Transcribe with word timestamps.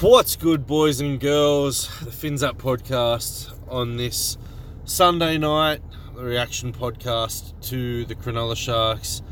What's 0.00 0.36
good, 0.36 0.66
boys 0.66 1.00
and 1.00 1.18
girls? 1.18 1.88
The 2.00 2.12
Fins 2.12 2.42
Up 2.42 2.58
podcast 2.58 3.58
on 3.70 3.96
this 3.96 4.36
Sunday 4.84 5.38
night, 5.38 5.80
the 6.14 6.22
reaction 6.22 6.74
podcast 6.74 7.58
to 7.68 8.04
the 8.04 8.14
Cronulla 8.14 8.56
Sharks, 8.58 9.22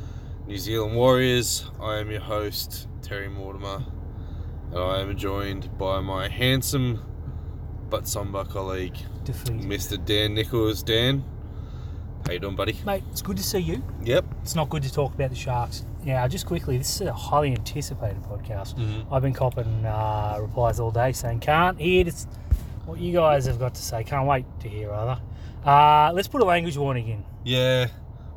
New 0.46 0.56
Zealand 0.56 0.96
Warriors. 0.96 1.70
I 1.80 1.98
am 1.98 2.10
your 2.10 2.22
host, 2.22 2.88
Terry 3.02 3.28
Mortimer, 3.28 3.84
and 4.70 4.78
I 4.78 5.00
am 5.00 5.14
joined 5.18 5.76
by 5.76 6.00
my 6.00 6.28
handsome 6.28 7.04
but 7.90 8.08
somber 8.08 8.44
colleague, 8.44 8.96
Defeated. 9.24 9.60
Mr. 9.60 10.02
Dan 10.02 10.32
Nichols. 10.34 10.82
Dan, 10.82 11.22
how 12.26 12.32
you 12.32 12.38
doing, 12.38 12.56
buddy? 12.56 12.78
Mate, 12.86 13.04
it's 13.10 13.20
good 13.20 13.36
to 13.36 13.42
see 13.42 13.58
you. 13.58 13.84
Yep. 14.02 14.24
It's 14.40 14.54
not 14.54 14.70
good 14.70 14.82
to 14.84 14.90
talk 14.92 15.12
about 15.14 15.28
the 15.28 15.36
Sharks. 15.36 15.84
Yeah, 16.04 16.26
just 16.28 16.46
quickly, 16.46 16.76
this 16.76 17.00
is 17.00 17.06
a 17.06 17.12
highly 17.12 17.52
anticipated 17.52 18.22
podcast. 18.24 18.74
Mhm. 18.74 19.06
I've 19.10 19.22
been 19.22 19.32
copping 19.32 19.86
uh, 19.86 20.36
replies 20.40 20.78
all 20.78 20.90
day 20.90 21.12
saying, 21.12 21.40
can't 21.40 21.80
hear 21.80 22.04
this, 22.04 22.26
what 22.84 22.98
you 23.00 23.12
guys 23.12 23.46
have 23.46 23.58
got 23.58 23.74
to 23.74 23.82
say. 23.82 24.04
Can't 24.04 24.26
wait 24.26 24.44
to 24.60 24.68
hear, 24.68 24.90
rather. 24.90 25.20
Uh, 25.64 26.12
let's 26.12 26.28
put 26.28 26.42
a 26.42 26.44
language 26.44 26.76
warning 26.76 27.08
in. 27.08 27.24
Yeah. 27.44 27.86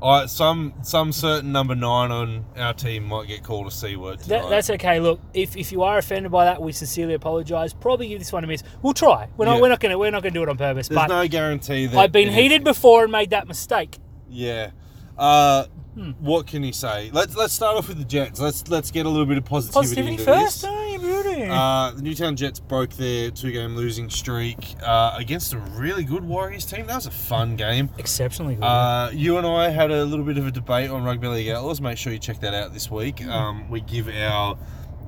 I, 0.02 0.27
some 0.27 0.73
some 0.84 1.12
certain 1.12 1.52
number 1.52 1.73
nine 1.73 2.12
on 2.12 2.45
our 2.55 2.71
team 2.71 3.05
might 3.05 3.27
get 3.27 3.43
called 3.43 3.66
a 3.66 3.71
c 3.71 3.95
word 3.95 4.20
tonight. 4.20 4.41
That, 4.43 4.49
that's 4.49 4.70
okay. 4.70 4.99
Look, 4.99 5.20
if, 5.34 5.57
if 5.57 5.71
you 5.71 5.81
are 5.81 5.98
offended 5.98 6.31
by 6.31 6.45
that, 6.45 6.62
we 6.62 6.71
sincerely 6.71 7.15
apologise. 7.15 7.73
Probably 7.73 8.07
give 8.07 8.20
this 8.20 8.31
one 8.31 8.43
a 8.43 8.48
miss. 8.48 8.62
We'll 8.84 8.93
try. 8.93 9.27
We're 9.38 9.45
not, 9.45 9.55
Yeah. 9.55 9.62
we're 9.63 9.70
not 9.70 9.79
gonna 9.79 9.98
we're 9.98 10.12
not 10.12 10.21
gonna 10.21 10.35
do 10.35 10.43
it 10.43 10.49
on 10.49 10.57
purpose. 10.57 10.88
There's 10.90 10.95
but 10.99 11.07
no 11.07 11.27
guarantee 11.27 11.88
that 11.88 11.98
I've 11.98 12.12
been 12.12 12.31
heated 12.31 12.63
before 12.63 13.04
and 13.04 13.12
made 13.12 13.31
that 13.31 13.48
mistake. 13.48 13.98
Yeah. 14.29 14.70
Uh, 15.18 15.65
Hmm. 15.97 16.11
What 16.19 16.45
can 16.45 16.63
you 16.63 16.73
say? 16.73 17.09
Let's 17.11 17.35
let's 17.35 17.53
start 17.53 17.75
off 17.75 17.87
with 17.87 17.97
the 17.97 18.05
Jets. 18.05 18.39
Let's 18.39 18.67
let's 18.67 18.91
get 18.91 19.07
a 19.07 19.09
little 19.09 19.25
bit 19.25 19.39
of 19.39 19.45
positivity, 19.45 19.95
Positivity 19.95 20.23
first, 20.23 20.63
oh, 20.67 20.97
beauty. 20.99 21.47
Uh, 21.49 21.91
the 21.95 22.03
Newtown 22.03 22.35
Jets 22.35 22.59
broke 22.59 22.91
their 22.91 23.31
two-game 23.31 23.75
losing 23.75 24.07
streak 24.11 24.75
uh, 24.85 25.15
against 25.17 25.53
a 25.53 25.57
really 25.57 26.04
good 26.04 26.23
Warriors 26.23 26.65
team. 26.65 26.85
That 26.85 26.98
was 26.98 27.07
a 27.07 27.12
fun 27.12 27.55
game. 27.55 27.89
Exceptionally 27.98 28.55
good. 28.55 28.63
Uh, 28.63 29.09
you 29.12 29.39
and 29.39 29.48
I 29.48 29.70
had 29.70 29.89
a 29.89 30.05
little 30.05 30.23
bit 30.23 30.37
of 30.37 30.45
a 30.45 30.51
debate 30.51 30.91
on 30.91 31.04
Rugby 31.04 31.29
League 31.29 31.49
Outlaws. 31.49 31.81
Make 31.81 31.98
sure 31.98 32.13
you 32.13 32.20
check 32.20 32.41
that 32.41 32.54
out 32.54 32.73
this 32.73 32.91
week. 32.91 33.21
Hmm. 33.21 33.32
Um, 33.32 33.70
we 33.71 33.82
give 33.82 34.07
our 34.07 34.55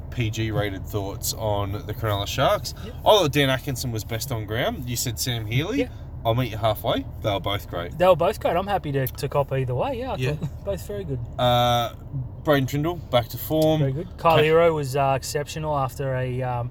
PG-rated 0.10 0.88
thoughts 0.88 1.34
on 1.34 1.74
the 1.74 1.94
Cronulla 1.94 2.26
Sharks. 2.28 2.74
Yep. 2.84 2.96
I 2.96 3.04
thought 3.04 3.32
Dan 3.32 3.52
Atkinson 3.52 3.92
was 3.92 4.04
best 4.04 4.32
on 4.32 4.48
ground. 4.48 4.90
You 4.90 4.96
said 4.96 5.20
Sam 5.20 5.46
Healy. 5.46 5.80
Yep. 5.82 5.92
I'll 6.30 6.36
meet 6.36 6.52
you 6.52 6.58
halfway. 6.58 7.04
They 7.24 7.32
were 7.32 7.40
both 7.40 7.68
great. 7.68 7.98
They 7.98 8.06
were 8.06 8.16
both 8.16 8.40
great. 8.40 8.56
I'm 8.56 8.68
happy 8.68 8.92
to, 8.92 9.08
to 9.08 9.28
cop 9.28 9.52
either 9.52 9.74
way. 9.74 9.98
Yeah, 9.98 10.12
I 10.14 10.16
Yeah. 10.18 10.34
thought 10.34 10.50
both 10.66 10.86
very 10.88 11.04
good. 11.04 11.20
Uh, 11.40 11.94
Braydon 12.44 12.68
Trindall 12.68 13.10
back 13.10 13.30
to 13.30 13.38
form. 13.40 13.80
Very 13.80 13.94
good. 13.94 14.10
Kayal 14.18 14.44
Iro 14.46 14.76
was 14.76 14.96
uh, 14.96 15.14
exceptional 15.16 15.76
after 15.76 16.14
a 16.14 16.44
um, 16.44 16.70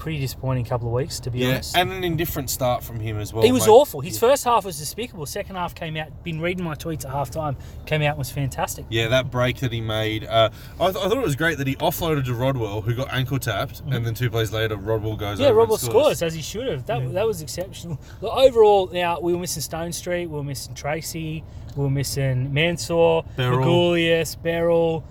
pretty 0.00 0.18
disappointing 0.18 0.64
couple 0.64 0.88
of 0.88 0.94
weeks, 0.94 1.20
to 1.20 1.30
be 1.30 1.40
Yeah, 1.40 1.48
honest. 1.50 1.76
and 1.76 1.92
an 1.92 2.02
indifferent 2.02 2.48
start 2.48 2.82
from 2.82 2.98
him 3.00 3.18
as 3.20 3.32
well. 3.34 3.44
he 3.44 3.52
was 3.52 3.66
mate. 3.66 3.72
awful. 3.72 4.00
His 4.00 4.18
first 4.18 4.44
half 4.44 4.64
was 4.64 4.78
despicable. 4.78 5.26
Second 5.26 5.56
half 5.56 5.74
came 5.74 5.96
out. 5.96 6.24
Been 6.24 6.40
reading 6.40 6.64
my 6.64 6.74
tweets 6.74 7.04
at 7.04 7.10
half 7.10 7.30
time. 7.30 7.56
Came 7.84 8.00
out 8.02 8.10
and 8.10 8.18
was 8.18 8.30
fantastic. 8.30 8.86
Yeah, 8.88 9.08
that 9.08 9.30
break 9.30 9.58
that 9.58 9.72
he 9.72 9.80
made. 9.82 10.24
Uh, 10.24 10.48
I, 10.80 10.90
th- 10.90 11.04
I 11.04 11.08
thought 11.08 11.18
it 11.18 11.22
was 11.22 11.36
great 11.36 11.58
that 11.58 11.66
he 11.66 11.76
offloaded 11.76 12.24
to 12.24 12.34
Rodwell, 12.34 12.80
who 12.80 12.94
got 12.94 13.12
ankle 13.12 13.38
tapped, 13.38 13.80
and 13.90 14.04
then 14.06 14.14
two 14.14 14.30
plays 14.30 14.52
later, 14.52 14.76
Rodwell 14.76 15.16
goes. 15.16 15.38
Yeah, 15.38 15.50
Rob 15.50 15.70
and 15.70 15.78
scores 15.78 16.22
as 16.22 16.32
he 16.34 16.40
should 16.42 16.66
have. 16.66 16.86
That, 16.86 17.12
that 17.12 17.26
was 17.26 17.42
exceptional. 17.42 18.00
Look, 18.22 18.32
overall, 18.34 18.88
now 18.92 19.20
we 19.20 19.34
were 19.34 19.38
missing 19.38 19.62
Stonestreet, 19.62 20.28
we 20.28 20.36
were 20.36 20.42
missing 20.42 20.74
Tracey, 20.74 21.44
we 21.76 21.82
were 21.84 21.90
missing 21.90 22.54
Mansour, 22.54 23.22
Berrell. 23.36 23.62
Magulius, 23.64 24.36
Berrell, 24.42 25.02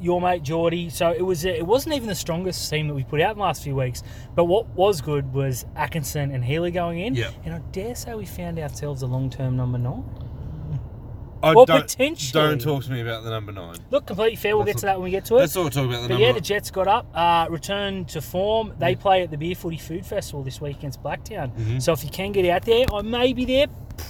your 0.00 0.20
mate 0.20 0.42
Geordie. 0.42 0.90
So 0.90 1.10
it 1.12 1.22
was 1.22 1.44
it 1.44 1.66
wasn't 1.66 1.94
even 1.96 2.08
the 2.08 2.14
strongest 2.14 2.68
team 2.70 2.88
that 2.88 2.94
we 2.94 3.04
put 3.04 3.20
out 3.20 3.32
in 3.32 3.38
the 3.38 3.42
last 3.44 3.62
few 3.62 3.74
weeks. 3.76 4.02
But 4.34 4.44
what 4.44 4.68
was 4.70 5.00
good 5.00 5.32
was 5.32 5.64
Atkinson 5.76 6.30
and 6.32 6.44
Healy 6.44 6.70
going 6.70 7.00
in. 7.00 7.14
Yeah. 7.14 7.30
And 7.44 7.54
I 7.54 7.58
dare 7.72 7.94
say 7.94 8.14
we 8.14 8.26
found 8.26 8.58
ourselves 8.58 9.02
a 9.02 9.06
long 9.06 9.30
term 9.30 9.56
number 9.56 9.78
nine. 9.78 10.04
I 11.40 11.54
Well, 11.54 11.66
don't, 11.66 11.82
potentially. 11.82 12.32
Don't 12.32 12.60
talk 12.60 12.82
to 12.82 12.90
me 12.90 13.00
about 13.00 13.22
the 13.22 13.30
number 13.30 13.52
nine. 13.52 13.76
Look, 13.92 14.06
completely 14.06 14.34
fair. 14.34 14.56
We'll 14.56 14.66
get 14.66 14.78
to 14.78 14.86
that 14.86 14.96
when 14.98 15.04
we 15.04 15.12
get 15.12 15.24
to 15.26 15.36
it. 15.36 15.38
Let's 15.38 15.54
not 15.54 15.72
talk 15.72 15.84
about 15.86 16.02
the 16.02 16.08
But 16.08 16.14
number 16.14 16.24
yeah, 16.26 16.32
the. 16.32 16.40
Jets 16.40 16.72
got 16.72 16.88
up, 16.88 17.06
uh, 17.14 17.46
returned 17.48 18.08
to 18.08 18.20
form. 18.20 18.72
They 18.80 18.96
play 18.96 19.22
at 19.22 19.30
the 19.30 19.38
Beer 19.38 19.54
Footy 19.54 19.76
Food 19.76 20.04
Festival 20.04 20.42
this 20.42 20.60
week 20.60 20.78
against 20.78 21.00
Blacktown. 21.00 21.52
Mhm. 21.56 21.80
So 21.80 21.92
if 21.92 22.02
you 22.02 22.10
can 22.10 22.32
get 22.32 22.44
out 22.46 22.62
there, 22.64 22.86
I 22.92 23.02
may 23.02 23.32
be 23.32 23.44
there. 23.44 23.66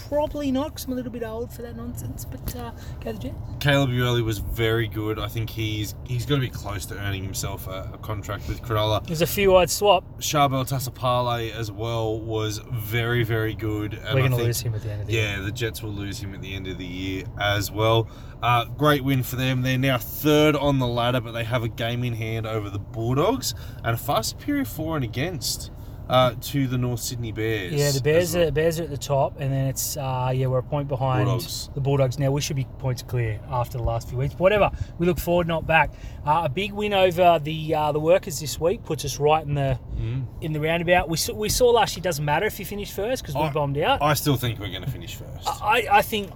Probably 0.09 0.51
not, 0.51 0.69
because 0.69 0.85
I'm 0.87 0.93
a 0.93 0.97
little 0.97 1.13
bit 1.13 1.23
old 1.23 1.53
for 1.53 1.63
that 1.63 1.77
nonsense. 1.77 2.25
But 2.25 2.57
uh, 2.57 2.73
go 3.01 3.13
the 3.13 3.19
Jets. 3.19 3.37
Caleb 3.61 3.91
Ueli 3.91 4.25
was 4.25 4.39
very 4.39 4.89
good. 4.89 5.19
I 5.19 5.29
think 5.29 5.51
he's 5.51 5.95
he's 6.05 6.27
got 6.27 6.37
to 6.37 6.41
be 6.41 6.49
close 6.49 6.87
to 6.87 6.99
earning 6.99 7.25
himself 7.25 7.67
a, 7.67 7.91
a 7.95 7.99
contract 7.99 8.49
with 8.49 8.63
Cronulla. 8.63 9.07
There's 9.07 9.23
a 9.23 9.27
few 9.27 9.53
wide 9.53 9.71
swap. 9.71 10.05
Charbel 10.21 10.65
Tasipale 10.67 11.53
as 11.53 11.71
well 11.71 12.21
was 12.21 12.59
very, 12.71 13.25
very 13.25 13.55
good. 13.55 13.95
And 13.95 14.15
We're 14.15 14.29
going 14.29 14.31
to 14.33 14.37
lose 14.37 14.61
him 14.61 14.75
at 14.75 14.83
the 14.83 14.91
end 14.91 15.01
of 15.03 15.07
the 15.07 15.13
year. 15.13 15.37
Yeah, 15.37 15.41
the 15.41 15.53
Jets 15.53 15.83
will 15.83 15.93
lose 15.93 16.19
him 16.19 16.35
at 16.35 16.43
the 16.43 16.55
end 16.55 16.69
of 16.69 16.79
the 16.79 16.87
year 16.87 17.25
as 17.41 17.71
well. 17.71 18.09
Uh, 18.43 18.65
great 18.67 19.03
win 19.03 19.23
for 19.23 19.37
them. 19.37 19.63
They're 19.63 19.79
now 19.79 19.99
third 19.99 20.55
on 20.55 20.79
the 20.79 20.87
ladder, 20.87 21.21
but 21.21 21.33
they 21.33 21.45
have 21.45 21.65
a 21.65 21.69
game 21.69 22.05
in 22.05 22.15
hand 22.15 22.47
over 22.47 22.71
the 22.71 22.79
Bulldogs 22.79 23.55
and 23.85 23.95
a 23.95 23.97
far 23.97 24.23
superior 24.23 24.65
for 24.65 24.95
and 24.97 25.05
against 25.05 25.73
uh, 26.09 26.35
to 26.41 26.67
the 26.67 26.79
North 26.79 27.01
Sydney 27.01 27.33
Bears. 27.33 27.73
Yeah, 27.73 27.91
the 27.91 28.01
Bears 28.01 28.35
well. 28.35 28.49
are, 28.49 28.51
Bears 28.51 28.81
are 28.81 28.85
at 28.85 28.91
the 28.91 28.97
top, 28.97 29.41
and 29.41 29.53
then 29.53 29.67
it's 29.67 29.97
uh, 29.97 30.33
yeah 30.35 30.47
we're 30.47 30.59
a 30.59 30.63
point 30.63 30.89
behind 30.89 31.27
Bulldogs. 31.27 31.71
the 31.75 31.81
Bulldogs. 31.81 32.19
Now 32.19 32.31
we 32.31 32.41
should 32.41 32.57
be 32.57 32.65
points 32.79 33.03
clear 33.03 33.41
after 33.51 33.79
the 33.79 33.85
last 33.85 34.09
few 34.09 34.19
weeks. 34.19 34.35
But 34.35 34.41
whatever, 34.41 34.71
we 34.99 35.07
look 35.07 35.19
forward, 35.19 35.47
not 35.47 35.67
back. 35.67 35.91
Uh, 36.27 36.43
a 36.45 36.49
big 36.49 36.73
win 36.73 36.93
over 36.93 37.39
the 37.43 37.75
uh, 37.75 37.93
the 37.93 38.01
Workers 38.01 38.41
this 38.41 38.59
week 38.61 38.85
puts 38.85 39.05
us 39.05 39.19
right 39.19 39.45
in 39.45 39.55
the 39.55 39.79
Mm. 39.99 40.27
in 40.41 40.53
the 40.53 40.61
roundabout. 40.61 41.09
We 41.09 41.17
saw, 41.17 41.35
we 41.35 41.49
saw 41.49 41.71
last 41.71 41.97
year 41.97 42.03
doesn't 42.05 42.25
matter 42.25 42.47
if 42.47 42.61
you 42.61 42.65
finish 42.65 42.93
first 42.93 43.21
because 43.21 43.35
we 43.35 43.51
bombed 43.51 43.77
out. 43.79 44.01
I 44.01 44.15
still 44.15 44.37
think 44.37 44.61
we're 44.61 44.71
going 44.71 44.85
to 44.85 44.91
finish 44.91 45.17
first. 45.17 45.49
I, 45.61 45.89
I 45.91 46.03
think 46.03 46.31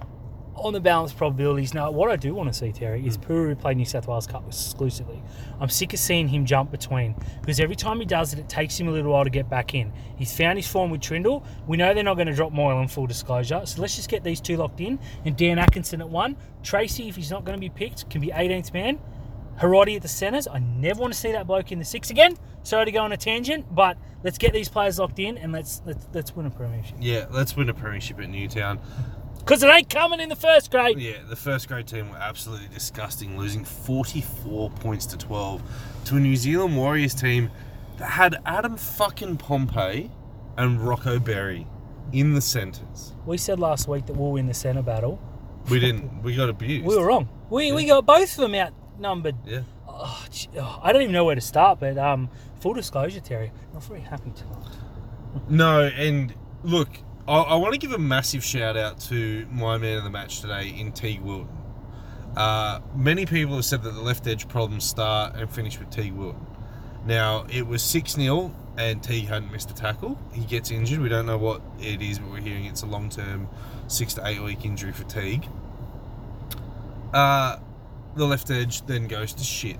on 0.55 0.73
the 0.73 0.79
balance 0.79 1.13
probabilities. 1.13 1.73
Now, 1.73 1.91
what 1.91 2.09
I 2.09 2.15
do 2.15 2.33
want 2.33 2.51
to 2.51 2.57
see, 2.57 2.71
Terry, 2.71 3.05
is 3.05 3.15
hmm. 3.15 3.23
Puru 3.23 3.59
play 3.59 3.73
New 3.73 3.85
South 3.85 4.07
Wales 4.07 4.27
Cup 4.27 4.45
exclusively. 4.47 5.21
I'm 5.59 5.69
sick 5.69 5.93
of 5.93 5.99
seeing 5.99 6.27
him 6.27 6.45
jump 6.45 6.71
between 6.71 7.15
because 7.41 7.59
every 7.59 7.75
time 7.75 7.99
he 7.99 8.05
does 8.05 8.33
it, 8.33 8.39
it 8.39 8.49
takes 8.49 8.79
him 8.79 8.87
a 8.87 8.91
little 8.91 9.11
while 9.11 9.23
to 9.23 9.29
get 9.29 9.49
back 9.49 9.73
in. 9.73 9.91
He's 10.15 10.35
found 10.35 10.57
his 10.57 10.67
form 10.67 10.91
with 10.91 11.01
Trindall. 11.01 11.45
We 11.67 11.77
know 11.77 11.93
they're 11.93 12.03
not 12.03 12.15
going 12.15 12.27
to 12.27 12.33
drop 12.33 12.51
Moyle 12.51 12.73
Moylan, 12.73 12.87
full 12.87 13.07
disclosure. 13.07 13.61
So 13.65 13.81
let's 13.81 13.95
just 13.95 14.09
get 14.09 14.23
these 14.23 14.41
two 14.41 14.57
locked 14.57 14.81
in. 14.81 14.99
And 15.25 15.35
Dan 15.35 15.59
Atkinson 15.59 16.01
at 16.01 16.09
one. 16.09 16.37
Tracey, 16.63 17.09
if 17.09 17.15
he's 17.15 17.31
not 17.31 17.45
going 17.45 17.57
to 17.57 17.61
be 17.61 17.69
picked, 17.69 18.09
can 18.09 18.21
be 18.21 18.27
18th 18.27 18.73
man. 18.73 18.99
Hiroti 19.59 19.95
at 19.95 20.01
the 20.01 20.07
centres. 20.07 20.47
I 20.47 20.59
never 20.59 21.01
want 21.01 21.13
to 21.13 21.19
see 21.19 21.31
that 21.31 21.45
bloke 21.45 21.71
in 21.71 21.79
the 21.79 21.85
six 21.85 22.09
again. 22.09 22.37
Sorry 22.63 22.85
to 22.85 22.91
go 22.91 23.01
on 23.01 23.11
a 23.11 23.17
tangent, 23.17 23.65
but 23.73 23.97
let's 24.23 24.37
get 24.37 24.53
these 24.53 24.69
players 24.69 24.97
locked 24.99 25.19
in 25.19 25.37
and 25.37 25.51
let's 25.51 25.81
let's, 25.85 26.07
let's 26.13 26.35
win 26.35 26.45
a 26.45 26.49
premiership. 26.49 26.97
yeah, 26.99 27.27
let's 27.29 27.55
win 27.55 27.69
a 27.69 27.73
premiership 27.73 28.19
at 28.19 28.29
Newtown. 28.29 28.79
Because 29.39 29.61
it 29.61 29.67
ain't 29.67 29.89
coming 29.89 30.19
in 30.19 30.29
the 30.29 30.35
first 30.35 30.71
grade. 30.71 30.97
Yeah, 30.99 31.17
the 31.27 31.35
first 31.35 31.67
grade 31.67 31.87
team 31.87 32.09
were 32.09 32.17
absolutely 32.17 32.69
disgusting, 32.69 33.37
losing 33.37 33.65
44 33.65 34.69
points 34.69 35.05
to 35.07 35.17
12 35.17 35.61
to 36.05 36.15
a 36.15 36.19
New 36.19 36.35
Zealand 36.35 36.77
Warriors 36.77 37.13
team 37.13 37.51
that 37.97 38.11
had 38.11 38.37
Adam 38.45 38.77
fucking 38.77 39.37
Pompey 39.37 40.11
and 40.57 40.81
Rocco 40.81 41.19
Berry 41.19 41.67
in 42.11 42.33
the 42.33 42.41
centres. 42.41 43.13
We 43.25 43.37
said 43.37 43.59
last 43.59 43.87
week 43.87 44.05
that 44.05 44.15
we'll 44.15 44.31
win 44.31 44.47
the 44.47 44.53
centre 44.53 44.81
battle. 44.81 45.19
We 45.69 45.79
didn't. 45.79 46.23
We 46.23 46.35
got 46.35 46.49
abused. 46.49 46.85
We 46.85 46.97
were 46.97 47.05
wrong. 47.05 47.29
We, 47.49 47.71
we 47.71 47.85
got 47.85 48.05
both 48.05 48.37
of 48.37 48.41
them 48.49 48.55
outnumbered. 48.55 49.35
Yeah. 49.45 49.61
Oh, 49.87 50.25
gee, 50.31 50.49
oh, 50.57 50.79
I 50.81 50.91
don't 50.91 51.01
even 51.03 51.13
know 51.13 51.25
where 51.25 51.35
to 51.35 51.41
start, 51.41 51.79
but 51.79 51.97
um, 51.97 52.29
full 52.59 52.73
disclosure, 52.73 53.19
Terry, 53.19 53.51
I'm 53.67 53.73
not 53.73 53.83
very 53.83 54.01
happy 54.01 54.31
tonight. 54.31 54.77
No, 55.49 55.81
and 55.81 56.33
look, 56.63 56.89
I, 57.27 57.37
I 57.37 57.55
want 57.55 57.73
to 57.73 57.79
give 57.79 57.93
a 57.93 57.97
massive 57.97 58.43
shout 58.43 58.75
out 58.75 58.99
to 59.01 59.47
my 59.51 59.77
man 59.77 59.97
of 59.97 60.03
the 60.03 60.09
match 60.09 60.41
today 60.41 60.69
in 60.77 60.91
Teig 60.91 61.21
Wilton. 61.21 61.57
Uh, 62.35 62.79
many 62.95 63.25
people 63.25 63.55
have 63.55 63.65
said 63.65 63.83
that 63.83 63.91
the 63.91 64.01
left 64.01 64.27
edge 64.27 64.47
problems 64.47 64.83
start 64.83 65.35
and 65.35 65.49
finish 65.49 65.79
with 65.79 65.89
Teig 65.89 66.15
Wilton. 66.15 66.45
Now, 67.05 67.45
it 67.49 67.65
was 67.67 67.81
6 67.83 68.13
0 68.13 68.53
and 68.77 69.01
Teig 69.01 69.27
hadn't 69.27 69.51
missed 69.51 69.69
a 69.71 69.73
tackle. 69.73 70.17
He 70.33 70.43
gets 70.43 70.71
injured. 70.71 70.99
We 70.99 71.09
don't 71.09 71.25
know 71.25 71.37
what 71.37 71.61
it 71.79 72.01
is, 72.01 72.19
but 72.19 72.31
we're 72.31 72.41
hearing 72.41 72.65
it's 72.65 72.81
a 72.81 72.87
long 72.87 73.09
term, 73.09 73.47
six 73.87 74.13
to 74.15 74.27
eight 74.27 74.41
week 74.41 74.65
injury 74.65 74.91
for 74.91 75.03
Teig. 75.03 75.47
Uh, 77.13 77.57
the 78.15 78.25
left 78.25 78.49
edge 78.49 78.85
then 78.85 79.07
goes 79.07 79.33
to 79.33 79.43
shit. 79.43 79.77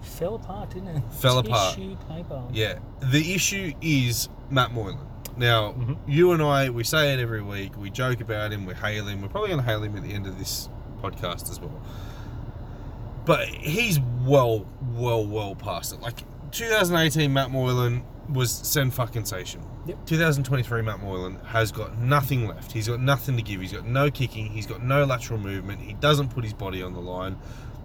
Fell 0.00 0.36
apart, 0.36 0.70
didn't 0.70 0.88
it? 0.88 1.02
Fell 1.14 1.38
apart. 1.38 1.74
Tissue 1.74 1.96
paper. 2.08 2.44
Yeah. 2.52 2.78
The 3.00 3.34
issue 3.34 3.72
is 3.80 4.28
Matt 4.50 4.72
Moylan. 4.72 4.98
Now, 5.38 5.72
Mhm. 5.72 5.96
you 6.06 6.32
and 6.32 6.42
I, 6.42 6.68
we 6.70 6.82
say 6.84 7.14
it 7.14 7.20
every 7.20 7.42
week. 7.42 7.76
We 7.76 7.90
joke 7.90 8.20
about 8.20 8.52
him. 8.52 8.66
We 8.66 8.74
hail 8.74 9.06
him. 9.06 9.22
We're 9.22 9.28
probably 9.28 9.50
going 9.50 9.60
to 9.60 9.66
hail 9.66 9.82
him 9.82 9.96
at 9.96 10.02
the 10.02 10.12
end 10.12 10.26
of 10.26 10.38
this 10.38 10.68
podcast 11.02 11.48
as 11.50 11.60
well. 11.60 11.80
But 13.24 13.46
he's 13.48 14.00
well, 14.24 14.66
well, 14.94 15.24
well 15.24 15.54
past 15.54 15.92
it. 15.92 16.00
Like 16.00 16.22
2018, 16.50 17.32
Matt 17.32 17.50
Moylan 17.50 18.02
was 18.32 18.50
sen 18.50 18.90
fucking 18.90 19.24
sensation. 19.26 19.62
Yep. 19.86 20.06
2023, 20.06 20.82
Matt 20.82 21.02
Moylan 21.02 21.36
has 21.46 21.70
got 21.72 21.98
nothing 21.98 22.46
left. 22.48 22.72
He's 22.72 22.88
got 22.88 23.00
nothing 23.00 23.36
to 23.36 23.42
give. 23.42 23.60
He's 23.60 23.72
got 23.72 23.86
no 23.86 24.10
kicking. 24.10 24.46
He's 24.46 24.66
got 24.66 24.82
no 24.82 25.04
lateral 25.04 25.38
movement. 25.38 25.80
He 25.80 25.94
doesn't 25.94 26.28
put 26.28 26.44
his 26.44 26.52
body 26.52 26.82
on 26.82 26.92
the 26.94 27.00
line. 27.00 27.36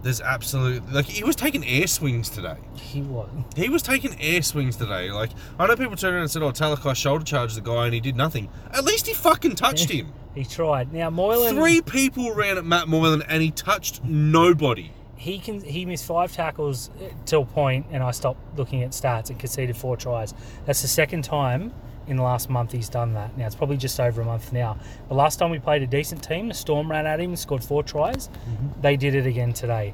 There's 0.03 0.19
absolute 0.19 0.91
like 0.91 1.05
he 1.05 1.23
was 1.23 1.35
taking 1.35 1.65
air 1.65 1.87
swings 1.87 2.29
today. 2.29 2.57
He 2.75 3.01
was. 3.01 3.29
He 3.55 3.69
was 3.69 3.81
taking 3.81 4.19
air 4.19 4.41
swings 4.41 4.75
today. 4.75 5.09
Like 5.11 5.31
I 5.57 5.65
know 5.65 5.75
people 5.77 5.95
turned 5.95 6.13
around 6.13 6.23
and 6.23 6.31
said, 6.31 6.43
"Oh, 6.43 6.51
Talakai 6.51 6.95
shoulder 6.95 7.23
charged 7.23 7.55
the 7.55 7.61
guy 7.61 7.85
and 7.85 7.93
he 7.93 8.01
did 8.01 8.17
nothing." 8.17 8.49
At 8.71 8.83
least 8.83 9.07
he 9.07 9.13
fucking 9.13 9.55
touched 9.55 9.89
him. 9.89 10.11
He 10.35 10.43
tried. 10.43 10.91
Now 10.91 11.09
Moylan. 11.09 11.55
Three 11.55 11.81
people 11.81 12.33
ran 12.33 12.57
at 12.57 12.65
Matt 12.65 12.89
Moylan 12.89 13.21
and 13.23 13.41
he 13.41 13.51
touched 13.51 14.03
nobody. 14.03 14.91
He 15.15 15.39
can. 15.39 15.61
He 15.61 15.85
missed 15.85 16.05
five 16.05 16.33
tackles 16.33 16.89
uh, 16.89 17.13
till 17.25 17.45
point, 17.45 17.85
and 17.91 18.03
I 18.03 18.11
stopped 18.11 18.57
looking 18.57 18.83
at 18.83 18.91
stats 18.91 19.29
and 19.29 19.39
conceded 19.39 19.77
four 19.77 19.95
tries. 19.95 20.33
That's 20.65 20.81
the 20.81 20.89
second 20.89 21.23
time 21.23 21.71
in 22.07 22.17
the 22.17 22.23
last 22.23 22.49
month 22.49 22.71
he's 22.71 22.89
done 22.89 23.13
that. 23.13 23.37
Now 23.37 23.45
it's 23.45 23.55
probably 23.55 23.77
just 23.77 23.99
over 23.99 24.21
a 24.21 24.25
month 24.25 24.51
now. 24.51 24.77
The 25.07 25.13
last 25.13 25.37
time 25.37 25.51
we 25.51 25.59
played 25.59 25.81
a 25.81 25.87
decent 25.87 26.23
team, 26.23 26.47
the 26.47 26.53
Storm 26.53 26.89
ran 26.89 27.05
at 27.07 27.19
him 27.19 27.31
and 27.31 27.39
scored 27.39 27.63
four 27.63 27.83
tries. 27.83 28.27
Mm-hmm. 28.27 28.81
They 28.81 28.97
did 28.97 29.15
it 29.15 29.25
again 29.25 29.53
today. 29.53 29.93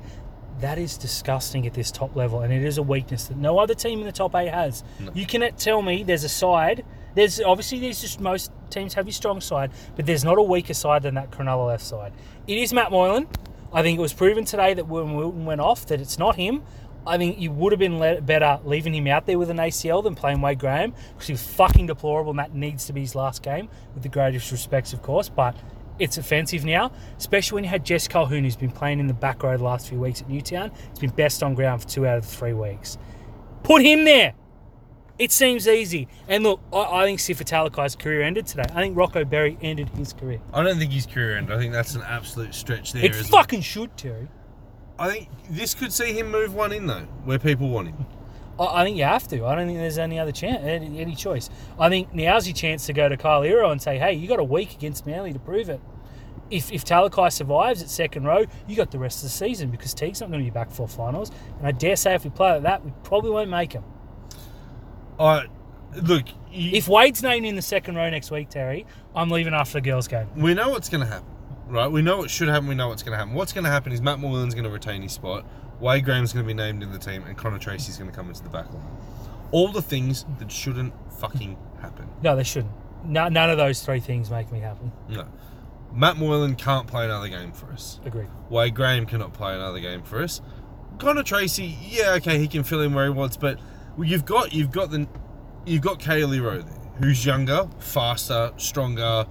That 0.60 0.78
is 0.78 0.98
disgusting 0.98 1.66
at 1.68 1.74
this 1.74 1.90
top 1.90 2.16
level, 2.16 2.42
and 2.42 2.52
it 2.52 2.64
is 2.64 2.78
a 2.78 2.84
weakness 2.84 3.26
that 3.26 3.38
no 3.38 3.60
other 3.60 3.74
team 3.74 4.00
in 4.00 4.06
the 4.06 4.12
top 4.12 4.36
eight 4.36 4.50
has. 4.54 4.84
You 5.14 5.26
cannot 5.26 5.58
tell 5.58 5.82
me 5.82 6.04
there's 6.04 6.26
a 6.26 6.30
side. 6.30 6.84
There's 7.16 7.40
obviously 7.40 7.80
there's 7.80 8.02
just 8.02 8.20
most 8.20 8.52
teams 8.70 8.94
have 8.96 9.06
your 9.06 9.14
strong 9.14 9.40
side, 9.40 9.72
but 9.96 10.06
there's 10.06 10.26
not 10.26 10.38
a 10.38 10.42
weaker 10.42 10.74
side 10.74 11.04
than 11.04 11.16
that 11.16 11.32
Cronulla 11.32 11.68
left 11.68 11.84
side. 11.86 12.12
It 12.46 12.58
is 12.58 12.74
Matt 12.74 12.92
Moylan. 12.92 13.28
I 13.72 13.84
think 13.84 13.98
it 14.00 14.02
was 14.02 14.14
proven 14.14 14.46
today 14.46 14.74
that 14.74 14.88
when 14.88 15.16
Wilton 15.16 15.46
went 15.46 15.62
off 15.62 15.86
that 15.88 16.02
it's 16.02 16.18
not 16.18 16.36
him. 16.36 16.64
I 17.10 17.18
think 17.18 17.40
you 17.40 17.52
would 17.52 17.72
have 17.72 17.80
been 17.80 17.98
le- 17.98 18.22
better 18.22 18.60
leaving 18.64 18.94
him 18.94 19.08
out 19.08 19.26
there 19.26 19.40
with 19.40 19.50
an 19.50 19.58
ACL 19.58 20.04
than 20.04 20.14
playing 20.14 20.42
Wade 20.42 20.60
Graham 20.60 20.94
because 21.14 21.28
he 21.28 21.34
was 21.34 21.44
fucking 21.44 21.88
deplorable 21.88 22.30
and 22.30 22.40
that 22.40 22.54
needs 22.54 22.86
to 22.86 22.94
be 22.94 23.02
his 23.02 23.16
last 23.16 23.42
game, 23.42 23.68
with 23.96 24.04
the 24.04 24.10
greatest 24.10 24.52
respects, 24.52 24.94
of 24.94 25.02
course. 25.02 25.28
But 25.28 25.56
it's 25.98 26.20
offensive 26.20 26.64
now, 26.64 26.92
especially 27.18 27.56
when 27.56 27.64
you 27.64 27.70
had 27.72 27.84
Jess 27.84 28.08
Colquhoun, 28.08 28.44
who's 28.44 28.56
been 28.56 28.72
playing 28.72 29.00
in 29.00 29.08
the 29.08 29.16
back 29.16 29.42
row 29.42 29.58
the 29.58 29.64
last 29.64 29.90
few 29.90 30.00
weeks 30.00 30.22
at 30.22 30.30
Newtown. 30.30 30.72
He's 30.92 31.00
been 31.00 31.10
best 31.10 31.42
on 31.42 31.56
ground 31.56 31.82
for 31.82 31.88
two 31.88 32.06
out 32.06 32.20
of 32.20 32.26
three 32.26 32.54
weeks. 32.54 33.00
Put 33.64 33.82
him 33.82 34.06
there. 34.06 34.34
It 35.18 35.32
seems 35.32 35.68
easy. 35.68 36.08
And 36.28 36.44
look, 36.44 36.62
I, 36.72 37.02
I 37.02 37.06
think 37.06 37.20
Sifa 37.20 37.44
Talakai's 37.44 37.96
career 37.96 38.22
ended 38.22 38.46
today. 38.46 38.64
I 38.70 38.82
think 38.82 38.96
Rocco 38.96 39.26
Berry 39.26 39.58
ended 39.62 39.90
his 39.90 40.14
career. 40.14 40.40
I 40.54 40.64
don't 40.64 40.78
think 40.78 40.92
his 40.92 41.08
career 41.08 41.38
ended. 41.38 41.56
I 41.56 41.60
think 41.60 41.74
that's 41.74 41.96
an 41.96 42.04
absolute 42.04 42.54
stretch 42.54 42.94
there. 42.94 43.04
It 43.04 43.16
fucking 43.16 43.62
should, 43.62 43.98
Terry. 43.98 44.30
I 45.00 45.10
think 45.10 45.30
this 45.50 45.74
could 45.74 45.94
see 45.94 46.14
him 46.14 46.30
move 46.30 46.54
one 46.54 46.72
in 46.72 46.86
though, 46.86 47.08
where 47.24 47.40
people 47.40 47.70
want 47.70 47.88
him. 47.88 48.06
I, 48.60 48.84
think 48.84 48.98
you 48.98 49.06
have 49.06 49.26
to. 49.30 49.46
I 49.46 49.56
don't 49.56 49.68
think 49.68 49.80
there's 49.80 49.98
any 49.98 50.20
other 50.20 50.34
chance, 50.34 50.62
any, 50.66 51.00
any 51.00 51.16
choice. 51.16 51.50
I 51.80 51.88
think 51.88 52.14
now's 52.14 52.46
your 52.46 52.56
chance 52.56 52.86
to 52.88 52.94
go 52.94 53.08
to 53.08 53.16
Kayal 53.16 53.48
Iro 53.48 53.72
and 53.72 53.82
say, 53.82 53.98
hey, 53.98 54.14
you 54.14 54.28
got 54.28 54.40
a 54.40 54.44
week 54.44 54.74
against 54.74 55.06
Manly 55.06 55.32
to 55.32 55.40
prove 55.40 55.70
it. 55.70 55.80
If, 56.52 56.70
if 56.72 56.84
Talakai 56.84 57.32
survives 57.32 57.82
at 57.82 57.90
second 57.90 58.26
row, 58.26 58.46
you 58.68 58.76
got 58.76 58.92
the 58.92 59.00
rest 59.00 59.20
of 59.20 59.24
the 59.24 59.30
season 59.30 59.70
because 59.70 59.94
Teig's 59.94 60.20
not 60.20 60.30
going 60.30 60.44
to 60.44 60.44
be 60.44 60.54
back 60.54 60.72
for 60.72 60.90
finals. 60.90 61.32
And 61.58 61.68
I 61.68 61.72
dare 61.72 61.96
say 61.96 62.16
if 62.16 62.26
we 62.26 62.32
play 62.32 62.52
like 62.52 62.64
that, 62.64 62.84
we 62.84 62.92
probably 63.04 63.30
won't 63.32 63.50
make 63.50 63.72
him. 63.72 63.86
I 65.18 65.46
look. 66.02 66.26
You, 66.52 66.72
If 66.74 66.88
Wade's 66.90 67.24
named 67.24 67.46
in 67.46 67.56
the 67.56 67.62
second 67.62 67.96
row 67.96 68.10
next 68.10 68.32
week, 68.32 68.50
Terry, 68.50 68.86
I'm 69.16 69.30
leaving 69.30 69.54
after 69.54 69.74
the 69.74 69.82
girls' 69.82 70.08
game. 70.08 70.28
we 70.36 70.54
know 70.54 70.70
what's 70.70 70.90
going 70.90 71.02
to 71.06 71.08
happen, 71.08 71.30
right? 71.70 71.88
We 71.88 72.02
know 72.02 72.18
what 72.18 72.30
should 72.30 72.48
happen. 72.48 72.68
We 72.68 72.76
know 72.76 72.90
what's 72.90 73.04
going 73.04 73.14
to 73.14 73.18
happen. 73.18 73.34
What's 73.34 73.54
going 73.54 73.64
to 73.64 73.70
happen 73.70 73.92
is 73.92 74.02
Matt 74.02 74.20
Moylan's 74.20 74.54
going 74.54 74.66
to 74.66 74.70
retain 74.70 75.02
his 75.02 75.12
spot. 75.12 75.46
Wade 75.80 76.04
Graham's 76.04 76.34
going 76.34 76.46
to 76.46 76.48
be 76.48 76.54
named 76.54 76.84
in 76.84 76.92
the 76.92 77.00
team, 77.00 77.24
and 77.24 77.38
Connor 77.38 77.60
Tracey's 77.60 77.98
going 77.98 78.10
to 78.10 78.16
come 78.16 78.28
into 78.28 78.44
the 78.44 78.50
back 78.50 78.72
line. 78.74 78.98
All 79.52 79.72
the 79.72 79.82
things 79.82 80.26
that 80.40 80.52
shouldn't 80.52 80.94
fucking 81.20 81.58
happen. 81.82 82.08
No, 82.22 82.36
they 82.36 82.44
shouldn't. 82.44 82.74
No, 83.06 83.30
none 83.30 83.50
of 83.50 83.58
those 83.58 83.82
three 83.82 84.00
things 84.00 84.30
make 84.30 84.52
me 84.52 84.60
happy. 84.60 84.92
No. 85.08 85.26
Matt 85.94 86.18
Moylan 86.18 86.56
can't 86.56 86.86
play 86.86 87.06
another 87.06 87.30
game 87.30 87.52
for 87.52 87.72
us. 87.72 88.00
Agreed. 88.06 88.28
Wade 88.50 88.76
Graham 88.76 89.06
cannot 89.06 89.34
play 89.34 89.56
another 89.56 89.80
game 89.80 90.04
for 90.04 90.22
us. 90.22 90.42
Connor 91.00 91.24
Tracey, 91.24 91.78
yeah, 91.82 92.12
okay, 92.16 92.38
he 92.38 92.48
can 92.48 92.64
fill 92.64 92.82
in 92.82 92.94
where 92.94 93.06
he 93.06 93.10
wants, 93.10 93.38
but 93.38 93.58
you've 93.98 94.26
got 94.26 94.54
you've 94.54 94.72
got 94.72 94.92
the 94.92 95.08
you've 95.66 95.82
got 95.82 96.00
Kayal 96.00 96.36
Iro 96.36 96.62
there, 96.62 96.80
who's 97.00 97.26
younger, 97.26 97.68
faster, 97.80 98.52
stronger, 98.58 99.26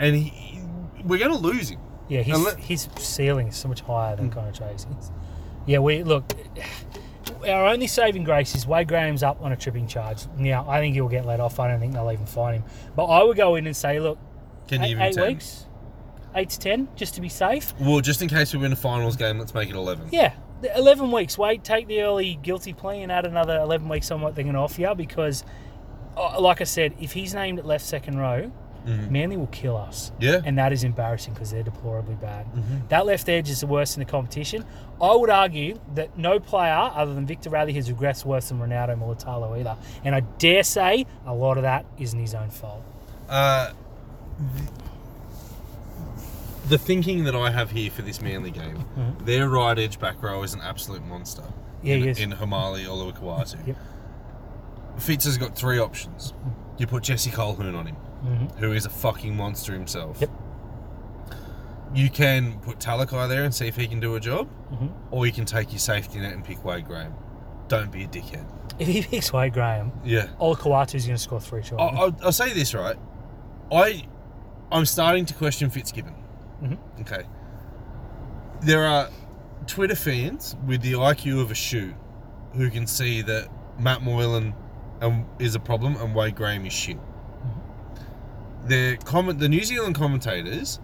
and 0.00 0.16
he, 0.16 0.60
we're 1.04 1.18
going 1.18 1.30
to 1.32 1.38
lose 1.38 1.70
him. 1.70 1.80
Yeah, 2.08 2.22
his, 2.22 2.54
his 2.54 2.88
ceiling 2.98 3.48
is 3.48 3.56
so 3.56 3.68
much 3.68 3.80
higher 3.82 4.16
than 4.16 4.30
Connor 4.30 4.52
Tracey's. 4.52 5.10
Yeah, 5.66 5.80
we 5.80 6.02
look. 6.02 6.24
Our 7.46 7.66
only 7.66 7.86
saving 7.86 8.24
grace 8.24 8.54
is 8.54 8.66
Wade 8.66 8.88
Graham's 8.88 9.22
up 9.22 9.42
on 9.42 9.52
a 9.52 9.56
tripping 9.56 9.86
charge. 9.86 10.24
Now, 10.38 10.68
I 10.68 10.80
think 10.80 10.94
he'll 10.94 11.08
get 11.08 11.26
let 11.26 11.40
off. 11.40 11.60
I 11.60 11.68
don't 11.68 11.78
think 11.78 11.92
they'll 11.92 12.10
even 12.10 12.24
fine 12.26 12.54
him. 12.54 12.64
But 12.96 13.04
I 13.04 13.22
would 13.22 13.36
go 13.36 13.54
in 13.56 13.66
and 13.66 13.76
say, 13.76 14.00
look, 14.00 14.18
Can 14.66 14.80
you 14.80 14.86
eight, 14.86 14.90
even 14.92 15.02
eight 15.02 15.14
10? 15.14 15.26
weeks, 15.28 15.66
eight 16.34 16.48
to 16.50 16.58
ten, 16.58 16.88
just 16.96 17.14
to 17.16 17.20
be 17.20 17.28
safe. 17.28 17.74
Well, 17.78 18.00
just 18.00 18.22
in 18.22 18.28
case 18.28 18.54
we 18.54 18.60
win 18.60 18.72
a 18.72 18.76
finals 18.76 19.16
game, 19.16 19.38
let's 19.38 19.52
make 19.52 19.68
it 19.68 19.76
eleven. 19.76 20.08
Yeah, 20.10 20.32
the 20.62 20.74
11 20.76 21.12
weeks. 21.12 21.36
Wade, 21.36 21.62
take 21.62 21.86
the 21.86 22.00
early 22.00 22.36
guilty 22.42 22.72
plea 22.72 23.02
and 23.02 23.12
add 23.12 23.26
another 23.26 23.58
11 23.60 23.88
weeks 23.88 24.10
on 24.10 24.22
what 24.22 24.34
they're 24.34 24.44
going 24.44 24.54
to 24.54 24.60
offer 24.60 24.80
you 24.80 24.94
because, 24.94 25.44
uh, 26.16 26.40
like 26.40 26.60
I 26.62 26.64
said, 26.64 26.94
if 26.98 27.12
he's 27.12 27.34
named 27.34 27.58
at 27.58 27.66
left 27.66 27.84
second 27.84 28.18
row, 28.18 28.50
Manly 29.10 29.36
will 29.36 29.48
kill 29.48 29.76
us. 29.76 30.10
Mm-hmm. 30.10 30.22
Yeah. 30.22 30.40
And 30.44 30.58
that 30.58 30.72
is 30.72 30.82
embarrassing 30.82 31.34
because 31.34 31.50
they're 31.50 31.62
deplorably 31.62 32.14
bad. 32.14 32.46
That 32.88 33.06
left 33.06 33.28
edge 33.28 33.50
is 33.50 33.60
the 33.60 33.66
worst 33.66 33.96
in 33.96 34.00
the 34.00 34.10
competition. 34.10 34.64
I 35.00 35.14
would 35.14 35.30
argue 35.30 35.78
that 35.94 36.16
no 36.18 36.40
player 36.40 36.90
other 36.94 37.14
than 37.14 37.26
Victor 37.26 37.50
Radley 37.50 37.74
has 37.74 37.90
regressed 37.90 38.24
worse 38.24 38.48
than 38.48 38.58
Ronaldo 38.58 38.98
Mulitalo 38.98 39.58
either. 39.58 39.76
And 40.04 40.14
I 40.14 40.20
dare 40.20 40.62
say 40.62 41.06
a 41.26 41.34
lot 41.34 41.56
of 41.56 41.62
that 41.62 41.84
isn't 41.98 42.18
his 42.18 42.34
own 42.34 42.50
fault. 42.50 42.82
Uh, 43.28 43.72
the, 44.38 44.62
the 46.70 46.78
thinking 46.78 47.24
that 47.24 47.34
I 47.34 47.50
have 47.50 47.70
here 47.70 47.90
for 47.90 48.02
this 48.02 48.20
Manly 48.20 48.50
game, 48.50 48.84
their 49.24 49.48
right 49.48 49.78
edge 49.78 49.98
back 50.00 50.22
row 50.22 50.42
is 50.42 50.54
an 50.54 50.60
absolute 50.62 51.04
monster. 51.06 51.44
Yeah, 51.82 51.94
in, 51.94 52.08
in 52.18 52.32
Haumole 52.32 52.84
Olakau'atu. 52.84 53.66
Yep. 53.68 53.76
Fitz 54.98 55.26
has 55.26 55.38
got 55.38 55.54
three 55.54 55.78
options. 55.78 56.34
You 56.76 56.88
put 56.88 57.04
Jesse 57.04 57.30
Colquhoun 57.30 57.76
on 57.78 57.86
him, 57.86 57.96
who 58.58 58.72
is 58.72 58.84
a 58.86 58.90
fucking 58.90 59.36
monster 59.36 59.72
himself. 59.72 60.20
Yep. 60.20 60.30
You 61.94 62.10
can 62.10 62.58
put 62.60 62.78
Talakai 62.78 63.28
there 63.28 63.44
and 63.44 63.54
see 63.54 63.66
if 63.66 63.76
he 63.76 63.86
can 63.86 64.00
do 64.00 64.14
a 64.16 64.20
job, 64.20 64.48
Mhm. 64.72 64.90
or 65.10 65.26
you 65.26 65.32
can 65.32 65.44
take 65.46 65.72
your 65.72 65.78
safety 65.78 66.18
net 66.18 66.34
and 66.34 66.44
pick 66.44 66.62
Wade 66.64 66.84
Graham. 66.86 67.14
Don't 67.68 67.90
be 67.90 68.04
a 68.04 68.08
dickhead. 68.08 68.44
If 68.78 68.86
he 68.88 69.02
picks 69.02 69.32
Wade 69.32 69.54
Graham, 69.54 69.92
Yeah. 70.04 70.26
Olakau'atu's 70.40 71.04
going 71.06 71.16
to 71.16 71.18
score 71.18 71.40
three 71.40 71.62
shots. 71.62 71.80
I- 71.80 71.86
I'll, 71.98 72.16
I'll 72.24 72.32
say 72.32 72.52
this 72.52 72.74
right. 72.74 72.96
I, 73.72 74.04
I'm 74.70 74.84
starting 74.84 75.24
to 75.26 75.34
question 75.34 75.70
Fitzgibbon. 75.70 76.14
Mhm. 76.62 76.78
Okay. 77.00 77.22
There 78.60 78.84
are 78.84 79.08
Twitter 79.66 79.94
fans 79.96 80.56
with 80.66 80.82
the 80.82 80.92
IQ 80.94 81.40
of 81.40 81.50
a 81.50 81.54
shoe 81.54 81.94
who 82.54 82.70
can 82.70 82.86
see 82.86 83.22
that 83.22 83.48
Matt 83.78 84.02
Moylan 84.02 84.54
um, 85.00 85.26
is 85.38 85.54
a 85.54 85.60
problem 85.60 85.96
and 85.96 86.14
Wade 86.14 86.34
Graham 86.34 86.66
is 86.66 86.72
shit. 86.72 86.98
The 88.68 88.96
comment, 89.04 89.38
the 89.38 89.48
New 89.48 89.64
Zealand 89.64 89.94
commentators 89.94 90.78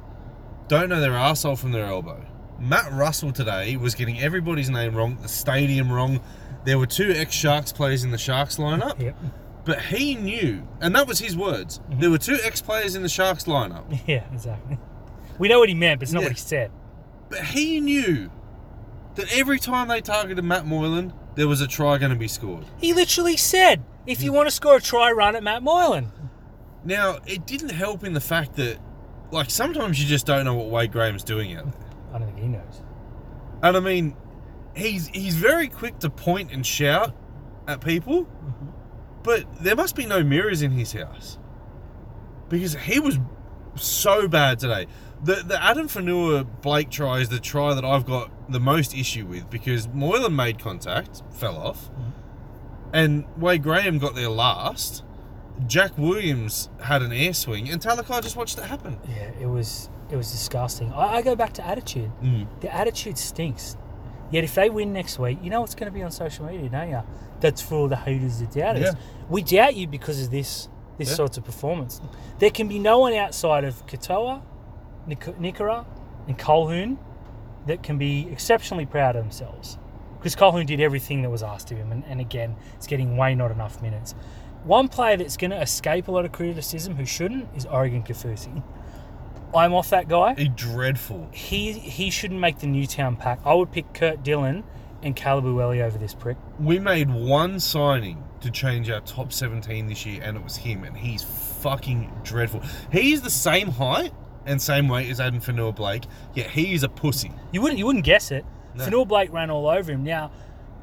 don't 0.68 0.88
know 0.88 1.00
their 1.00 1.12
arsehole 1.12 1.58
from 1.58 1.72
their 1.72 1.84
elbow. 1.84 2.24
Matt 2.58 2.90
Russell 2.92 3.32
today 3.32 3.76
was 3.76 3.94
getting 3.94 4.20
everybody's 4.20 4.70
name 4.70 4.94
wrong, 4.94 5.18
the 5.20 5.28
stadium 5.28 5.92
wrong. 5.92 6.20
There 6.64 6.78
were 6.78 6.86
two 6.86 7.10
ex 7.10 7.34
Sharks 7.34 7.72
players 7.72 8.04
in 8.04 8.10
the 8.10 8.18
Sharks 8.18 8.56
lineup. 8.56 8.98
Yep. 9.00 9.16
But 9.66 9.80
he 9.82 10.14
knew, 10.14 10.66
and 10.80 10.94
that 10.94 11.06
was 11.06 11.18
his 11.18 11.36
words. 11.36 11.78
Mm-hmm. 11.80 12.00
There 12.00 12.10
were 12.10 12.18
two 12.18 12.38
ex 12.42 12.60
players 12.62 12.94
in 12.94 13.02
the 13.02 13.08
Sharks 13.08 13.44
lineup, 13.44 13.84
Yeah, 14.06 14.24
exactly. 14.32 14.78
We 15.38 15.48
know 15.48 15.58
what 15.58 15.68
he 15.68 15.74
meant, 15.74 15.98
but 16.00 16.04
it's 16.04 16.12
not 16.12 16.20
Yeah. 16.20 16.28
what 16.28 16.36
he 16.36 16.40
said. 16.40 16.70
but 17.28 17.40
he 17.44 17.80
knew 17.80 18.30
that 19.16 19.36
every 19.36 19.58
time 19.58 19.88
they 19.88 20.00
targeted 20.00 20.44
Matt 20.44 20.64
Moylan, 20.66 21.12
there 21.34 21.48
was 21.48 21.60
a 21.60 21.66
try 21.66 21.98
going 21.98 22.12
to 22.12 22.18
be 22.18 22.28
scored. 22.28 22.64
He 22.78 22.92
literally 22.94 23.36
said, 23.36 23.84
if 24.06 24.22
you 24.22 24.32
want 24.32 24.46
to 24.48 24.54
score 24.54 24.76
a 24.76 24.80
try, 24.80 25.10
run 25.12 25.34
at 25.36 25.42
Matt 25.42 25.62
Moylan. 25.62 26.10
Now, 26.84 27.18
it 27.26 27.46
didn't 27.46 27.70
help 27.70 28.04
in 28.04 28.12
the 28.12 28.20
fact 28.20 28.56
that, 28.56 28.78
like, 29.30 29.50
sometimes 29.50 30.00
you 30.00 30.06
just 30.06 30.26
don't 30.26 30.44
know 30.44 30.54
what 30.54 30.68
Wade 30.68 30.92
Graham's 30.92 31.24
doing 31.24 31.56
out 31.56 31.72
there. 31.72 31.90
I 32.12 32.18
don't 32.18 32.28
think 32.28 32.38
he 32.38 32.48
knows. 32.48 32.82
And 33.62 33.76
I 33.76 33.80
mean, 33.80 34.16
he's 34.76 35.08
he's 35.08 35.36
very 35.36 35.68
quick 35.68 35.98
to 36.00 36.10
point 36.10 36.52
and 36.52 36.66
shout 36.66 37.14
at 37.66 37.80
people, 37.80 38.24
mm-hmm. 38.24 38.66
but 39.22 39.44
there 39.62 39.76
must 39.76 39.96
be 39.96 40.06
no 40.06 40.22
mirrors 40.22 40.62
in 40.62 40.72
his 40.72 40.92
house 40.92 41.38
because 42.48 42.74
he 42.74 43.00
was 43.00 43.18
so 43.74 44.28
bad 44.28 44.58
today. 44.58 44.86
The 45.22 45.36
the 45.36 45.62
Addin 45.62 45.86
Fonua-Blake 45.86 46.90
try 46.90 47.20
is 47.20 47.30
the 47.30 47.40
try 47.40 47.74
that 47.74 47.84
I've 47.84 48.04
got 48.04 48.30
the 48.52 48.60
most 48.60 48.94
issue 48.94 49.24
with 49.24 49.48
because 49.48 49.88
Moylan 49.88 50.36
made 50.36 50.58
contact, 50.58 51.22
fell 51.32 51.56
off, 51.56 51.90
mm-hmm. 51.90 52.10
and 52.92 53.24
Wade 53.38 53.62
Graham 53.62 53.98
got 53.98 54.14
there 54.14 54.28
last. 54.28 55.04
Jack 55.66 55.96
Williams 55.96 56.68
had 56.82 57.02
an 57.02 57.12
air 57.12 57.32
swing, 57.32 57.68
and 57.70 57.80
Talakai 57.80 58.22
just 58.22 58.36
watched 58.36 58.58
it 58.58 58.64
happen. 58.64 58.98
Yeah, 59.08 59.30
it 59.40 59.46
was 59.46 59.88
it 60.10 60.16
was 60.16 60.30
disgusting. 60.30 60.92
I, 60.92 61.16
I 61.16 61.22
go 61.22 61.34
back 61.34 61.52
to 61.54 61.66
attitude. 61.66 62.10
Mm. 62.22 62.46
The 62.60 62.74
attitude 62.74 63.18
stinks. 63.18 63.76
Yet 64.30 64.44
if 64.44 64.54
they 64.54 64.68
win 64.70 64.92
next 64.92 65.18
week, 65.18 65.38
you 65.42 65.50
know 65.50 65.60
what's 65.60 65.74
going 65.74 65.90
to 65.90 65.94
be 65.94 66.02
on 66.02 66.10
social 66.10 66.46
media, 66.46 66.68
don't 66.68 66.90
you? 66.90 67.02
That's 67.40 67.60
for 67.60 67.74
all 67.76 67.88
the 67.88 67.96
haters 67.96 68.40
that 68.40 68.52
doubt 68.52 68.76
us. 68.76 68.82
Yeah. 68.94 69.00
We 69.28 69.42
doubt 69.42 69.76
you 69.76 69.86
because 69.86 70.22
of 70.22 70.30
this 70.30 70.68
this 70.98 71.08
Yeah. 71.10 71.14
sort 71.14 71.38
of 71.38 71.44
performance. 71.44 72.00
There 72.38 72.50
can 72.50 72.68
be 72.68 72.78
no 72.78 72.98
one 73.00 73.14
outside 73.14 73.64
of 73.64 73.86
Katoa, 73.86 74.42
Nik- 75.06 75.38
Nikora, 75.40 75.86
and 76.28 76.38
Colquhoun 76.38 76.98
that 77.66 77.82
can 77.82 77.98
be 77.98 78.28
exceptionally 78.30 78.86
proud 78.86 79.16
of 79.16 79.24
themselves. 79.24 79.78
Because 80.18 80.36
Colquhoun 80.36 80.66
did 80.66 80.80
everything 80.80 81.22
that 81.22 81.30
was 81.30 81.42
asked 81.42 81.70
of 81.72 81.78
him, 81.78 81.92
and, 81.92 82.04
and 82.06 82.20
again, 82.20 82.56
it's 82.76 82.86
getting 82.86 83.16
way 83.16 83.34
not 83.34 83.50
enough 83.50 83.82
minutes. 83.82 84.14
One 84.64 84.88
player 84.88 85.18
that's 85.18 85.36
going 85.36 85.50
to 85.50 85.60
escape 85.60 86.08
a 86.08 86.10
lot 86.10 86.24
of 86.24 86.32
criticism 86.32 86.96
who 86.96 87.04
shouldn't 87.04 87.48
is 87.54 87.66
Oregon 87.66 88.02
Kaufusi. 88.02 88.62
I'm 89.54 89.74
off 89.74 89.90
that 89.90 90.08
guy. 90.08 90.34
He 90.34 90.48
dreadful. 90.48 91.28
He 91.32 91.72
he 91.72 92.10
shouldn't 92.10 92.40
make 92.40 92.58
the 92.58 92.66
Newtown 92.66 93.16
pack. 93.16 93.40
I 93.44 93.54
would 93.54 93.70
pick 93.70 93.92
Kurt 93.92 94.22
Dillon 94.24 94.64
and 95.02 95.14
Caleb 95.14 95.44
Ueli 95.44 95.82
over 95.82 95.98
this 95.98 96.14
prick. 96.14 96.36
We 96.58 96.78
made 96.78 97.10
one 97.10 97.60
signing 97.60 98.24
to 98.40 98.50
change 98.50 98.90
our 98.90 99.00
top 99.00 99.32
17 99.32 99.86
this 99.86 100.04
year, 100.06 100.22
and 100.24 100.36
it 100.36 100.42
was 100.42 100.56
him, 100.56 100.82
and 100.82 100.96
he's 100.96 101.22
fucking 101.22 102.10
dreadful. 102.24 102.62
He's 102.90 103.22
the 103.22 103.30
same 103.30 103.68
height 103.68 104.12
and 104.46 104.60
same 104.60 104.88
weight 104.88 105.08
as 105.10 105.20
Addin 105.20 105.40
Fonua-Blake, 105.40 106.04
yet 106.34 106.50
he 106.50 106.74
is 106.74 106.82
a 106.82 106.88
pussy. 106.88 107.32
You 107.52 107.60
wouldn't 107.60 107.78
you 107.78 107.86
wouldn't 107.86 108.04
guess 108.04 108.30
it. 108.30 108.44
No. 108.74 108.86
Fonua-Blake 108.86 109.32
ran 109.32 109.50
all 109.50 109.68
over 109.68 109.92
him. 109.92 110.04
Now, 110.04 110.32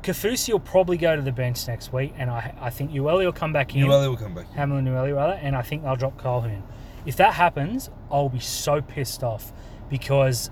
Kaufusi 0.04 0.52
will 0.52 0.60
probably 0.60 0.98
go 0.98 1.16
to 1.16 1.22
the 1.22 1.32
bench 1.32 1.68
next 1.68 1.94
week, 1.94 2.14
and 2.18 2.30
I 2.30 2.54
I 2.60 2.70
think 2.70 2.92
Ueli 2.92 3.26
will 3.26 3.32
come 3.32 3.54
back 3.54 3.76
in. 3.76 3.86
Ueli 3.86 4.10
will 4.10 4.18
come 4.18 4.34
back. 4.34 4.52
Hamlin-Uele 4.54 5.16
rather, 5.16 5.34
and 5.34 5.56
I 5.56 5.62
think 5.62 5.84
they'll 5.84 5.96
drop 5.96 6.20
Colquhoun. 6.20 6.64
If 7.06 7.16
that 7.18 7.34
happens, 7.34 7.90
I'll 8.12 8.30
be 8.30 8.40
so 8.40 8.82
pissed 8.82 9.24
off 9.24 9.54
because 9.90 10.52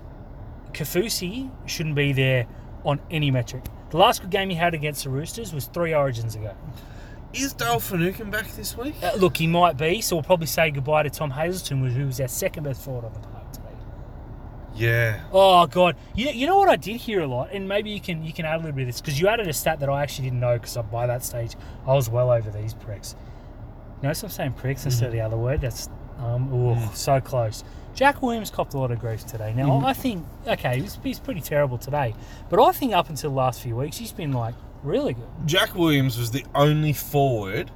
Kaufusi 0.72 1.50
shouldn't 1.66 1.94
be 1.94 2.12
there 2.12 2.46
on 2.84 3.00
any 3.10 3.30
metric. 3.30 3.64
The 3.90 3.96
last 3.96 4.22
good 4.22 4.30
game 4.30 4.50
he 4.50 4.56
had 4.56 4.74
against 4.74 5.04
the 5.04 5.10
Roosters 5.10 5.52
was 5.52 5.66
three 5.66 5.94
origins 5.94 6.36
ago. 6.36 6.54
Is 7.32 7.52
Dale 7.52 7.78
Finucane 7.78 8.30
back 8.30 8.48
this 8.56 8.76
week? 8.76 8.94
Uh, 9.02 9.12
look, 9.16 9.36
he 9.36 9.46
might 9.46 9.76
be, 9.76 10.00
so 10.00 10.16
we'll 10.16 10.22
probably 10.24 10.46
say 10.48 10.70
goodbye 10.70 11.04
to 11.04 11.10
Tom 11.10 11.30
Hazelton, 11.30 11.88
who 11.88 12.06
was 12.06 12.20
our 12.20 12.28
second 12.28 12.64
best 12.64 12.82
forward 12.82 13.04
on 13.04 13.12
the. 13.12 13.20
Yeah. 14.74 15.20
Oh 15.32 15.66
god, 15.66 15.96
you 16.14 16.26
know, 16.26 16.30
you 16.32 16.46
know 16.46 16.56
what 16.56 16.68
I 16.68 16.76
did 16.76 16.96
hear 16.96 17.20
a 17.20 17.26
lot, 17.26 17.50
and 17.52 17.68
maybe 17.68 17.90
you 17.90 18.00
can 18.00 18.22
you 18.24 18.32
can 18.32 18.44
add 18.44 18.56
a 18.56 18.58
little 18.58 18.72
bit 18.72 18.82
of 18.82 18.88
this 18.88 19.00
because 19.00 19.20
you 19.20 19.28
added 19.28 19.48
a 19.48 19.52
stat 19.52 19.80
that 19.80 19.88
I 19.88 20.02
actually 20.02 20.26
didn't 20.26 20.40
know 20.40 20.54
because 20.54 20.76
by 20.90 21.06
that 21.06 21.24
stage 21.24 21.56
I 21.86 21.94
was 21.94 22.08
well 22.08 22.30
over 22.30 22.50
these 22.50 22.74
pricks. 22.74 23.14
Notice 24.02 24.22
I'm 24.22 24.30
saying 24.30 24.52
pricks 24.54 24.84
instead 24.84 25.06
of 25.06 25.12
mm. 25.12 25.16
the 25.16 25.20
other 25.22 25.36
word. 25.36 25.60
That's 25.60 25.88
um, 26.18 26.52
ooh, 26.52 26.74
mm. 26.74 26.94
so 26.94 27.20
close. 27.20 27.64
Jack 27.94 28.22
Williams 28.22 28.50
copped 28.50 28.74
a 28.74 28.78
lot 28.78 28.92
of 28.92 29.00
grief 29.00 29.26
today. 29.26 29.52
Now 29.52 29.66
mm-hmm. 29.66 29.86
I 29.86 29.92
think 29.92 30.24
okay, 30.46 30.80
he's, 30.80 30.98
he's 31.02 31.18
pretty 31.18 31.40
terrible 31.40 31.78
today, 31.78 32.14
but 32.48 32.62
I 32.62 32.72
think 32.72 32.94
up 32.94 33.08
until 33.08 33.30
the 33.30 33.36
last 33.36 33.60
few 33.60 33.76
weeks 33.76 33.98
he's 33.98 34.12
been 34.12 34.32
like 34.32 34.54
really 34.82 35.14
good. 35.14 35.28
Jack 35.46 35.74
Williams 35.74 36.16
was 36.16 36.30
the 36.30 36.44
only 36.54 36.92
forward 36.92 37.70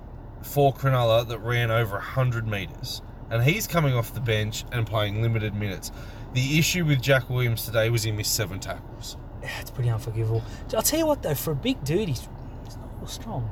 for 0.45 0.73
Cronulla 0.73 1.27
that 1.29 1.39
ran 1.39 1.71
over 1.71 1.97
100 1.97 2.47
metres. 2.47 3.03
And 3.31 3.43
he's 3.43 3.67
coming 3.67 3.95
off 3.95 4.15
the 4.15 4.21
bench 4.21 4.65
and 4.71 4.87
playing 4.87 5.23
limited 5.23 5.55
minutes. 5.55 5.91
The 6.35 6.59
issue 6.59 6.85
with 6.85 7.01
Jack 7.01 7.31
Williams 7.31 7.65
today 7.65 7.91
was 7.91 8.03
he 8.03 8.13
missed 8.13 8.35
seven 8.35 8.59
tackles. 8.61 9.17
Yeah, 9.43 9.51
it's 9.61 9.71
pretty 9.71 9.91
unforgivable. 9.91 10.43
I'll 10.75 10.83
tell 10.83 10.99
you 10.99 11.07
what 11.07 11.23
though, 11.23 11.35
for 11.35 11.53
a 11.53 11.57
big 11.57 11.83
dude, 11.85 12.09
he's, 12.09 12.29
he's 12.65 12.77
not 12.77 12.91
real 12.99 13.07
strong. 13.07 13.51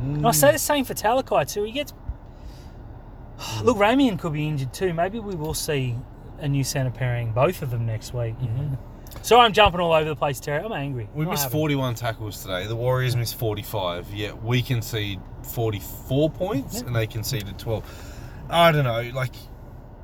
And 0.00 0.26
I 0.26 0.32
say 0.32 0.50
the 0.52 0.58
same 0.58 0.84
for 0.84 0.94
Talakai 0.94 1.50
too. 1.50 1.62
He 1.62 1.72
gets. 1.72 1.92
Look, 3.62 3.76
Ramien 3.76 4.18
could 4.18 4.32
be 4.32 4.46
injured 4.46 4.72
too. 4.72 4.92
Maybe 4.92 5.20
we 5.20 5.34
will 5.34 5.54
see 5.54 5.96
a 6.38 6.48
new 6.48 6.64
centre 6.64 6.90
pairing, 6.90 7.32
both 7.32 7.62
of 7.62 7.70
them 7.70 7.86
next 7.86 8.12
week. 8.12 8.36
Mm-hmm. 8.38 8.72
know. 8.72 8.78
So 9.22 9.38
I'm 9.38 9.52
jumping 9.52 9.80
all 9.80 9.92
over 9.92 10.08
the 10.08 10.16
place, 10.16 10.40
Terry. 10.40 10.64
I'm 10.64 10.72
angry. 10.72 11.08
We 11.14 11.24
Not 11.24 11.32
missed 11.32 11.44
having 11.44 11.58
41 11.58 11.94
tackles 11.94 12.42
today. 12.42 12.66
The 12.66 12.74
Warriors 12.74 13.14
missed 13.14 13.36
45, 13.38 14.12
yet 14.12 14.42
we 14.42 14.60
conceded 14.62 15.22
44 15.44 16.30
points 16.30 16.80
Yeah. 16.80 16.86
and 16.88 16.96
they 16.96 17.06
conceded 17.06 17.58
12. 17.58 17.84
I 18.50 18.72
don't 18.72 18.84
know, 18.84 19.10
like 19.14 19.32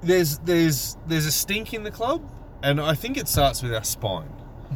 there's 0.02 0.38
there's 0.38 0.96
there's 1.06 1.26
a 1.26 1.32
stink 1.32 1.74
in 1.74 1.82
the 1.82 1.90
club 1.90 2.22
and 2.62 2.80
I 2.80 2.94
think 2.94 3.16
it 3.16 3.28
starts 3.28 3.62
with 3.62 3.74
our 3.74 3.84
spine. 3.84 4.32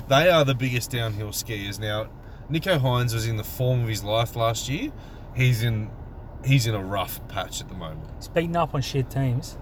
They 0.09 0.29
are 0.31 0.45
the 0.45 0.55
biggest 0.55 0.91
downhill 0.91 1.29
skiers 1.29 1.79
now. 1.79 2.09
Nicho 2.51 2.79
Hynes 2.79 3.15
was 3.15 3.27
in 3.27 3.37
the 3.37 3.45
form 3.45 3.83
of 3.83 3.89
his 3.89 4.05
life 4.05 4.37
last 4.37 4.69
year. 4.69 4.93
He's 5.35 5.63
in 5.63 5.91
he's 6.45 6.67
in 6.67 6.75
a 6.75 6.83
rough 6.83 7.27
patch 7.29 7.61
at 7.61 7.69
the 7.69 7.75
moment. 7.75 8.11
He's 8.17 8.29
beating 8.29 8.57
up 8.57 8.75
on 8.75 8.83
shit 8.83 9.11
teams. 9.11 9.59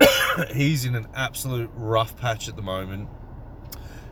He's 0.52 0.84
in 0.84 0.96
an 0.96 1.06
absolute 1.14 1.70
rough 1.74 2.16
patch 2.16 2.48
at 2.48 2.56
the 2.56 2.62
moment. 2.62 3.08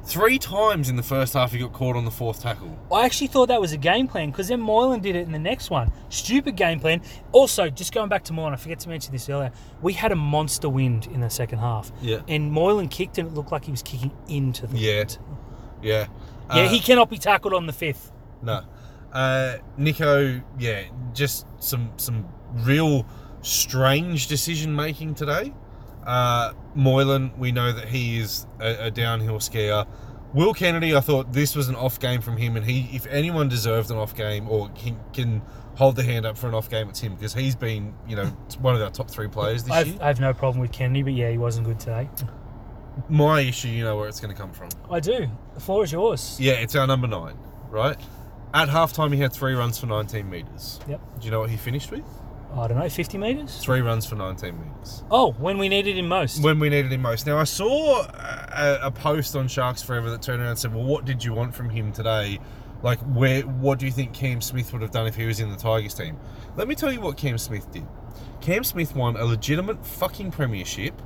Three 0.04 0.36
times 0.38 0.88
in 0.88 0.96
the 0.96 1.02
first 1.02 1.34
half 1.34 1.52
he 1.52 1.58
got 1.58 1.72
caught 1.72 1.94
on 1.94 2.04
the 2.04 2.10
fourth 2.10 2.42
tackle. 2.42 2.76
I 2.92 3.04
actually 3.04 3.28
thought 3.28 3.46
that 3.46 3.60
was 3.60 3.72
a 3.72 3.76
game 3.76 4.08
plan 4.08 4.30
because 4.30 4.48
then 4.48 4.60
Moylan 4.60 5.00
did 5.00 5.14
it 5.14 5.20
in 5.20 5.32
the 5.32 5.38
next 5.38 5.70
one. 5.70 5.92
Stupid 6.08 6.56
game 6.56 6.80
plan. 6.80 7.02
Also, 7.30 7.70
just 7.70 7.94
going 7.94 8.08
back 8.08 8.24
to 8.24 8.32
Moylan, 8.32 8.52
I 8.52 8.56
forget 8.56 8.80
to 8.80 8.88
mention 8.88 9.12
this 9.12 9.28
earlier. 9.28 9.52
We 9.80 9.92
had 9.92 10.10
a 10.10 10.16
monster 10.16 10.68
wind 10.68 11.06
in 11.06 11.20
the 11.20 11.30
second 11.30 11.60
half. 11.60 11.92
Yeah. 12.02 12.20
And 12.26 12.50
Moylan 12.50 12.88
kicked 12.88 13.18
and 13.18 13.28
it 13.28 13.34
looked 13.34 13.52
like 13.52 13.64
he 13.64 13.70
was 13.70 13.82
kicking 13.82 14.10
into 14.28 14.66
the 14.66 14.76
Yeah. 14.76 14.98
wind. 14.98 15.18
Yeah. 15.82 16.06
Yeah, 16.52 16.62
Uh, 16.64 16.68
he 16.68 16.80
cannot 16.80 17.08
be 17.08 17.18
tackled 17.18 17.54
on 17.54 17.66
the 17.66 17.72
fifth. 17.72 18.10
No. 18.42 18.62
Uh, 19.12 19.58
Nicho, 19.78 20.42
yeah, 20.58 20.82
just 21.14 21.46
some 21.60 21.92
some 21.96 22.26
real 22.54 23.06
strange 23.42 24.26
decision 24.26 24.74
making 24.74 25.14
today. 25.14 25.52
Uh, 26.06 26.52
Moylan, 26.74 27.32
we 27.38 27.52
know 27.52 27.72
that 27.72 27.88
he 27.88 28.18
is 28.18 28.46
a, 28.60 28.86
a 28.86 28.90
downhill 28.90 29.38
skier. 29.38 29.86
Will 30.34 30.54
Kennedy, 30.54 30.96
I 30.96 31.00
thought 31.00 31.32
this 31.32 31.54
was 31.54 31.68
an 31.68 31.76
off 31.76 32.00
game 32.00 32.22
from 32.22 32.36
him, 32.38 32.56
and 32.56 32.64
he, 32.64 32.88
if 32.96 33.06
anyone 33.06 33.48
deserved 33.48 33.90
an 33.90 33.98
off 33.98 34.16
game 34.16 34.48
or 34.48 34.70
can, 34.70 34.98
can 35.12 35.42
hold 35.74 35.96
the 35.96 36.02
hand 36.02 36.24
up 36.24 36.38
for 36.38 36.48
an 36.48 36.54
off 36.54 36.70
game, 36.70 36.88
it's 36.88 37.00
him 37.00 37.14
because 37.14 37.34
he's 37.34 37.54
been, 37.54 37.94
you 38.08 38.16
know, 38.16 38.26
one 38.60 38.74
of 38.74 38.80
our 38.80 38.90
top 38.90 39.10
three 39.10 39.28
players 39.28 39.64
this 39.64 39.72
I've, 39.72 39.88
year. 39.88 39.98
I 40.00 40.06
have 40.06 40.20
no 40.20 40.32
problem 40.32 40.60
with 40.60 40.72
Kennedy, 40.72 41.02
but 41.02 41.12
yeah, 41.12 41.30
he 41.30 41.38
wasn't 41.38 41.66
good 41.66 41.78
today. 41.78 42.08
My 43.08 43.40
issue, 43.40 43.68
you 43.68 43.84
know 43.84 43.96
where 43.96 44.08
it's 44.08 44.20
going 44.20 44.34
to 44.34 44.40
come 44.40 44.52
from. 44.52 44.70
I 44.90 45.00
do. 45.00 45.28
The 45.54 45.60
floor 45.60 45.84
is 45.84 45.92
yours. 45.92 46.38
Yeah, 46.40 46.54
it's 46.54 46.74
our 46.74 46.86
number 46.86 47.06
nine, 47.06 47.36
right? 47.70 47.96
At 48.54 48.68
halftime, 48.68 49.14
he 49.14 49.20
had 49.20 49.32
three 49.32 49.54
runs 49.54 49.78
for 49.78 49.86
19 49.86 50.28
metres. 50.28 50.78
Yep. 50.88 51.00
Do 51.20 51.24
you 51.24 51.30
know 51.30 51.40
what 51.40 51.50
he 51.50 51.56
finished 51.56 51.90
with? 51.90 52.04
I 52.54 52.68
don't 52.68 52.78
know, 52.78 52.88
50 52.88 53.18
metres? 53.18 53.58
Three 53.58 53.80
runs 53.80 54.04
for 54.06 54.14
19 54.14 54.58
metres. 54.58 55.04
Oh, 55.10 55.32
when 55.32 55.58
we 55.58 55.68
needed 55.68 55.96
him 55.96 56.08
most. 56.08 56.42
When 56.42 56.58
we 56.58 56.68
needed 56.68 56.92
him 56.92 57.02
most. 57.02 57.26
Now, 57.26 57.38
I 57.38 57.44
saw 57.44 58.02
a, 58.02 58.78
a 58.82 58.90
post 58.90 59.34
on 59.34 59.48
Sharks 59.48 59.82
Forever 59.82 60.10
that 60.10 60.22
turned 60.22 60.40
around 60.40 60.50
and 60.50 60.58
said, 60.58 60.74
Well, 60.74 60.84
what 60.84 61.04
did 61.04 61.24
you 61.24 61.32
want 61.32 61.54
from 61.54 61.70
him 61.70 61.92
today? 61.92 62.38
Like, 62.82 62.98
where? 63.00 63.42
what 63.42 63.78
do 63.78 63.86
you 63.86 63.92
think 63.92 64.12
Cam 64.12 64.40
Smith 64.40 64.72
would 64.72 64.82
have 64.82 64.90
done 64.90 65.06
if 65.06 65.14
he 65.14 65.24
was 65.24 65.40
in 65.40 65.50
the 65.50 65.56
Tigers 65.56 65.94
team? 65.94 66.18
Let 66.56 66.68
me 66.68 66.74
tell 66.74 66.92
you 66.92 67.00
what 67.00 67.16
Cam 67.16 67.38
Smith 67.38 67.70
did. 67.70 67.86
Cam 68.40 68.64
Smith 68.64 68.94
won 68.94 69.16
a 69.16 69.24
legitimate 69.24 69.86
fucking 69.86 70.32
premiership 70.32 71.00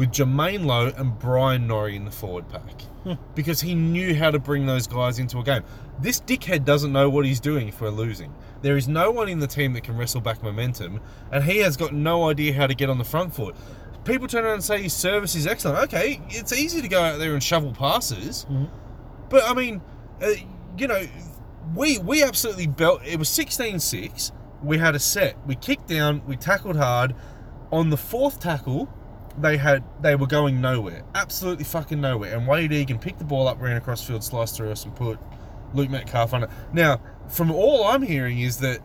with 0.00 0.10
Jermaine 0.12 0.64
Lowe 0.64 0.90
and 0.96 1.18
Brian 1.18 1.66
Norrie 1.66 1.94
in 1.94 2.06
the 2.06 2.10
forward 2.10 2.46
pack 2.48 3.18
because 3.34 3.60
he 3.60 3.74
knew 3.74 4.14
how 4.14 4.30
to 4.30 4.38
bring 4.38 4.64
those 4.64 4.86
guys 4.86 5.18
into 5.18 5.38
a 5.40 5.42
game. 5.42 5.62
This 6.00 6.22
dickhead 6.22 6.64
doesn't 6.64 6.90
know 6.90 7.10
what 7.10 7.26
he's 7.26 7.38
doing 7.38 7.68
if 7.68 7.82
we're 7.82 7.90
losing. 7.90 8.32
There 8.62 8.78
is 8.78 8.88
no 8.88 9.10
one 9.10 9.28
in 9.28 9.40
the 9.40 9.46
team 9.46 9.74
that 9.74 9.82
can 9.84 9.98
wrestle 9.98 10.22
back 10.22 10.42
momentum, 10.42 11.00
and 11.30 11.44
he 11.44 11.58
has 11.58 11.76
got 11.76 11.92
no 11.92 12.30
idea 12.30 12.54
how 12.54 12.66
to 12.66 12.74
get 12.74 12.88
on 12.88 12.96
the 12.96 13.04
front 13.04 13.34
foot. 13.34 13.54
People 14.06 14.26
turn 14.26 14.44
around 14.44 14.54
and 14.54 14.64
say 14.64 14.80
his 14.82 14.94
service 14.94 15.34
is 15.34 15.46
excellent. 15.46 15.78
Okay, 15.84 16.22
it's 16.30 16.54
easy 16.54 16.80
to 16.80 16.88
go 16.88 17.02
out 17.02 17.18
there 17.18 17.34
and 17.34 17.42
shovel 17.42 17.72
passes, 17.74 18.46
Mhm. 18.50 18.70
but 19.28 19.44
I 19.44 19.52
mean, 19.52 19.82
uh, 20.22 20.28
you 20.78 20.88
know, 20.88 21.02
we 21.74 21.98
we 21.98 22.22
absolutely 22.22 22.68
belt. 22.68 23.02
It 23.04 23.18
was 23.18 23.28
16-6. 23.28 24.32
We 24.62 24.78
had 24.78 24.94
a 24.94 24.98
set. 24.98 25.36
We 25.46 25.56
kicked 25.56 25.88
down. 25.88 26.22
We 26.26 26.36
tackled 26.36 26.76
hard. 26.76 27.14
On 27.70 27.90
the 27.90 27.98
fourth 27.98 28.40
tackle, 28.40 28.88
they 29.38 29.56
had 29.56 29.84
they 30.00 30.16
were 30.16 30.26
going 30.26 30.60
nowhere, 30.60 31.04
absolutely 31.14 31.64
fucking 31.64 32.00
nowhere. 32.00 32.36
And 32.36 32.46
Wayde 32.46 32.72
Egan 32.72 32.98
picked 32.98 33.18
the 33.18 33.24
ball 33.24 33.48
up, 33.48 33.60
ran 33.60 33.76
across 33.76 34.02
field, 34.02 34.24
sliced 34.24 34.56
through 34.56 34.70
us, 34.70 34.84
and 34.84 34.94
put 34.94 35.18
Luke 35.74 35.90
Metcalf 35.90 36.34
on 36.34 36.44
it. 36.44 36.50
Now, 36.72 37.00
from 37.28 37.50
all 37.50 37.84
I'm 37.84 38.02
hearing 38.02 38.40
is 38.40 38.58
that 38.58 38.80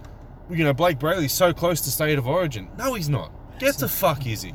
you 0.49 0.63
know 0.63 0.73
Blayke 0.73 0.99
Brailey's 0.99 1.33
so 1.33 1.53
close 1.53 1.81
to 1.81 1.91
state 1.91 2.17
of 2.17 2.27
origin. 2.27 2.69
No, 2.77 2.93
he's 2.93 3.09
not. 3.09 3.31
Get 3.59 3.75
the 3.77 3.87
fuck 3.87 4.25
is 4.27 4.41
he? 4.43 4.53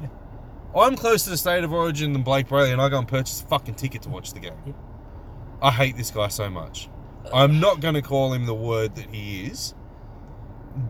I'm 0.77 0.95
closer 0.95 1.25
to 1.25 1.31
the 1.31 1.37
state 1.37 1.65
of 1.65 1.73
origin 1.73 2.13
than 2.13 2.23
Blayke 2.23 2.49
Brailey, 2.49 2.73
and 2.73 2.81
I 2.81 2.89
go 2.89 2.99
and 2.99 3.09
purchase 3.09 3.41
a 3.41 3.45
fucking 3.47 3.75
ticket 3.75 4.03
to 4.03 4.09
watch 4.09 4.33
the 4.33 4.41
game. 4.41 4.75
I 5.61 5.71
hate 5.71 5.97
this 5.97 6.11
guy 6.11 6.29
so 6.29 6.49
much. 6.49 6.89
I'm 7.35 7.61
not 7.61 7.81
going 7.81 7.95
to 7.95 8.03
call 8.03 8.33
him 8.33 8.47
the 8.47 8.55
word 8.55 8.95
that 8.95 9.07
he 9.13 9.47
is, 9.47 9.75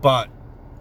but 0.01 0.29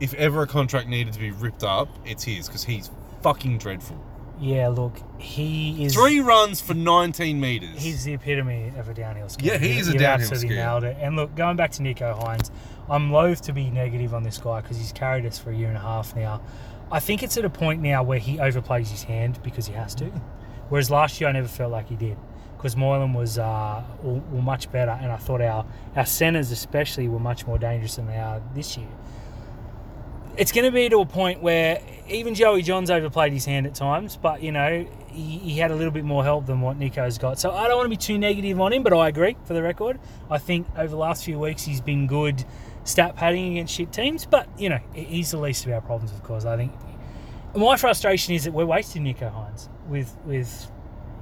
if 0.00 0.14
ever 0.14 0.42
a 0.42 0.46
contract 0.46 0.88
needed 0.88 1.12
to 1.14 1.18
be 1.18 1.30
ripped 1.30 1.64
up, 1.64 1.88
it's 2.04 2.24
his 2.24 2.46
because 2.46 2.64
he's 2.64 2.90
fucking 3.22 3.58
dreadful. 3.58 4.02
Yeah, 4.40 4.68
look, 4.68 4.98
he 5.18 5.84
is. 5.84 5.94
Three 5.94 6.20
runs 6.20 6.60
for 6.60 6.72
19 6.72 7.38
meters. 7.38 7.82
He's 7.82 8.04
the 8.04 8.14
epitome 8.14 8.72
of 8.78 8.88
a 8.88 8.94
downhill 8.94 9.26
skier. 9.26 9.42
Yeah, 9.44 9.58
he 9.58 9.78
is 9.78 9.88
a 9.88 9.92
downhill 9.92 10.30
absolutely 10.30 10.56
skier. 10.56 10.58
nailed 10.58 10.84
it. 10.84 10.96
And 10.98 11.14
look, 11.16 11.34
going 11.36 11.56
back 11.56 11.72
to 11.72 11.82
Nicho 11.82 12.18
Hynes, 12.18 12.50
I'm 12.88 13.12
loath 13.12 13.42
to 13.42 13.52
be 13.52 13.68
negative 13.70 14.14
on 14.14 14.22
this 14.22 14.38
guy 14.38 14.62
because 14.62 14.78
he's 14.78 14.92
carried 14.92 15.26
us 15.26 15.38
for 15.38 15.50
a 15.50 15.54
year 15.54 15.68
and 15.68 15.76
a 15.76 15.80
half 15.80 16.16
now. 16.16 16.40
I 16.90 17.00
think 17.00 17.22
it's 17.22 17.36
at 17.36 17.44
a 17.44 17.50
point 17.50 17.82
now 17.82 18.02
where 18.02 18.18
he 18.18 18.38
overplays 18.38 18.88
his 18.88 19.02
hand 19.02 19.40
because 19.42 19.66
he 19.66 19.74
has 19.74 19.94
to. 19.96 20.06
Whereas 20.70 20.90
last 20.90 21.20
year, 21.20 21.28
I 21.28 21.32
never 21.32 21.48
felt 21.48 21.70
like 21.70 21.88
he 21.88 21.96
did 21.96 22.16
because 22.56 22.76
Moylan 22.76 23.12
was 23.12 23.38
uh, 23.38 23.82
were 24.02 24.20
were 24.30 24.42
much 24.42 24.70
better, 24.72 24.90
and 24.90 25.12
I 25.12 25.16
thought 25.16 25.40
our 25.40 25.66
our 25.96 26.06
centers 26.06 26.50
especially 26.50 27.08
were 27.08 27.18
much 27.18 27.46
more 27.46 27.58
dangerous 27.58 27.96
than 27.96 28.06
they 28.06 28.18
are 28.18 28.42
this 28.54 28.76
year. 28.76 28.88
It's 30.36 30.52
going 30.52 30.64
to 30.64 30.70
be 30.70 30.88
to 30.88 31.00
a 31.00 31.06
point 31.06 31.42
where 31.42 31.82
even 32.08 32.34
Joey 32.34 32.62
Johns 32.62 32.90
overplayed 32.90 33.32
his 33.32 33.44
hand 33.44 33.66
at 33.66 33.74
times, 33.74 34.16
but 34.16 34.42
you 34.42 34.52
know 34.52 34.86
he, 35.08 35.38
he 35.38 35.58
had 35.58 35.70
a 35.70 35.74
little 35.74 35.92
bit 35.92 36.04
more 36.04 36.24
help 36.24 36.46
than 36.46 36.60
what 36.60 36.78
Nicho's 36.78 37.18
got. 37.18 37.38
So 37.38 37.50
I 37.50 37.68
don't 37.68 37.76
want 37.76 37.86
to 37.86 37.90
be 37.90 37.96
too 37.96 38.18
negative 38.18 38.60
on 38.60 38.72
him, 38.72 38.82
but 38.82 38.92
I 38.92 39.08
agree 39.08 39.36
for 39.44 39.54
the 39.54 39.62
record. 39.62 39.98
I 40.30 40.38
think 40.38 40.66
over 40.76 40.88
the 40.88 40.96
last 40.96 41.24
few 41.24 41.38
weeks 41.38 41.64
he's 41.64 41.80
been 41.80 42.06
good 42.06 42.44
stat 42.84 43.16
padding 43.16 43.52
against 43.52 43.74
shit 43.74 43.92
teams, 43.92 44.26
but 44.26 44.48
you 44.58 44.68
know 44.68 44.80
he's 44.94 45.30
the 45.30 45.38
least 45.38 45.66
of 45.66 45.72
our 45.72 45.80
problems, 45.80 46.12
of 46.12 46.22
course. 46.22 46.44
I 46.44 46.56
think 46.56 46.72
my 47.54 47.76
frustration 47.76 48.34
is 48.34 48.44
that 48.44 48.52
we're 48.52 48.66
wasting 48.66 49.04
Nicho 49.04 49.32
Hynes 49.32 49.68
with 49.88 50.16
with 50.24 50.70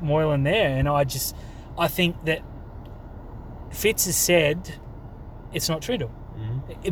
Moylan 0.01 0.45
there, 0.45 0.77
and 0.77 0.89
I 0.89 1.05
just 1.05 1.35
I 1.79 1.89
think 1.89 2.25
that 2.25 2.43
Fitz 3.71 4.07
has 4.07 4.17
said 4.17 4.75
it's 5.53 5.69
not 5.69 5.81
Trindall. 5.81 6.11
Mm-hmm. 6.11 6.18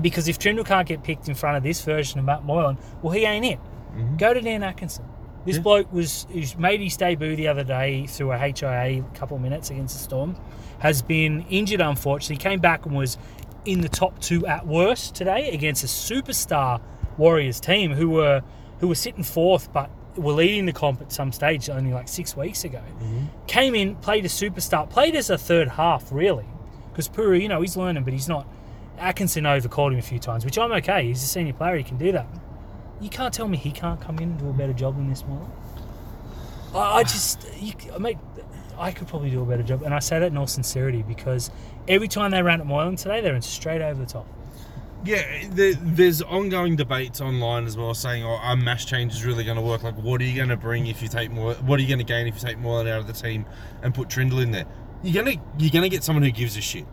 Because 0.00 0.28
if 0.28 0.38
Trindall 0.38 0.64
can't 0.66 0.86
get 0.88 1.02
picked 1.02 1.28
in 1.28 1.34
front 1.34 1.56
of 1.56 1.62
this 1.62 1.80
version 1.82 2.18
of 2.18 2.24
Matt 2.24 2.44
Moylan, 2.44 2.78
well, 3.02 3.12
he 3.12 3.24
ain't 3.24 3.44
it. 3.44 3.58
Mhm. 3.96 4.18
Go 4.18 4.34
to 4.34 4.40
Dan 4.40 4.62
Atkinson. 4.62 5.04
This 5.44 5.56
Yeah. 5.56 5.62
bloke 5.62 5.92
was 5.92 6.26
he's 6.30 6.56
made 6.58 6.80
his 6.80 6.96
debut 6.96 7.36
the 7.36 7.48
other 7.48 7.62
day 7.64 8.06
through 8.06 8.32
a 8.32 8.36
HIA 8.38 9.02
couple 9.14 9.36
of 9.36 9.42
minutes 9.42 9.70
against 9.70 9.96
the 9.96 10.02
Storm. 10.02 10.36
Has 10.80 11.02
been 11.02 11.44
injured, 11.48 11.80
unfortunately. 11.80 12.36
Came 12.42 12.58
back 12.60 12.84
and 12.84 12.94
was 12.96 13.16
in 13.64 13.80
the 13.80 13.88
top 13.88 14.18
two 14.20 14.46
at 14.46 14.66
worst 14.66 15.14
today 15.14 15.50
against 15.50 15.82
a 15.84 15.86
superstar 15.86 16.80
Warriors 17.16 17.60
team 17.60 17.92
who 17.92 18.10
were 18.10 18.42
who 18.80 18.88
were 18.88 18.94
sitting 18.94 19.22
fourth, 19.22 19.72
but 19.72 19.88
were 20.16 20.32
leading 20.34 20.66
the 20.66 20.72
comp 20.72 21.00
at 21.00 21.10
some 21.12 21.32
stage 21.32 21.70
only 21.70 21.92
like 21.92 22.08
six 22.08 22.36
weeks 22.36 22.64
ago. 22.64 22.80
Came 23.46 23.74
in, 23.74 23.94
played 23.96 24.24
a 24.24 24.28
superstar, 24.28 24.88
played 24.88 25.14
as 25.14 25.30
a 25.30 25.38
third 25.38 25.68
half 25.68 26.10
really, 26.12 26.44
because 26.90 27.08
Puru, 27.08 27.40
you 27.40 27.48
know, 27.48 27.60
he's 27.62 27.76
learning, 27.76 28.02
but 28.02 28.12
he's 28.12 28.28
not. 28.28 28.46
Atkinson 28.98 29.44
overcalled 29.44 29.92
him 29.92 29.98
a 29.98 30.02
few 30.02 30.18
times, 30.18 30.44
which 30.44 30.58
I'm 30.58 30.72
okay. 30.72 31.06
He's 31.06 31.22
a 31.22 31.26
senior 31.26 31.52
player; 31.52 31.76
he 31.76 31.82
can 31.82 31.98
do 31.98 32.12
that. 32.12 32.26
You 33.00 33.08
can't 33.08 33.32
tell 33.32 33.48
me 33.48 33.56
he 33.56 33.70
can't 33.70 34.00
come 34.00 34.18
in 34.18 34.30
and 34.30 34.38
do 34.38 34.48
a 34.48 34.52
better 34.52 34.72
job 34.72 34.96
than 34.96 35.08
this 35.08 35.24
Moylan. 35.26 35.50
I, 36.74 36.78
I 36.78 37.02
just, 37.02 37.46
you, 37.60 37.74
mate, 37.98 38.18
I 38.78 38.90
could 38.90 39.08
probably 39.08 39.30
do 39.30 39.42
a 39.42 39.46
better 39.46 39.62
job, 39.62 39.82
and 39.82 39.94
I 39.94 39.98
say 39.98 40.18
that 40.18 40.26
in 40.26 40.36
all 40.36 40.46
sincerity 40.46 41.02
because 41.02 41.50
every 41.88 42.08
time 42.08 42.30
they 42.30 42.42
ran 42.42 42.60
at 42.60 42.66
Moylan 42.66 42.96
today, 42.96 43.20
they're 43.20 43.34
in 43.34 43.42
straight 43.42 43.82
over 43.82 44.00
the 44.00 44.10
top. 44.10 44.26
Yeah, 45.04 45.22
there, 45.50 45.74
there's 45.74 46.22
ongoing 46.22 46.74
debates 46.74 47.20
online 47.20 47.66
as 47.66 47.76
well 47.76 47.94
saying, 47.94 48.24
"Oh, 48.24 48.38
our 48.42 48.56
mash 48.56 48.86
change 48.86 49.12
is 49.12 49.24
really 49.24 49.44
going 49.44 49.56
to 49.56 49.62
work." 49.62 49.82
Like, 49.82 49.96
what 49.96 50.20
are 50.20 50.24
you 50.24 50.34
going 50.34 50.48
to 50.48 50.56
bring 50.56 50.86
if 50.86 51.02
you 51.02 51.08
take 51.08 51.30
more? 51.30 51.54
What 51.54 51.78
are 51.78 51.82
you 51.82 51.88
going 51.88 51.98
to 51.98 52.04
gain 52.04 52.26
if 52.26 52.34
you 52.34 52.40
take 52.40 52.58
Moylan 52.58 52.88
out 52.88 53.00
of 53.00 53.06
the 53.06 53.12
team 53.12 53.46
and 53.82 53.94
put 53.94 54.08
Trindall 54.08 54.42
in 54.42 54.50
there? 54.50 54.64
You're 55.02 55.22
gonna 55.22 55.36
you're 55.58 55.70
gonna 55.70 55.88
get 55.90 56.02
someone 56.02 56.24
who 56.24 56.30
gives 56.30 56.56
a 56.56 56.60
shit. 56.60 56.86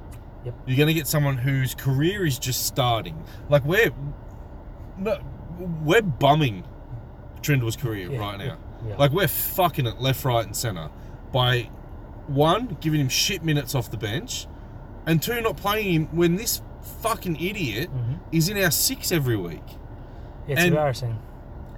Yep. 0.46 0.54
You're 0.68 0.78
gonna 0.78 0.94
get 0.94 1.08
someone 1.08 1.38
whose 1.38 1.74
career 1.76 2.26
is 2.26 2.38
just 2.40 2.66
starting. 2.66 3.24
Like 3.50 3.64
we're 3.66 3.92
no, 4.98 5.20
we're 5.84 6.02
bumming 6.02 6.64
Trindall's 7.42 7.76
career 7.76 8.12
Yeah. 8.12 8.20
right 8.20 8.38
now. 8.38 8.58
Yeah. 8.88 8.96
Like 8.98 9.12
we're 9.12 9.28
fucking 9.28 9.86
it 9.88 10.00
left, 10.02 10.24
right, 10.26 10.46
and 10.46 10.56
center 10.56 10.90
by 11.32 11.70
one 12.28 12.78
giving 12.82 13.00
him 13.00 13.10
shit 13.10 13.44
minutes 13.44 13.76
off 13.76 13.90
the 13.92 13.98
bench, 13.98 14.48
and 15.06 15.22
two 15.22 15.40
not 15.42 15.58
playing 15.58 15.94
him 15.94 16.08
when 16.12 16.36
this 16.36 16.62
fucking 17.02 17.38
idiot 17.40 17.90
Mhm. 17.94 18.20
is 18.32 18.50
in 18.50 18.58
our 18.62 18.72
six 18.72 19.12
every 19.12 19.38
week. 19.38 19.64
It's 20.48 20.60
And- 20.60 20.70
embarrassing. 20.70 21.18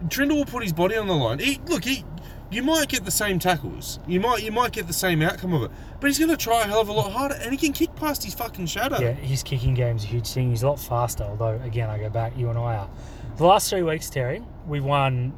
Trindall 0.07 0.37
will 0.37 0.45
put 0.45 0.63
his 0.63 0.73
body 0.73 0.97
on 0.97 1.07
the 1.07 1.13
line. 1.15 1.39
He, 1.39 1.59
look, 1.67 1.83
he, 1.85 2.03
you 2.49 2.63
might 2.63 2.87
get 2.87 3.05
the 3.05 3.11
same 3.11 3.39
tackles. 3.39 3.99
You 4.07 4.19
might, 4.19 4.43
you 4.43 4.51
might 4.51 4.71
get 4.71 4.87
the 4.87 4.93
same 4.93 5.21
outcome 5.21 5.53
of 5.53 5.63
it. 5.63 5.71
But 5.99 6.07
he's 6.07 6.19
going 6.19 6.31
to 6.31 6.37
try 6.37 6.61
a 6.61 6.65
hell 6.65 6.81
of 6.81 6.89
a 6.89 6.93
lot 6.93 7.11
harder, 7.11 7.35
and 7.35 7.51
he 7.51 7.57
can 7.57 7.73
kick 7.73 7.95
past 7.95 8.23
his 8.23 8.33
fucking 8.33 8.67
shadow. 8.67 8.99
Yeah, 8.99 9.13
his 9.13 9.43
kicking 9.43 9.73
game's 9.73 10.03
a 10.03 10.07
huge 10.07 10.27
thing. 10.27 10.51
He's 10.51 10.63
a 10.63 10.67
lot 10.69 10.79
faster, 10.79 11.23
although, 11.23 11.59
again, 11.63 11.89
I 11.89 11.97
go 11.97 12.09
back, 12.09 12.37
you 12.37 12.49
and 12.49 12.57
I 12.57 12.75
are. 12.75 12.89
The 13.37 13.45
last 13.45 13.69
three 13.69 13.81
weeks, 13.81 14.09
Terry, 14.09 14.41
we 14.67 14.79
won 14.79 15.33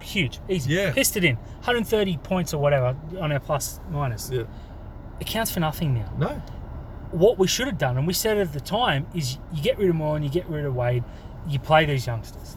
huge. 0.00 0.40
Easy. 0.48 0.74
Yeah. 0.74 0.92
Pissed 0.92 1.16
it 1.16 1.24
in. 1.24 1.36
130 1.36 2.16
points 2.18 2.54
or 2.54 2.58
whatever 2.62 2.96
on 3.20 3.32
our 3.32 3.40
plus 3.40 3.80
minus. 3.90 4.30
Yeah. 4.30 4.44
It 5.20 5.26
counts 5.26 5.50
for 5.50 5.60
nothing 5.60 5.94
now. 5.94 6.12
No. 6.16 6.42
What 7.10 7.38
we 7.38 7.48
should 7.48 7.66
have 7.66 7.78
done, 7.78 7.96
and 7.98 8.06
we 8.06 8.12
said 8.12 8.38
at 8.38 8.52
the 8.52 8.60
time, 8.60 9.06
is 9.14 9.38
you 9.52 9.62
get 9.62 9.78
rid 9.78 9.88
of 9.88 9.96
Moore 9.96 10.16
and 10.16 10.24
you 10.24 10.30
get 10.30 10.46
rid 10.46 10.64
of 10.64 10.74
Wade, 10.74 11.04
you 11.48 11.58
play 11.58 11.84
these 11.84 12.06
youngsters. 12.06 12.56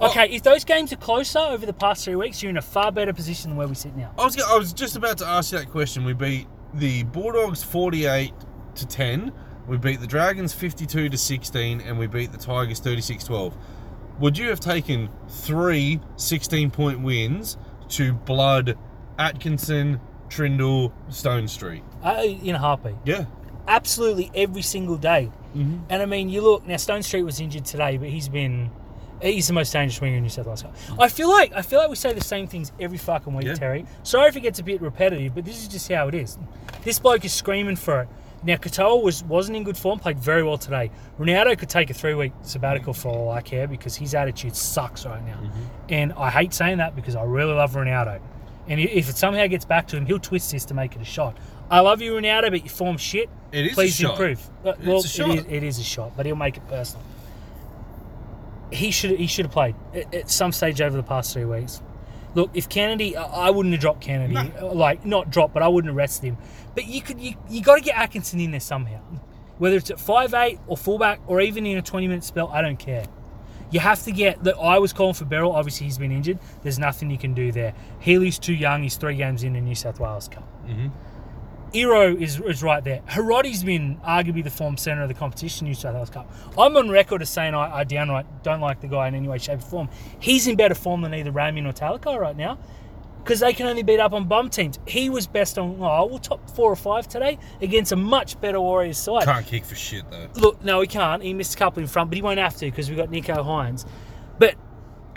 Oh. 0.00 0.08
Okay, 0.10 0.28
if 0.30 0.42
those 0.42 0.64
games 0.64 0.92
are 0.92 0.96
closer 0.96 1.38
over 1.40 1.66
the 1.66 1.72
past 1.72 2.04
three 2.04 2.14
weeks, 2.16 2.42
you're 2.42 2.50
in 2.50 2.56
a 2.56 2.62
far 2.62 2.92
better 2.92 3.12
position 3.12 3.50
than 3.50 3.56
where 3.58 3.66
we 3.68 3.74
sit 3.74 3.96
now. 3.96 4.12
I 4.18 4.24
was, 4.24 4.36
go- 4.36 4.44
I 4.48 4.56
was 4.56 4.72
just 4.72 4.94
about 4.96 5.18
to 5.18 5.26
ask 5.26 5.50
you 5.52 5.58
that 5.58 5.70
question. 5.70 6.04
We 6.04 6.12
beat 6.12 6.46
the 6.74 7.02
Bulldogs 7.04 7.62
48 7.64 8.32
to 8.76 8.86
10. 8.86 9.32
We 9.66 9.76
beat 9.76 10.00
the 10.00 10.06
Dragons 10.06 10.52
52 10.54 11.08
to 11.08 11.18
16, 11.18 11.80
and 11.80 11.98
we 11.98 12.06
beat 12.06 12.30
the 12.32 12.38
Tigers 12.38 12.78
36 12.80 13.24
12. 13.24 13.54
Would 14.20 14.38
you 14.38 14.48
have 14.50 14.60
taken 14.60 15.08
three 15.28 16.00
16 16.16 16.70
point 16.70 17.00
wins 17.00 17.56
to 17.90 18.12
blood 18.12 18.76
Atkinson, 19.18 20.00
Trindall, 20.28 20.92
Stone 21.08 21.48
Street? 21.48 21.82
Uh, 22.02 22.22
in 22.24 22.54
a 22.54 22.58
heartbeat. 22.58 22.94
Yeah. 23.04 23.24
absolutely 23.66 24.30
every 24.34 24.62
single 24.62 24.96
day. 24.96 25.30
Mhm. 25.54 25.80
And 25.90 26.00
I 26.02 26.06
mean, 26.06 26.28
you 26.30 26.40
look 26.40 26.66
now. 26.66 26.76
Stonestreet 26.76 27.24
was 27.24 27.38
injured 27.40 27.64
today, 27.66 27.96
but 27.98 28.08
he's 28.08 28.28
been 28.28 28.70
he's 29.22 29.46
the 29.46 29.52
most 29.52 29.72
dangerous 29.72 30.00
winger 30.00 30.16
in 30.16 30.22
New 30.22 30.28
South 30.28 30.46
Wales. 30.46 30.64
I 30.98 31.08
feel 31.08 31.28
like 31.28 31.52
I 31.52 31.62
feel 31.62 31.78
like 31.78 31.90
we 31.90 31.96
say 31.96 32.12
the 32.12 32.20
same 32.20 32.46
things 32.46 32.72
every 32.80 32.98
fucking 32.98 33.34
week, 33.34 33.46
Yeah. 33.46 33.54
Terry. 33.54 33.86
Sorry 34.02 34.28
if 34.28 34.36
it 34.36 34.40
gets 34.40 34.58
a 34.58 34.62
bit 34.62 34.80
repetitive, 34.80 35.34
but 35.34 35.44
this 35.44 35.60
is 35.60 35.68
just 35.68 35.90
how 35.90 36.08
it 36.08 36.14
is. 36.14 36.38
This 36.82 36.98
bloke 36.98 37.24
is 37.24 37.32
screaming 37.32 37.76
for 37.76 38.02
it. 38.02 38.08
Now 38.44 38.54
Katoa 38.54 39.02
was 39.02 39.24
wasn't 39.24 39.56
in 39.56 39.64
good 39.64 39.76
form, 39.76 39.98
played 39.98 40.18
very 40.18 40.42
well 40.44 40.58
today. 40.58 40.90
Ronaldo 41.18 41.58
could 41.58 41.68
take 41.68 41.90
a 41.90 41.94
three 41.94 42.14
week 42.14 42.32
sabbatical 42.42 42.94
for 42.94 43.08
all 43.08 43.30
I 43.30 43.40
care 43.40 43.66
because 43.66 43.96
his 43.96 44.14
attitude 44.14 44.54
sucks 44.54 45.04
right 45.04 45.24
now. 45.26 45.40
And 45.88 46.12
I 46.12 46.30
hate 46.30 46.54
saying 46.54 46.78
that 46.78 46.94
because 46.94 47.16
I 47.16 47.24
really 47.24 47.54
love 47.54 47.72
Ronaldo. 47.74 48.20
And 48.68 48.78
if 48.80 49.08
it 49.08 49.16
somehow 49.16 49.46
gets 49.46 49.64
back 49.64 49.88
to 49.88 49.96
him, 49.96 50.04
he'll 50.06 50.18
twist 50.18 50.52
this 50.52 50.64
to 50.66 50.74
make 50.74 50.94
it 50.94 51.00
a 51.00 51.04
shot. 51.04 51.36
I 51.70 51.80
love 51.80 52.00
you, 52.00 52.12
Ronaldo, 52.12 52.50
but 52.50 52.60
your 52.60 52.68
form 52.68 52.96
shit. 52.98 53.28
It 53.50 53.66
is 53.66 53.72
a 53.72 53.74
Please 53.74 54.00
improve. 54.00 54.48
Uh, 54.64 54.74
well. 54.84 54.98
It, 54.98 55.04
is, 55.06 55.46
it 55.48 55.62
is 55.62 55.78
a 55.78 55.82
shot, 55.82 56.12
but 56.16 56.26
he'll 56.26 56.36
make 56.36 56.58
it 56.58 56.68
personal. 56.68 57.02
He 58.72 58.90
should 58.90 59.18
he 59.18 59.26
should 59.26 59.46
have 59.46 59.52
played 59.52 59.74
at, 59.94 60.14
at 60.14 60.30
some 60.30 60.52
stage 60.52 60.80
over 60.80 60.96
the 60.96 61.02
past 61.02 61.32
three 61.32 61.44
weeks. 61.44 61.82
Look, 62.34 62.50
if 62.54 62.68
Kennedy, 62.68 63.16
I 63.16 63.24
I 63.24 63.50
wouldn't 63.50 63.72
have 63.72 63.80
dropped 63.80 64.00
Kennedy. 64.02 64.34
No. 64.34 64.72
Like 64.74 65.04
not 65.06 65.30
dropped, 65.30 65.54
but 65.54 65.62
I 65.62 65.68
wouldn't 65.68 65.88
have 65.90 65.96
rested 65.96 66.26
him. 66.28 66.38
But 66.74 66.86
you 66.86 67.00
could 67.00 67.18
you, 67.20 67.34
you 67.48 67.62
got 67.62 67.76
to 67.76 67.80
get 67.82 67.96
Atkinson 67.96 68.40
in 68.40 68.50
there 68.50 68.60
somehow, 68.60 69.00
whether 69.58 69.76
it's 69.76 69.90
at 69.90 69.98
five 69.98 70.34
eight 70.34 70.58
or 70.66 70.76
fullback 70.76 71.20
or 71.26 71.40
even 71.40 71.64
in 71.66 71.78
a 71.78 71.82
twenty 71.82 72.06
minute 72.08 72.24
spell. 72.24 72.48
I 72.48 72.60
don't 72.62 72.78
care. 72.78 73.06
You 73.70 73.80
have 73.80 74.02
to 74.04 74.12
get 74.12 74.44
that. 74.44 74.56
I 74.56 74.78
was 74.78 74.92
calling 74.94 75.14
for 75.14 75.24
Berrell. 75.26 75.52
Obviously, 75.54 75.86
he's 75.86 75.98
been 75.98 76.12
injured. 76.12 76.38
There's 76.62 76.78
nothing 76.78 77.10
you 77.10 77.18
can 77.18 77.34
do 77.34 77.52
there. 77.52 77.74
Healy's 78.00 78.38
too 78.38 78.54
young. 78.54 78.82
He's 78.82 78.96
three 78.96 79.16
games 79.16 79.42
in 79.42 79.52
the 79.54 79.60
New 79.60 79.74
South 79.74 80.00
Wales 80.00 80.28
Cup. 80.28 80.46
Mhm. 80.66 80.90
Iro 81.72 82.16
is, 82.16 82.40
is 82.40 82.62
right 82.62 82.82
there. 82.82 83.00
Hiroti's 83.08 83.62
been 83.62 83.96
arguably 83.98 84.42
the 84.42 84.50
form 84.50 84.76
centre 84.76 85.02
of 85.02 85.08
the 85.08 85.14
competition, 85.14 85.66
New 85.66 85.74
South 85.74 85.94
Wales 85.94 86.10
Cup. 86.10 86.32
I'm 86.56 86.76
on 86.76 86.88
record 86.88 87.22
as 87.22 87.30
saying 87.30 87.54
I, 87.54 87.78
I 87.78 87.84
downright 87.84 88.42
don't 88.42 88.60
like 88.60 88.80
the 88.80 88.88
guy 88.88 89.08
in 89.08 89.14
any 89.14 89.28
way, 89.28 89.38
shape, 89.38 89.58
or 89.58 89.62
form. 89.62 89.88
He's 90.18 90.46
in 90.46 90.56
better 90.56 90.74
form 90.74 91.02
than 91.02 91.14
either 91.14 91.30
Ramien 91.30 91.68
or 91.68 91.72
Talakai 91.72 92.18
right 92.18 92.36
now 92.36 92.58
because 93.22 93.40
they 93.40 93.52
can 93.52 93.66
only 93.66 93.82
beat 93.82 94.00
up 94.00 94.14
on 94.14 94.26
bum 94.26 94.48
teams. 94.48 94.78
He 94.86 95.10
was 95.10 95.26
best 95.26 95.58
on, 95.58 95.76
oh, 95.80 96.06
well, 96.06 96.18
top 96.18 96.48
four 96.50 96.72
or 96.72 96.76
five 96.76 97.06
today 97.08 97.38
against 97.60 97.92
a 97.92 97.96
much 97.96 98.40
better 98.40 98.58
Warriors 98.58 98.96
side. 98.96 99.24
Can't 99.24 99.46
kick 99.46 99.66
for 99.66 99.74
shit, 99.74 100.10
though. 100.10 100.28
Look, 100.36 100.64
no, 100.64 100.80
he 100.80 100.86
can't. 100.86 101.22
He 101.22 101.34
missed 101.34 101.54
a 101.54 101.58
couple 101.58 101.82
in 101.82 101.88
front, 101.88 102.08
but 102.08 102.16
he 102.16 102.22
won't 102.22 102.38
have 102.38 102.56
to 102.56 102.66
because 102.66 102.88
we've 102.88 102.96
got 102.96 103.10
Nicho 103.10 103.44
Hynes. 103.44 103.84
But 104.38 104.54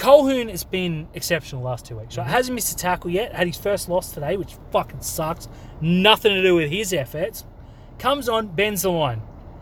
Colquhoun 0.01 0.49
has 0.49 0.63
been 0.63 1.07
exceptional 1.13 1.61
the 1.61 1.67
last 1.67 1.85
two 1.85 1.95
weeks. 1.95 2.17
Right? 2.17 2.23
Mm-hmm. 2.23 2.33
Hasn't 2.33 2.55
missed 2.55 2.73
a 2.73 2.75
tackle 2.75 3.11
yet. 3.11 3.33
Had 3.33 3.45
his 3.45 3.57
first 3.57 3.87
loss 3.87 4.11
today, 4.11 4.35
which 4.35 4.55
fucking 4.71 5.01
sucks. 5.01 5.47
Nothing 5.79 6.33
to 6.33 6.41
do 6.41 6.55
with 6.55 6.71
his 6.71 6.91
efforts. 6.91 7.45
Comes 7.99 8.27
on, 8.27 8.47
bends 8.47 8.81
the 8.81 8.89
line. 8.89 9.21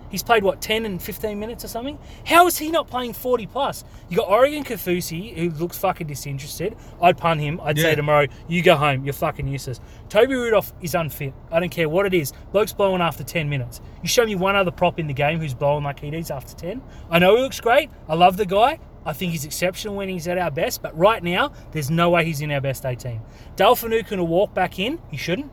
He's 0.10 0.24
played 0.24 0.44
what 0.44 0.62
10 0.62 0.86
and 0.86 1.02
15 1.02 1.38
minutes 1.38 1.66
or 1.66 1.68
something. 1.68 2.00
How 2.26 2.48
is 2.48 2.58
he 2.58 2.72
not 2.72 2.88
playing 2.88 3.14
40 3.14 3.48
plus? 3.48 3.84
You 4.08 4.16
got 4.16 4.30
Oregon 4.30 4.64
Kaufusi, 4.64 5.36
who 5.38 5.50
looks 5.50 5.78
fucking 5.78 6.08
disinterested. 6.08 6.78
I'd 7.02 7.18
pun 7.18 7.38
him. 7.38 7.60
I'd 7.62 7.78
say 7.78 7.94
tomorrow, 7.96 8.28
you 8.48 8.64
go 8.64 8.78
home. 8.78 9.04
You're 9.04 9.14
fucking 9.14 9.46
useless. 9.46 9.82
Toby 10.08 10.36
Rudolf 10.36 10.72
is 10.82 10.96
unfit. 10.96 11.34
I 11.52 11.60
don't 11.60 11.70
care 11.70 11.90
what 11.90 12.06
it 12.06 12.14
is. 12.14 12.32
Bloke's 12.54 12.72
blowing 12.72 13.02
after 13.02 13.26
10 13.26 13.50
minutes. 13.50 13.82
You 14.02 14.08
show 14.08 14.26
me 14.26 14.36
one 14.36 14.56
other 14.56 14.72
prop 14.72 15.00
in 15.00 15.08
the 15.08 15.14
game 15.14 15.42
who's 15.42 15.54
blowing 15.54 15.84
like 15.84 16.00
he 16.00 16.10
does 16.10 16.32
after 16.32 16.56
10. 16.56 16.82
I 17.10 17.20
know 17.20 17.36
he 17.36 17.42
looks 17.42 17.60
great. 17.60 17.92
I 18.08 18.16
love 18.16 18.38
the 18.38 18.46
guy. 18.46 18.80
I 19.06 19.14
think 19.14 19.32
he's 19.32 19.46
exceptional 19.46 19.96
when 19.96 20.10
he's 20.10 20.28
at 20.28 20.38
our 20.38 20.52
best, 20.52 20.82
but 20.82 20.98
right 20.98 21.24
now, 21.24 21.52
there's 21.72 21.90
no 21.90 22.10
way 22.10 22.26
he's 22.26 22.42
in 22.42 22.52
our 22.52 22.62
best 22.62 22.86
18. 22.86 23.22
Dale 23.56 23.76
Finucane 23.76 24.28
walk 24.28 24.54
back 24.54 24.80
in. 24.80 25.00
He 25.10 25.18
shouldn't. 25.18 25.52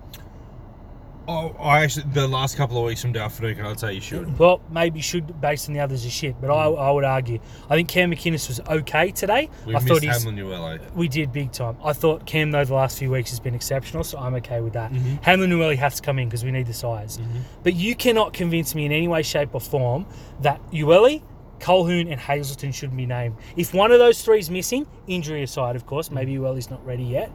Oh, 1.29 1.57
I 1.59 1.83
actually 1.83 2.07
the 2.13 2.29
last 2.29 2.57
couple 2.57 2.79
of 2.79 2.85
weeks 2.85 3.03
from 3.03 3.13
Dale 3.13 3.29
Finucane, 3.29 3.67
I'd 3.67 3.81
say 3.81 3.95
you 3.95 4.01
should. 4.01 4.39
Well, 4.39 4.61
maybe 4.71 5.01
should 5.01 5.41
based 5.41 5.69
on 5.69 5.75
the 5.75 5.81
others 5.81 6.05
is 6.05 6.13
shit, 6.13 6.41
but 6.41 6.51
I, 6.51 6.67
I 6.67 6.91
would 6.91 7.05
argue. 7.05 7.41
I 7.69 7.75
think 7.75 7.89
Cam 7.89 8.13
McInnes 8.13 8.47
was 8.49 8.61
okay 8.61 9.11
today. 9.11 9.51
We 9.67 9.75
I 9.75 9.79
missed 9.79 9.89
thought 9.89 10.03
he's 10.03 10.23
Hamlin 10.23 10.37
Uele. 10.45 10.95
we 10.95 11.09
did 11.09 11.33
big 11.33 11.51
time. 11.51 11.77
I 11.83 11.93
thought 11.93 12.27
Cam 12.27 12.53
though 12.53 12.65
the 12.65 12.75
last 12.75 12.99
few 12.99 13.11
weeks 13.11 13.31
has 13.31 13.41
been 13.41 13.55
exceptional, 13.55 14.05
so 14.05 14.19
I'm 14.19 14.35
okay 14.37 14.61
with 14.61 14.75
that. 14.75 14.93
Mm-hmm. 14.93 15.17
Hamlin-Uele 15.23 15.77
has 15.77 15.97
to 15.97 16.03
come 16.03 16.19
in 16.21 16.29
because 16.29 16.45
we 16.45 16.53
need 16.53 16.67
the 16.67 16.75
size. 16.75 17.19
But 17.65 17.75
you 17.75 17.97
cannot 17.97 18.33
convince 18.33 18.75
me 18.75 18.87
in 18.87 18.93
any 18.93 19.09
way, 19.09 19.23
shape, 19.23 19.51
or 19.53 19.61
form 19.61 20.07
that 20.43 20.61
Ueli 20.71 21.23
Colquhoun 21.59 22.11
and 22.11 22.21
Hazelton 22.21 22.73
shouldn't 22.73 22.97
be 22.97 23.07
named. 23.07 23.37
If 23.57 23.75
one 23.75 23.92
of 23.92 23.99
those 23.99 24.23
three 24.23 24.38
is 24.38 24.51
missing, 24.51 24.87
injury 25.07 25.42
aside, 25.42 25.77
of 25.77 25.87
course, 25.87 26.11
maybe 26.11 26.35
mm. 26.35 26.42
Welly's 26.42 26.71
not 26.71 26.85
ready 26.85 27.05
yet. 27.05 27.31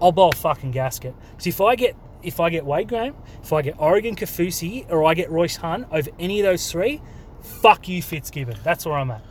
I'll 0.00 0.12
blow 0.12 0.28
a 0.28 0.36
fucking 0.36 0.72
gasket. 0.72 1.14
So 1.38 1.48
if 1.48 1.60
I 1.60 1.76
get 1.76 1.96
if 2.22 2.40
I 2.40 2.50
get 2.50 2.64
Wade 2.64 2.88
Graham, 2.88 3.14
if 3.42 3.52
I 3.52 3.62
get 3.62 3.74
Oregon 3.78 4.16
Kaufusi, 4.16 4.90
or 4.90 5.04
I 5.04 5.14
get 5.14 5.30
Royce 5.30 5.56
Hunt 5.56 5.86
over 5.92 6.10
any 6.18 6.40
of 6.40 6.44
those 6.44 6.70
three, 6.70 7.02
fuck 7.40 7.86
you, 7.86 8.02
Fitzgibbon. 8.02 8.56
That's 8.64 8.86
where 8.86 8.96
I'm 8.96 9.10
at. 9.10 9.22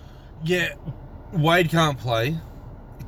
Yeah, 0.43 0.75
Wade 1.31 1.69
can't 1.69 1.97
play. 1.97 2.37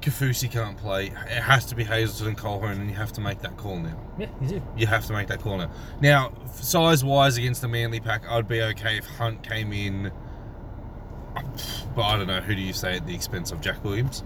Kaufusi 0.02 0.52
can't 0.52 0.78
play. 0.78 1.08
It 1.08 1.41
has 1.41 1.65
to 1.65 1.76
be 1.76 1.84
Hazelton 1.84 2.28
and 2.28 2.38
Colquhoun, 2.38 2.74
and 2.74 2.89
you 2.89 2.96
have 2.96 3.13
to 3.13 3.22
make 3.22 3.39
that 3.41 3.58
call 3.58 3.80
now. 3.80 3.98
Yeah, 4.20 4.28
you 4.41 4.48
do. 4.48 4.62
You 4.78 4.88
have 4.88 5.06
to 5.08 5.13
make 5.13 5.28
that 5.28 5.41
call 5.41 5.58
now. 5.58 5.72
Now, 6.02 6.34
size 6.54 7.04
wise 7.04 7.38
against 7.38 7.62
the 7.62 7.68
Manly 7.68 8.00
pack, 8.00 8.28
I'd 8.30 8.48
be 8.48 8.62
okay 8.62 8.98
if 8.98 9.06
Hunt 9.06 9.41
came 9.44 9.74
in. 9.74 10.12
But 11.96 12.02
I 12.04 12.18
don't 12.18 12.28
know. 12.28 12.42
Who 12.42 12.56
do 12.56 12.62
you 12.62 12.74
say 12.74 12.98
at 12.98 13.08
the 13.08 13.16
expense 13.16 13.52
of 13.52 13.62
Jack 13.62 13.84
Williams? 13.84 14.24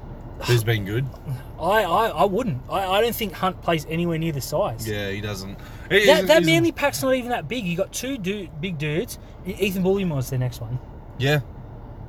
Who's 0.47 0.63
been 0.63 0.85
good? 0.85 1.05
I, 1.59 1.83
I, 1.83 2.07
I 2.07 2.23
wouldn't. 2.25 2.61
I, 2.69 2.85
I 2.85 3.01
don't 3.01 3.15
think 3.15 3.33
Hunt 3.33 3.61
plays 3.61 3.85
anywhere 3.89 4.17
near 4.17 4.31
the 4.31 4.41
size. 4.41 4.87
Yeah, 4.87 5.09
he 5.11 5.19
doesn't. 5.21 5.51
It 5.51 5.57
That, 5.89 5.97
isn't- 5.97 6.27
that 6.27 6.41
isn't- 6.41 6.45
Manly 6.53 6.71
pack's 6.71 7.01
not 7.03 7.13
even 7.15 7.29
that 7.31 7.47
big. 7.47 7.65
You 7.65 7.75
got 7.77 7.91
two 7.91 8.17
dude, 8.17 8.49
big 8.61 8.77
dudes. 8.77 9.19
Ethan 9.45 9.83
Bullemor's 9.83 10.29
the 10.29 10.37
next 10.37 10.61
one. 10.61 10.79
Yeah, 11.17 11.41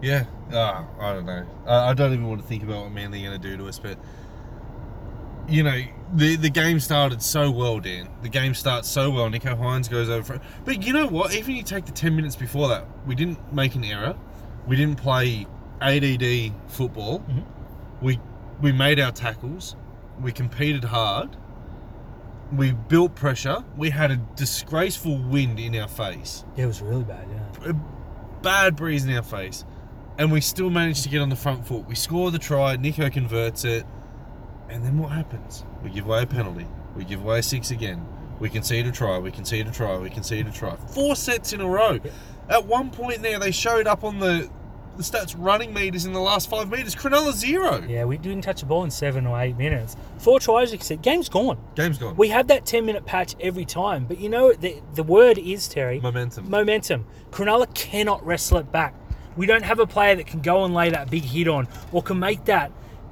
yeah. 0.01 0.25
Ah, 0.53 0.85
I 1.01 1.13
don't 1.13 1.27
know. 1.27 1.45
I, 1.67 1.91
I 1.91 1.95
don't 1.95 2.13
even 2.13 2.27
want 2.29 2.41
to 2.41 2.47
think 2.47 2.63
about 2.63 2.83
what 2.85 2.93
Manly 2.93 3.25
are 3.25 3.29
going 3.31 3.41
to 3.41 3.49
do 3.51 3.57
to 3.57 3.69
us, 3.69 3.79
but 3.79 3.99
you 5.49 5.65
know, 5.65 5.81
the 6.15 6.37
the 6.37 6.51
game 6.51 6.79
started 6.79 7.21
so 7.23 7.51
well, 7.51 7.81
Dan. 7.81 8.09
The 8.23 8.29
game 8.29 8.55
starts 8.55 8.89
so 8.89 9.11
well. 9.11 9.29
Nicho 9.29 9.59
Hynes 9.59 9.91
goes 9.91 10.09
over, 10.09 10.35
for, 10.35 10.41
but 10.65 10.85
you 10.87 10.93
know 10.93 11.07
what? 11.07 11.35
Even 11.35 11.57
you 11.57 11.63
take 11.65 11.87
the 11.87 11.93
ten 11.93 12.15
minutes 12.15 12.37
before 12.37 12.69
that, 12.69 12.87
we 13.07 13.15
didn't 13.17 13.53
make 13.53 13.75
an 13.75 13.83
error. 13.85 14.17
We 14.67 14.77
didn't 14.77 14.97
play 14.99 15.47
ADD 15.81 16.53
football. 16.69 17.21
Mhm. 17.21 17.45
We 18.03 18.19
we 18.61 18.73
made 18.73 19.01
our 19.01 19.13
tackles. 19.13 19.77
We 20.21 20.33
competed 20.33 20.85
hard. 20.85 21.37
We 22.53 22.73
built 22.73 23.15
pressure. 23.15 23.65
We 23.77 23.91
had 23.91 24.11
a 24.11 24.17
disgraceful 24.17 25.17
wind 25.19 25.59
in 25.61 25.75
our 25.77 25.89
face 25.89 26.45
Yeah, 26.57 26.65
it 26.65 26.67
was 26.67 26.83
really 26.83 27.05
bad. 27.05 27.27
Yeah. 27.31 27.71
a 27.71 27.75
bad 28.43 28.77
breeze 28.77 29.05
in 29.05 29.15
our 29.17 29.23
face, 29.23 29.65
and 30.19 30.31
we 30.33 30.41
still 30.41 30.69
managed 30.71 31.03
to 31.05 31.09
get 31.09 31.21
on 31.23 31.29
the 31.29 31.37
front 31.37 31.67
foot. 31.67 31.87
We 31.87 31.95
score 31.95 32.31
the 32.31 32.39
try, 32.39 32.77
Nicho 32.77 33.11
converts 33.13 33.65
it, 33.65 33.87
and 34.69 34.85
then 34.85 34.99
what 34.99 35.13
happens? 35.13 35.65
We 35.83 35.91
give 35.91 36.07
away 36.07 36.23
a 36.23 36.27
penalty. 36.27 36.67
We 36.97 37.05
give 37.05 37.23
away 37.25 37.39
a 37.39 37.43
six 37.43 37.71
again. 37.71 38.05
We 38.41 38.49
concede 38.49 38.87
a 38.87 38.93
try. 38.93 39.19
We 39.19 39.31
concede 39.31 39.69
a 39.69 39.71
try. 39.71 39.97
We 39.99 40.11
concede 40.11 40.47
a 40.47 40.51
try. 40.51 40.75
Four 40.75 41.15
sets 41.15 41.53
in 41.53 41.61
a 41.61 41.69
row. 41.69 42.01
At 42.49 42.65
one 42.65 42.91
point 42.91 43.23
there, 43.23 43.39
they 43.39 43.51
showed 43.53 43.87
up 43.87 44.03
on 44.03 44.19
the 44.19 44.51
the 44.97 45.03
stats 45.05 45.35
running 45.39 45.73
meters 45.73 46.05
in 46.05 46.13
the 46.13 46.21
last 46.21 46.51
five 46.51 46.71
meters. 46.71 46.95
Cronulla 46.95 47.33
zero. 47.33 47.83
Yeah, 47.89 48.05
we 48.05 48.19
didn't 48.19 48.43
touch 48.43 48.61
the 48.61 48.67
ball 48.67 48.85
in 48.85 48.91
seven 48.91 49.27
or 49.27 49.41
eight 49.41 49.57
minutes. 49.57 49.97
Four 50.19 50.41
tries, 50.41 50.73
like 50.73 50.81
I 50.81 50.83
said, 50.83 51.01
game's 51.01 51.29
gone. 51.29 51.59
Game's 51.75 51.97
gone. 51.97 52.17
We 52.17 52.29
have 52.29 52.49
that 52.49 52.67
10 52.67 52.85
minute 52.85 53.07
patch 53.07 53.35
every 53.41 53.65
time. 53.65 54.05
But 54.05 54.19
you 54.21 54.29
know, 54.29 54.53
the, 54.53 54.83
the 54.95 55.03
word 55.03 55.39
is, 55.39 55.69
Terry, 55.69 56.01
Momentum. 56.01 56.51
momentum. 56.51 57.07
Cronulla 57.31 57.73
cannot 57.75 58.27
wrestle 58.27 58.59
it 58.59 58.71
back. 58.73 58.95
We 59.37 59.47
don't 59.47 59.63
have 59.63 59.79
a 59.79 59.87
player 59.87 60.17
that 60.17 60.27
can 60.27 60.41
go 60.41 60.65
and 60.65 60.75
lay 60.75 60.91
that 60.91 61.09
big 61.09 61.23
hit 61.23 61.49
on 61.49 61.69
or 61.93 62.03
can 62.03 62.19
make 62.19 62.45
that 62.47 62.71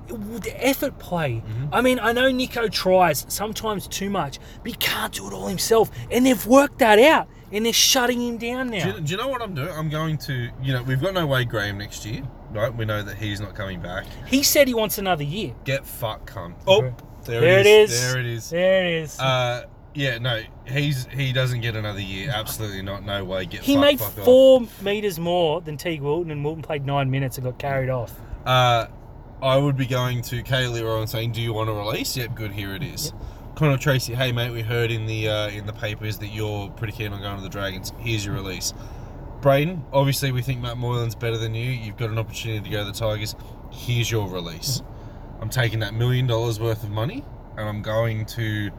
the 0.08 0.54
effort 0.66 0.98
play. 0.98 1.42
I 1.72 1.80
mean, 1.80 1.98
I 1.98 2.12
know 2.12 2.30
Nicho 2.32 2.70
tries 2.70 3.24
sometimes 3.28 3.86
too 3.86 4.10
much, 4.10 4.38
but 4.62 4.70
he 4.70 4.76
can't 4.76 5.12
do 5.12 5.26
it 5.28 5.32
all 5.32 5.46
himself. 5.46 5.90
And 6.10 6.24
they've 6.26 6.46
worked 6.46 6.78
that 6.80 6.98
out. 6.98 7.28
And 7.50 7.64
they're 7.64 7.72
shutting 7.72 8.20
him 8.20 8.36
down 8.36 8.70
Do 8.70 8.76
now. 8.78 8.86
you, 8.96 9.00
do 9.00 9.10
you 9.12 9.16
know 9.16 9.28
what 9.28 9.40
I'm 9.40 9.54
doing? 9.54 9.70
I'm 9.70 9.88
going 9.88 10.18
to, 10.18 10.50
you 10.62 10.74
know, 10.74 10.82
we've 10.82 11.00
got 11.00 11.14
no 11.14 11.26
Wade 11.26 11.48
Graham 11.48 11.78
next 11.78 12.04
year, 12.04 12.22
right? 12.50 12.74
We 12.74 12.84
know 12.84 13.02
that 13.02 13.16
he's 13.16 13.40
not 13.40 13.54
coming 13.54 13.80
back. 13.80 14.04
He 14.26 14.42
said 14.42 14.68
he 14.68 14.74
wants 14.74 14.98
another 14.98 15.22
year. 15.24 15.54
Get 15.64 15.86
fucked, 15.86 16.26
cunt. 16.30 16.56
Oh, 16.66 16.82
there, 17.24 17.40
There 17.40 17.58
it 17.60 17.66
it 17.66 17.70
is. 17.84 17.90
is. 17.92 18.00
There 18.02 18.20
it 18.20 18.26
is. 18.26 18.50
There 18.50 18.84
it 18.86 18.92
is. 19.02 19.18
Uh, 19.18 19.64
yeah, 19.94 20.18
no, 20.18 20.42
he's 20.66 21.06
he 21.06 21.32
doesn't 21.32 21.62
get 21.62 21.74
another 21.74 22.00
year. 22.00 22.30
Absolutely 22.32 22.82
not. 22.82 23.02
No 23.06 23.24
way. 23.24 23.46
Get 23.46 23.62
he 23.62 23.74
fucked, 23.76 23.80
made 23.86 23.98
fuck 23.98 24.18
off. 24.18 24.24
four 24.26 24.68
meters 24.82 25.18
more 25.18 25.62
than 25.62 25.78
Teig 25.78 26.00
Wilton, 26.02 26.30
and 26.30 26.44
Wilton 26.44 26.62
played 26.62 26.84
nine 26.84 27.10
minutes 27.10 27.38
and 27.38 27.46
got 27.46 27.58
carried 27.58 27.88
off. 27.88 28.12
Uh, 28.44 28.88
I 29.42 29.56
would 29.56 29.76
be 29.76 29.86
going 29.86 30.22
to 30.22 30.42
Kayal 30.42 30.78
Iro 30.78 31.00
and 31.00 31.08
saying, 31.08 31.32
"Do 31.32 31.40
you 31.40 31.52
want 31.52 31.68
to 31.68 31.74
release?" 31.74 32.16
Yep, 32.16 32.34
good. 32.34 32.52
Here 32.52 32.74
it 32.74 32.82
is. 32.82 33.12
Connor 33.58 33.76
Tracey, 33.76 34.14
hey 34.14 34.30
mate, 34.30 34.52
we 34.52 34.62
heard 34.62 34.92
in 34.92 35.06
the 35.06 35.28
uh, 35.28 35.48
in 35.48 35.66
the 35.66 35.72
papers 35.72 36.18
that 36.18 36.28
you're 36.28 36.70
pretty 36.70 36.92
keen 36.92 37.12
on 37.12 37.20
going 37.20 37.36
to 37.36 37.42
the 37.42 37.48
Dragons. 37.48 37.92
Here's 37.98 38.24
your 38.24 38.36
release. 38.36 38.72
Braydon, 39.40 39.84
obviously 39.92 40.30
we 40.30 40.42
think 40.42 40.60
Matt 40.60 40.76
Moylan's 40.76 41.16
better 41.16 41.36
than 41.36 41.54
you. 41.54 41.70
You've 41.70 41.96
got 41.96 42.10
an 42.10 42.18
opportunity 42.18 42.60
to 42.60 42.70
go 42.70 42.84
to 42.84 42.92
the 42.92 42.96
Tigers. 42.96 43.34
Here's 43.72 44.10
your 44.10 44.28
release. 44.28 44.82
I'm 45.40 45.50
taking 45.50 45.80
that 45.80 45.92
million 45.94 46.26
dollars 46.26 46.60
worth 46.60 46.84
of 46.84 46.90
money 46.90 47.24
and 47.56 47.68
I'm 47.68 47.82
going 47.82 48.26
to 48.26 48.70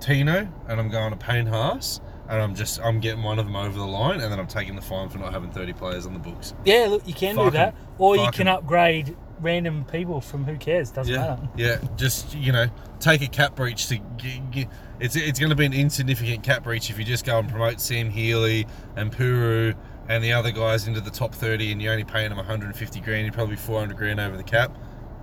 Tino 0.00 0.48
and 0.66 0.80
I'm 0.80 0.88
going 0.88 1.10
to 1.10 1.16
Payne 1.16 1.46
Haas 1.46 2.00
and 2.28 2.40
I'm 2.40 2.54
just 2.54 2.80
I'm 2.80 3.00
getting 3.00 3.22
one 3.22 3.38
of 3.38 3.46
them 3.46 3.56
over 3.56 3.78
the 3.78 3.86
line 3.86 4.20
and 4.20 4.32
then 4.32 4.38
I'm 4.38 4.46
taking 4.46 4.76
the 4.76 4.82
fine 4.82 5.08
for 5.08 5.18
not 5.18 5.32
having 5.32 5.50
30 5.50 5.74
players 5.74 6.06
on 6.06 6.14
the 6.14 6.18
books. 6.18 6.54
Yeah, 6.64 6.86
look, 6.88 7.06
you 7.06 7.14
can 7.14 7.36
do 7.36 7.50
that, 7.50 7.74
or 7.98 8.16
you 8.16 8.30
can 8.30 8.48
upgrade 8.48 9.16
random 9.42 9.84
people 9.84 10.20
from 10.20 10.44
who 10.44 10.56
cares. 10.56 10.90
Doesn't 10.90 11.12
Yeah, 11.12 11.20
matter. 11.20 11.48
yeah. 11.56 11.78
Just 11.96 12.34
you 12.34 12.52
know, 12.52 12.66
take 13.00 13.22
a 13.22 13.26
cap 13.28 13.54
breach 13.56 13.86
to. 13.88 13.98
G- 14.16 14.42
g- 14.50 14.68
it's 15.00 15.16
it's 15.16 15.38
going 15.38 15.50
to 15.50 15.56
be 15.56 15.66
an 15.66 15.72
insignificant 15.72 16.42
cap 16.44 16.62
breach 16.64 16.88
if 16.90 16.98
you 16.98 17.04
just 17.04 17.24
go 17.24 17.38
and 17.38 17.48
promote 17.48 17.80
Sam 17.80 18.08
Healy 18.10 18.66
and 18.96 19.12
Puru 19.12 19.74
and 20.08 20.22
the 20.22 20.32
other 20.32 20.50
guys 20.52 20.86
into 20.88 21.00
the 21.00 21.10
top 21.10 21.34
thirty, 21.34 21.72
and 21.72 21.82
you're 21.82 21.92
only 21.92 22.04
paying 22.04 22.28
them 22.28 22.38
150 22.38 23.00
grand. 23.00 23.24
You're 23.24 23.32
probably 23.32 23.56
400 23.56 23.96
grand 23.96 24.20
over 24.20 24.36
the 24.36 24.42
cap. 24.44 24.76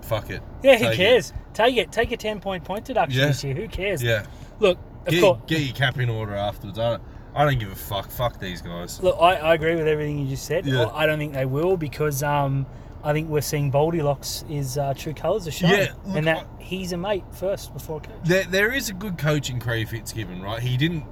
Fuck 0.04 0.30
it. 0.30 0.42
Yeah, 0.64 0.78
who 0.78 0.86
Take 0.86 0.94
it. 0.94 0.98
cares? 0.98 1.34
Take 1.54 1.78
it. 1.78 1.92
Take 1.92 2.12
a 2.12 2.18
ten 2.18 2.40
point 2.40 2.64
point 2.64 2.86
deduction 2.86 3.20
Yeah. 3.20 3.28
this 3.28 3.44
year. 3.44 3.54
Who 3.56 3.68
cares? 3.68 4.02
Yeah. 4.04 4.26
Look, 4.60 4.78
of 5.06 5.14
Get, 5.14 5.22
course. 5.22 5.40
get 5.48 5.62
your 5.62 5.74
cap 5.76 5.98
in 6.00 6.10
order 6.10 6.36
afterwards. 6.36 6.80
I 6.80 6.92
don't, 6.92 7.04
I 7.36 7.46
don't 7.46 7.60
give 7.60 7.72
a 7.72 7.76
fuck. 7.76 8.10
Fuck 8.10 8.40
these 8.40 8.62
guys. 8.62 9.02
Look, 9.02 9.16
I, 9.20 9.36
I 9.36 9.54
agree 9.54 9.76
with 9.76 9.88
everything 9.88 10.20
you 10.20 10.28
just 10.28 10.46
said. 10.46 10.66
Yeah. 10.66 10.88
I 10.94 11.06
don't 11.06 11.20
think 11.20 11.34
they 11.34 11.46
will 11.46 11.78
because 11.78 12.24
um, 12.24 12.66
I 13.04 13.14
think 13.14 13.30
we're 13.30 13.42
seeing 13.42 13.70
Goldilocks 13.70 14.44
is 14.50 14.78
uh, 14.78 14.94
true 14.94 15.14
colours 15.14 15.48
are 15.48 15.52
showing, 15.52 15.74
Yeah, 15.74 15.94
look, 16.06 16.18
and 16.18 16.28
that 16.28 16.48
he's 16.60 16.92
a 16.92 16.98
mate 16.98 17.24
first 17.32 17.74
before 17.74 17.98
a 17.98 18.02
coach. 18.02 18.16
There, 18.26 18.44
there 18.44 18.72
is 18.74 18.90
a 18.90 18.94
good 18.94 19.18
coach 19.18 19.50
in 19.50 19.60
Craig 19.60 19.88
Fitzgibbon, 19.88 20.42
right? 20.42 20.62
He 20.62 20.76
didn't, 20.76 21.06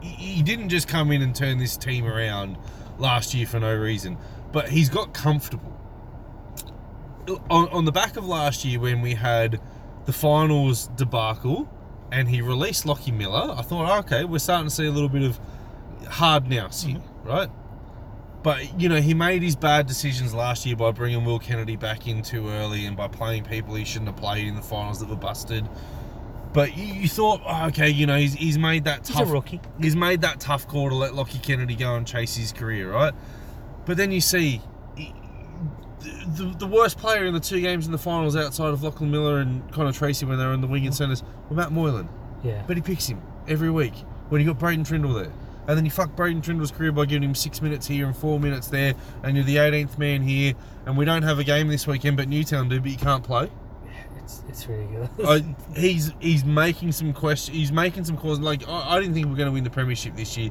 he, 0.00 0.08
he 0.08 0.42
didn't 0.42 0.68
just 0.68 0.88
come 0.88 1.12
in 1.12 1.22
and 1.22 1.34
turn 1.34 1.58
this 1.58 1.76
team 1.76 2.06
around 2.06 2.58
last 2.98 3.34
year 3.34 3.46
for 3.46 3.60
no 3.60 3.74
reason, 3.74 4.18
but 4.52 4.68
he's 4.68 4.88
got 4.88 5.14
comfortable. 5.14 5.74
On, 7.50 7.68
on 7.68 7.84
the 7.84 7.92
back 7.92 8.16
of 8.16 8.26
last 8.26 8.64
year 8.64 8.80
when 8.80 9.00
we 9.00 9.14
had 9.14 9.60
the 10.06 10.12
finals 10.12 10.88
debacle, 10.96 11.68
and 12.10 12.28
he 12.28 12.40
released 12.40 12.86
Lockie 12.86 13.12
Miller, 13.12 13.54
I 13.56 13.62
thought, 13.62 13.98
okay, 14.06 14.24
we're 14.24 14.38
starting 14.38 14.68
to 14.68 14.74
see 14.74 14.86
a 14.86 14.90
little 14.90 15.10
bit 15.10 15.22
of 15.22 15.38
hard 16.08 16.48
nous 16.48 16.82
here, 16.82 17.02
right? 17.22 17.50
But 18.42 18.80
you 18.80 18.88
know, 18.88 19.00
he 19.00 19.14
made 19.14 19.42
his 19.42 19.56
bad 19.56 19.86
decisions 19.86 20.32
last 20.32 20.64
year 20.64 20.76
by 20.76 20.92
bringing 20.92 21.24
Will 21.24 21.38
Kennedy 21.40 21.76
back 21.76 22.06
in 22.06 22.22
too 22.22 22.48
early 22.48 22.86
and 22.86 22.96
by 22.96 23.08
playing 23.08 23.44
people 23.44 23.74
he 23.74 23.84
shouldn't 23.84 24.08
have 24.08 24.16
played 24.16 24.46
in 24.46 24.54
the 24.54 24.62
finals 24.62 25.00
that 25.00 25.08
were 25.08 25.16
busted. 25.16 25.68
But 26.52 26.76
you, 26.76 26.84
you 26.84 27.08
thought, 27.08 27.42
oh, 27.46 27.66
okay, 27.66 27.90
you 27.90 28.06
know, 28.06 28.16
he's, 28.16 28.32
he's 28.34 28.56
made 28.56 28.84
that 28.84 29.06
He's 29.06 29.16
tough. 29.16 29.28
a 29.28 29.32
rookie. 29.32 29.60
He's 29.80 29.96
made 29.96 30.22
that 30.22 30.40
tough 30.40 30.66
call 30.66 30.88
to 30.88 30.94
let 30.94 31.14
Lockie 31.14 31.38
Kennedy 31.40 31.74
go 31.74 31.94
and 31.94 32.06
chase 32.06 32.36
his 32.36 32.52
career, 32.52 32.90
right? 32.90 33.12
But 33.84 33.96
then 33.98 34.12
you 34.12 34.20
see 34.22 34.62
he- 34.96 35.12
the, 36.00 36.44
the, 36.44 36.54
the 36.60 36.66
worst 36.66 36.96
player 36.96 37.26
in 37.26 37.34
the 37.34 37.40
two 37.40 37.60
games 37.60 37.86
in 37.86 37.92
the 37.92 37.98
finals 37.98 38.34
outside 38.36 38.68
of 38.68 38.82
Lachlan 38.82 39.10
Miller 39.10 39.40
and 39.40 39.70
Connor 39.72 39.92
Tracey 39.92 40.24
when 40.26 40.38
they 40.38 40.46
were 40.46 40.54
in 40.54 40.60
the 40.60 40.66
wing 40.68 40.86
and 40.86 40.94
centres 40.94 41.22
were 41.50 41.56
Matt 41.56 41.70
Moylan. 41.72 42.08
Yeah. 42.44 42.62
But 42.66 42.76
he 42.76 42.82
picks 42.82 43.06
him 43.08 43.20
every 43.48 43.70
week 43.70 43.94
when 44.28 44.40
you 44.40 44.46
got 44.46 44.58
Braydon 44.58 44.84
Trindall 44.84 45.14
there. 45.22 45.32
And 45.68 45.76
then 45.76 45.84
you 45.84 45.90
fuck 45.90 46.16
Braydon 46.16 46.40
Trindall's 46.40 46.70
career 46.70 46.92
by 46.92 47.04
giving 47.04 47.22
him 47.22 47.34
six 47.34 47.60
minutes 47.60 47.86
here 47.86 48.06
and 48.06 48.16
four 48.16 48.40
minutes 48.40 48.68
there, 48.68 48.94
and 49.22 49.36
you're 49.36 49.44
the 49.44 49.56
18th 49.56 49.98
man 49.98 50.22
here, 50.22 50.54
and 50.86 50.96
we 50.96 51.04
don't 51.04 51.22
have 51.22 51.38
a 51.38 51.44
game 51.44 51.68
this 51.68 51.86
weekend, 51.86 52.16
but 52.16 52.26
Newtown 52.26 52.70
do, 52.70 52.80
but 52.80 52.90
you 52.90 52.96
can't 52.96 53.22
play. 53.22 53.50
It's, 54.28 54.42
it's 54.48 54.66
ridiculous. 54.66 55.10
I, 55.24 55.78
he's 55.78 56.12
he's 56.20 56.44
making 56.44 56.92
some 56.92 57.12
questions. 57.12 57.56
He's 57.56 57.72
making 57.72 58.04
some 58.04 58.16
calls. 58.16 58.40
Like 58.40 58.66
I, 58.68 58.96
I 58.96 59.00
didn't 59.00 59.14
think 59.14 59.26
we 59.26 59.32
were 59.32 59.36
going 59.36 59.48
to 59.48 59.52
win 59.52 59.64
the 59.64 59.70
premiership 59.70 60.16
this 60.16 60.36
year. 60.36 60.50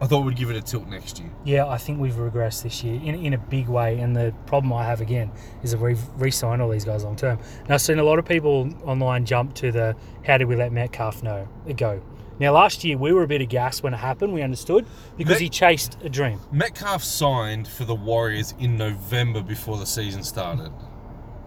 I 0.00 0.06
thought 0.06 0.24
we'd 0.24 0.36
give 0.36 0.50
it 0.50 0.56
a 0.56 0.62
tilt 0.62 0.86
next 0.86 1.18
year. 1.18 1.28
Yeah, 1.44 1.66
I 1.66 1.76
think 1.76 1.98
we've 1.98 2.14
regressed 2.14 2.62
this 2.62 2.84
year 2.84 2.94
in, 2.94 3.16
in 3.16 3.32
a 3.34 3.38
big 3.38 3.68
way. 3.68 3.98
And 3.98 4.14
the 4.14 4.32
problem 4.46 4.72
I 4.72 4.84
have 4.84 5.00
again 5.00 5.30
is 5.62 5.72
that 5.72 5.80
we've 5.80 6.00
re 6.16 6.30
signed 6.30 6.62
all 6.62 6.68
these 6.68 6.84
guys 6.84 7.04
long 7.04 7.16
term. 7.16 7.38
Now, 7.68 7.74
I've 7.74 7.80
seen 7.80 7.98
a 7.98 8.04
lot 8.04 8.18
of 8.18 8.24
people 8.24 8.72
online 8.84 9.24
jump 9.24 9.54
to 9.54 9.72
the 9.72 9.96
how 10.24 10.38
did 10.38 10.46
we 10.46 10.56
let 10.56 10.72
Metcalf 10.72 11.22
know 11.22 11.48
go? 11.76 12.00
Now, 12.40 12.52
last 12.52 12.84
year 12.84 12.96
we 12.96 13.12
were 13.12 13.22
a 13.22 13.26
bit 13.26 13.40
aghast 13.40 13.82
when 13.82 13.94
it 13.94 13.98
happened. 13.98 14.32
We 14.32 14.42
understood 14.42 14.86
because 15.16 15.34
Met- 15.34 15.40
he 15.40 15.48
chased 15.48 15.98
a 16.02 16.08
dream. 16.08 16.40
Metcalf 16.52 17.02
signed 17.02 17.66
for 17.66 17.84
the 17.84 17.94
Warriors 17.94 18.54
in 18.58 18.76
November 18.76 19.42
before 19.42 19.76
the 19.78 19.86
season 19.86 20.22
started, 20.22 20.70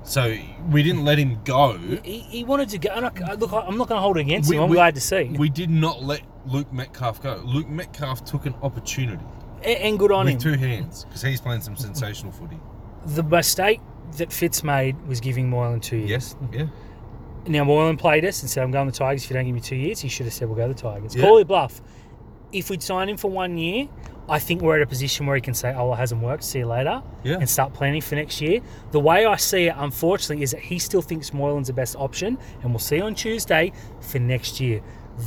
so 0.04 0.36
we 0.70 0.84
didn't 0.84 1.06
let 1.06 1.18
him 1.18 1.40
go. 1.46 1.78
He, 2.04 2.20
he 2.20 2.44
wanted 2.44 2.70
to 2.70 2.78
go. 2.78 2.90
And 2.90 3.06
I, 3.06 3.34
look, 3.36 3.54
I'm 3.54 3.78
not 3.78 3.88
going 3.88 3.98
to 3.98 4.02
hold 4.02 4.18
it 4.18 4.22
against 4.22 4.50
We- 4.50 4.58
him. 4.58 4.64
I'm 4.64 4.70
we- 4.70 4.76
glad 4.76 4.96
to 4.96 5.02
see. 5.02 5.24
We 5.38 5.50
did 5.50 5.70
not 5.70 6.04
let 6.04 6.22
Luke 6.46 6.72
Metcalf 6.74 7.22
go. 7.22 7.42
Luke 7.46 7.70
Metcalf 7.70 8.26
took 8.26 8.46
an 8.46 8.56
opportunity 8.62 9.24
and, 9.64 9.78
and 9.78 10.00
good 10.00 10.12
on 10.12 10.26
with 10.26 10.34
him. 10.34 10.40
two 10.40 10.54
hands 10.58 11.06
because 11.06 11.22
he's 11.22 11.40
playing 11.40 11.62
some 11.62 11.76
sensational 11.78 12.32
footy. 12.32 12.60
The 13.06 13.24
mistake 13.24 13.80
that 14.18 14.34
Fitz 14.34 14.64
made 14.64 15.00
was 15.08 15.20
giving 15.22 15.50
Moylan 15.50 15.80
two 15.80 15.98
years. 15.98 16.10
Yes. 16.10 16.36
Yeah. 16.52 16.66
Now 17.48 17.64
Moylan 17.64 17.98
played 17.98 18.24
us 18.26 18.42
and 18.42 18.50
said, 18.50 18.64
"I'm 18.64 18.72
going 18.72 18.86
to 18.88 18.92
the 18.92 18.98
Tigers 18.98 19.24
if 19.24 19.30
you 19.30 19.36
don't 19.36 19.46
give 19.46 19.56
me 19.56 19.62
two 19.62 19.76
years." 19.76 20.00
He 20.00 20.10
should 20.10 20.26
have 20.26 20.34
said, 20.34 20.48
"We'll 20.48 20.58
go 20.58 20.68
to 20.68 20.74
the 20.74 20.80
Tigers." 20.80 21.16
Yeah. 21.16 21.24
Call 21.24 21.38
it 21.40 21.48
bluff. 21.48 21.82
If 22.52 22.70
we'd 22.70 22.84
signed 22.84 23.10
him 23.10 23.18
for 23.18 23.32
one 23.32 23.58
year, 23.58 23.88
I 24.30 24.38
think 24.38 24.62
we're 24.62 24.76
at 24.76 24.82
a 24.82 24.88
position 24.88 25.26
where 25.26 25.36
he 25.36 25.42
can 25.42 25.54
say, 25.54 25.74
"Oh, 25.74 25.86
well, 25.86 25.94
it 25.94 25.98
hasn't 25.98 26.22
worked. 26.22 26.44
See 26.44 26.60
you 26.60 26.68
later," 26.68 27.02
Yeah. 27.24 27.38
and 27.40 27.50
start 27.50 27.74
planning 27.74 28.02
for 28.02 28.16
next 28.16 28.42
year. 28.42 28.60
The 28.92 29.00
way 29.00 29.26
I 29.26 29.38
see 29.38 29.64
it, 29.68 29.76
unfortunately, 29.78 30.44
is 30.44 30.52
that 30.52 30.60
he 30.60 30.78
still 30.78 31.02
thinks 31.02 31.32
Moylan's 31.32 31.68
the 31.68 31.74
best 31.74 31.96
option, 31.98 32.38
and 32.62 32.72
we'll 32.72 32.80
see 32.80 33.02
on 33.02 33.16
Tuesday 33.16 33.72
for 34.02 34.20
next 34.20 34.60
year. 34.60 34.82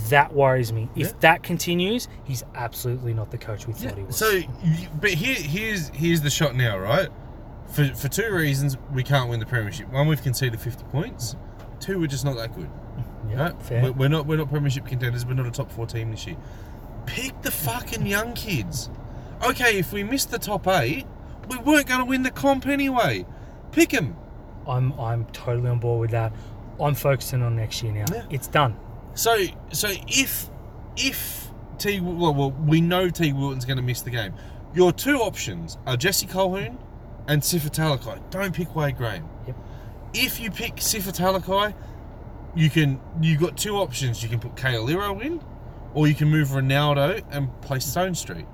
That 0.08 0.32
worries 0.34 0.72
me. 0.72 0.88
If 0.96 1.08
Yeah. 1.08 1.12
that 1.20 1.42
continues, 1.42 2.08
he's 2.24 2.42
absolutely 2.54 3.12
not 3.14 3.30
the 3.30 3.38
coach 3.38 3.66
we 3.66 3.74
thought 3.74 3.96
he 3.98 4.04
was. 4.04 4.16
So, 4.16 4.40
but 5.00 5.10
here, 5.10 5.34
here's 5.36 5.88
here's 5.88 6.20
the 6.22 6.30
shot 6.30 6.54
now, 6.54 6.78
right? 6.78 7.08
For 7.68 7.86
for 7.94 8.08
two 8.08 8.30
reasons, 8.32 8.76
we 8.92 9.02
can't 9.02 9.28
win 9.28 9.40
the 9.40 9.46
premiership. 9.46 9.90
One, 9.92 10.06
we've 10.08 10.22
conceded 10.22 10.60
fifty 10.60 10.84
points. 10.84 11.36
Two, 11.80 12.00
we're 12.00 12.06
just 12.06 12.24
not 12.24 12.36
that 12.36 12.54
good. 12.54 12.70
yeah, 13.30 13.42
Right? 13.42 13.62
fair. 13.62 13.82
We're, 13.84 13.92
we're 13.92 14.08
not 14.08 14.26
we're 14.26 14.36
not 14.38 14.48
premiership 14.50 14.86
contenders. 14.86 15.24
We're 15.26 15.34
not 15.34 15.46
a 15.46 15.50
top 15.50 15.70
four 15.70 15.86
team 15.86 16.10
this 16.10 16.26
year. 16.26 16.36
Pick 17.06 17.42
the 17.42 17.50
fucking 17.50 18.06
young 18.06 18.34
kids. 18.34 18.90
Okay, 19.46 19.78
if 19.78 19.92
we 19.92 20.02
missed 20.04 20.30
the 20.30 20.38
top 20.38 20.66
eight, 20.68 21.06
we 21.48 21.56
weren't 21.58 21.86
going 21.86 22.00
to 22.00 22.06
win 22.06 22.22
the 22.22 22.30
comp 22.30 22.66
anyway. 22.66 23.26
Pick 23.72 23.90
them. 23.90 24.16
I'm 24.66 24.98
I'm 24.98 25.26
totally 25.26 25.68
on 25.68 25.78
board 25.80 26.00
with 26.00 26.10
that. 26.12 26.32
I'm 26.80 26.94
focusing 26.94 27.42
on 27.42 27.56
next 27.56 27.82
year 27.82 27.92
now. 27.92 28.04
Yeah. 28.12 28.24
It's 28.30 28.46
done. 28.46 28.76
So 29.14 29.36
so 29.72 29.88
if 30.08 30.48
if 30.96 31.48
T 31.78 32.00
well, 32.00 32.32
well 32.32 32.50
we 32.52 32.80
know 32.80 33.10
T 33.10 33.32
Wilton's 33.32 33.64
going 33.64 33.76
to 33.76 33.82
miss 33.82 34.00
the 34.00 34.10
game. 34.10 34.32
Your 34.74 34.92
two 34.92 35.18
options 35.18 35.76
are 35.86 35.96
Jesse 35.96 36.26
Colquhoun 36.26 36.76
and 37.28 37.42
Sifa 37.42 37.68
Talakai. 37.70 38.18
Don't 38.30 38.54
pick 38.54 38.74
Wade 38.74 38.96
Graham. 38.96 39.28
Yep. 39.46 39.56
If 40.14 40.40
you 40.40 40.50
pick 40.50 40.76
Sifa 40.76 41.12
Talakai, 41.14 41.74
you 42.54 42.70
can 42.70 43.00
you've 43.20 43.40
got 43.40 43.56
two 43.56 43.76
options. 43.76 44.22
You 44.22 44.28
can 44.28 44.38
put 44.40 44.54
Kayal 44.54 44.88
Iro 44.90 45.18
in, 45.20 45.40
or 45.92 46.06
you 46.06 46.14
can 46.14 46.28
move 46.28 46.48
Ronaldo 46.48 47.22
and 47.30 47.48
play 47.62 47.78
Stonestreet. 47.78 48.46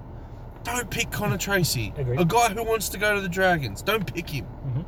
Don't 0.64 0.90
pick 0.90 1.11
Connor 1.11 1.38
Tracey, 1.38 1.92
Agreed. 1.96 2.20
a 2.20 2.25
guy 2.25 2.49
who 2.51 2.62
wants 2.64 2.88
to 2.90 2.99
go 2.99 3.14
to 3.14 3.20
the 3.20 3.29
Dragons. 3.29 3.83
Don't 3.83 4.12
pick 4.12 4.29
him. 4.29 4.46
Mhm. 4.66 4.85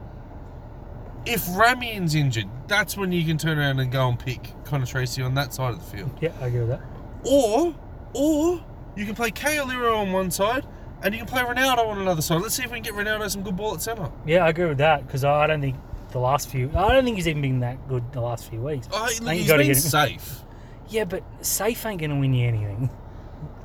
If 1.24 1.46
Ramien's 1.48 2.14
injured, 2.14 2.48
that's 2.66 2.96
when 2.96 3.12
you 3.12 3.24
can 3.24 3.38
turn 3.38 3.58
around 3.58 3.78
and 3.80 3.90
go 3.92 4.08
and 4.08 4.18
pick 4.18 4.52
Connor 4.64 4.86
Tracey 4.86 5.22
on 5.22 5.34
that 5.34 5.54
side 5.54 5.70
of 5.74 5.78
the 5.78 5.96
field. 5.96 6.10
Yeah, 6.20 6.30
I 6.40 6.46
agree 6.46 6.60
with 6.60 6.70
that. 6.70 6.80
Or, 7.24 7.74
or 8.12 8.60
you 8.96 9.06
can 9.06 9.14
play 9.14 9.30
Kayal 9.30 9.72
Iro 9.72 9.96
on 9.98 10.10
one 10.12 10.30
side 10.30 10.66
and 11.02 11.14
you 11.14 11.18
can 11.20 11.28
play 11.28 11.42
Ronaldo 11.42 11.86
on 11.86 11.98
another 11.98 12.22
side. 12.22 12.40
Let's 12.42 12.54
see 12.56 12.64
if 12.64 12.70
we 12.72 12.80
can 12.80 12.82
get 12.82 12.94
Ronaldo 13.06 13.30
some 13.30 13.42
good 13.42 13.56
ball 13.56 13.74
at 13.74 13.82
centre. 13.82 14.10
Yeah, 14.26 14.44
I 14.44 14.48
agree 14.48 14.66
with 14.66 14.78
that 14.78 15.06
because 15.06 15.24
I 15.24 15.46
don't 15.46 15.60
think 15.60 15.76
the 16.12 16.18
last 16.20 16.48
few. 16.48 16.70
I 16.74 16.92
don't 16.92 17.04
think 17.04 17.16
he's 17.16 17.28
even 17.28 17.42
been 17.42 17.60
that 17.60 17.88
good 17.88 18.12
the 18.12 18.20
last 18.20 18.48
few 18.48 18.60
weeks. 18.60 18.88
Oh, 18.92 19.06
think 19.06 19.30
he's 19.30 19.42
you 19.42 19.48
gotta 19.48 19.58
been 19.62 19.68
get 19.68 19.76
him. 19.76 19.82
safe. 19.82 20.40
Yeah, 20.88 21.04
but 21.04 21.24
safe 21.44 21.84
ain't 21.86 22.00
going 22.00 22.10
to 22.10 22.16
win 22.16 22.34
you 22.34 22.46
anything. 22.46 22.90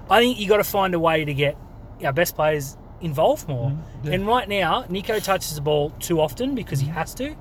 I 0.10 0.20
think 0.22 0.40
you 0.40 0.48
got 0.48 0.58
to 0.58 0.64
find 0.64 0.94
a 0.94 1.00
way 1.00 1.26
to 1.26 1.34
get 1.34 1.58
our 2.04 2.14
best 2.14 2.36
players 2.36 2.78
involved 3.02 3.48
more. 3.50 3.72
Mm-hmm. 3.72 4.08
yeah. 4.08 4.14
And 4.14 4.26
right 4.28 4.48
now, 4.48 4.84
Nicho 4.84 5.22
touches 5.22 5.56
the 5.56 5.62
ball 5.62 5.90
too 6.00 6.22
often 6.22 6.56
because 6.56 6.80
he 6.80 6.88
has 6.88 7.14
to. 7.16 7.36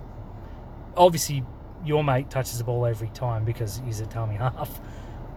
Obviously, 0.96 1.44
your 1.84 2.02
mate 2.02 2.30
touches 2.30 2.58
the 2.58 2.64
ball 2.64 2.84
every 2.86 3.08
time 3.10 3.44
because 3.44 3.80
he's 3.84 4.00
a 4.00 4.06
tummy 4.06 4.34
half. 4.36 4.80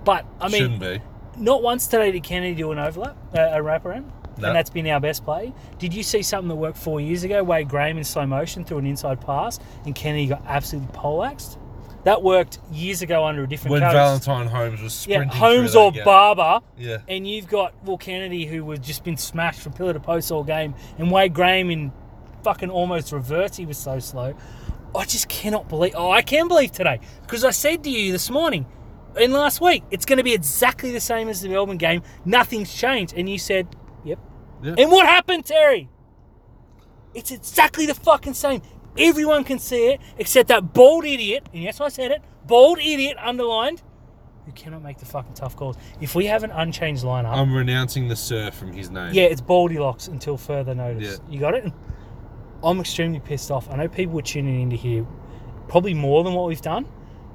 But 0.03 0.25
I 0.41 0.47
mean, 0.47 0.79
Shouldn't 0.79 0.79
be. 0.79 1.01
not 1.37 1.61
once 1.61 1.87
today 1.87 2.11
did 2.11 2.23
Kennedy 2.23 2.55
do 2.55 2.71
an 2.71 2.79
overlap, 2.79 3.17
uh, 3.35 3.41
a 3.41 3.57
wraparound, 3.59 4.09
No. 4.41 4.47
and 4.47 4.55
that's 4.55 4.69
been 4.69 4.87
our 4.87 4.99
best 4.99 5.23
play. 5.23 5.53
Did 5.77 5.93
you 5.93 6.03
see 6.03 6.21
something 6.21 6.49
that 6.49 6.55
worked 6.55 6.77
four 6.77 6.99
years 7.01 7.23
ago? 7.23 7.43
Wade 7.43 7.67
Graham 7.69 7.97
in 7.97 8.03
slow 8.03 8.25
motion 8.25 8.63
through 8.63 8.79
an 8.79 8.85
inside 8.85 9.21
pass, 9.21 9.59
and 9.85 9.93
Kennedy 9.95 10.27
got 10.27 10.43
absolutely 10.47 10.89
poleaxed. 10.93 11.57
That 12.05 12.23
worked 12.23 12.59
years 12.71 13.01
ago 13.01 13.25
under 13.25 13.43
a 13.43 13.47
different 13.47 13.73
When 13.73 13.81
coach. 13.81 13.91
Valentine 13.91 14.47
Holmes 14.47 14.81
was 14.81 15.05
yeah, 15.05 15.25
Holmes 15.25 15.75
or 15.75 15.91
gap. 15.91 16.05
Barber, 16.05 16.65
Yeah. 16.77 16.99
and 17.09 17.27
you've 17.27 17.47
got 17.47 17.73
Will 17.83 17.97
Kennedy 17.97 18.45
who 18.45 18.63
was 18.63 18.79
just 18.79 19.03
been 19.03 19.17
smashed 19.17 19.59
from 19.59 19.73
pillar 19.73 19.93
to 19.93 19.99
post 19.99 20.31
all 20.31 20.43
game, 20.43 20.75
and 20.97 21.11
Wade 21.11 21.33
Graham 21.33 21.69
in 21.69 21.91
fucking 22.43 22.69
almost 22.69 23.11
reverse. 23.11 23.57
He 23.57 23.65
was 23.65 23.77
so 23.77 23.99
slow. 23.99 24.33
I 24.95 25.03
just 25.05 25.27
cannot 25.27 25.67
believe. 25.67 25.93
Oh, 25.95 26.09
I 26.09 26.21
can 26.21 26.47
believe 26.47 26.71
today 26.71 26.99
because 27.21 27.43
I 27.43 27.51
said 27.51 27.83
to 27.83 27.89
you 27.89 28.11
this 28.13 28.29
morning 28.29 28.65
and 29.19 29.33
last 29.33 29.59
week 29.59 29.83
it's 29.91 30.05
going 30.05 30.17
to 30.17 30.23
be 30.23 30.33
exactly 30.33 30.91
the 30.91 30.99
same 31.01 31.27
as 31.27 31.41
the 31.41 31.49
Melbourne 31.49 31.77
game. 31.77 32.01
Nothing's 32.25 32.73
changed, 32.73 33.13
and 33.15 33.29
you 33.29 33.37
said. 33.37 33.67
Yeah. 34.61 34.75
And 34.77 34.91
what 34.91 35.05
happened, 35.05 35.45
Terry? 35.45 35.89
It's 37.13 37.31
exactly 37.31 37.85
the 37.85 37.95
fucking 37.95 38.33
same. 38.33 38.61
Everyone 38.97 39.43
can 39.43 39.59
see 39.59 39.87
it 39.87 40.01
except 40.17 40.49
that 40.49 40.73
bald 40.73 41.05
idiot, 41.05 41.47
and 41.53 41.63
yes, 41.63 41.79
I 41.79 41.89
said 41.89 42.11
it, 42.11 42.21
bald 42.45 42.79
idiot 42.79 43.17
underlined, 43.19 43.81
who 44.45 44.51
cannot 44.51 44.81
make 44.83 44.97
the 44.97 45.05
fucking 45.05 45.33
tough 45.33 45.55
calls. 45.55 45.77
If 46.01 46.15
we 46.15 46.25
have 46.25 46.43
an 46.43 46.51
unchanged 46.51 47.03
lineup, 47.03 47.35
I'm 47.35 47.53
renouncing 47.53 48.07
the 48.07 48.15
Sir 48.15 48.51
from 48.51 48.73
his 48.73 48.89
name. 48.89 49.13
yeah, 49.13 49.23
it's 49.23 49.41
baldy 49.41 49.77
locks 49.77 50.07
until 50.07 50.37
further 50.37 50.75
notice. 50.75 51.19
Yeah. 51.21 51.33
You 51.33 51.39
got 51.39 51.53
it? 51.53 51.71
I'm 52.63 52.79
extremely 52.79 53.19
pissed 53.19 53.51
off. 53.51 53.69
I 53.71 53.77
know 53.77 53.87
people 53.87 54.15
were 54.15 54.21
tuning 54.21 54.61
in 54.61 54.69
to 54.71 54.75
hear 54.75 55.05
probably 55.69 55.93
more 55.93 56.23
than 56.23 56.33
what 56.33 56.47
we've 56.47 56.61
done. 56.61 56.85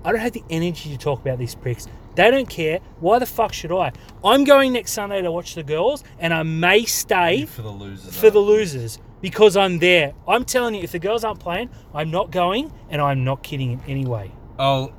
I 0.05 0.13
don't 0.13 0.21
have 0.21 0.33
the 0.33 0.45
energy 0.51 0.91
to 0.91 0.99
talk 0.99 1.21
about 1.21 1.39
these 1.39 1.55
pricks. 1.55 1.87
They 2.17 2.31
don't 2.31 2.49
care. 2.49 2.79
Why 3.01 3.19
the 3.19 3.27
fuck 3.27 3.53
should 3.53 3.73
I? 3.73 3.93
I'm 4.25 4.45
going 4.45 4.73
next 4.73 4.93
Sunday 4.93 5.21
to 5.23 5.33
watch 5.33 5.55
the 5.55 5.63
girls, 5.63 6.05
and 6.19 6.33
I 6.33 6.43
may 6.45 6.85
stay 6.85 7.47
For 7.47 7.63
the 7.63 7.71
losers. 7.71 8.17
for 8.17 8.31
the 8.31 8.39
losers 8.39 8.99
because 9.21 9.57
I'm 9.57 9.79
there. 9.79 10.15
I'm 10.29 10.45
telling 10.45 10.75
you, 10.75 10.83
if 10.83 10.93
the 10.93 10.99
girls 10.99 11.25
aren't 11.25 11.41
playing, 11.41 11.71
I'm 11.93 12.11
not 12.11 12.31
going, 12.31 12.73
and 12.91 13.01
I'm 13.03 13.25
not 13.25 13.43
kidding 13.43 13.73
in 13.73 13.81
any 13.89 14.05
way. 14.07 14.31
I'll 14.59 14.93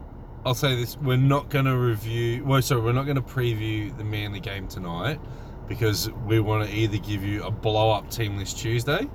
I'll 0.46 0.54
say 0.56 0.76
this: 0.76 0.98
we're 0.98 1.16
not 1.18 1.50
going 1.50 1.66
to 1.66 1.76
review. 1.78 2.44
Well, 2.44 2.62
sorry, 2.62 2.82
we're 2.82 2.92
not 2.92 3.06
going 3.06 3.16
to 3.16 3.22
preview 3.22 3.96
the 3.98 4.04
Manly 4.04 4.40
game 4.40 4.68
tonight 4.68 5.20
because 5.68 6.12
we 6.28 6.40
want 6.40 6.70
to 6.70 6.76
either 6.76 6.98
give 6.98 7.24
you 7.24 7.44
a 7.44 7.50
blow 7.52 7.92
up 7.92 8.12
team 8.12 8.38
list 8.38 8.60
Tuesday 8.60 9.08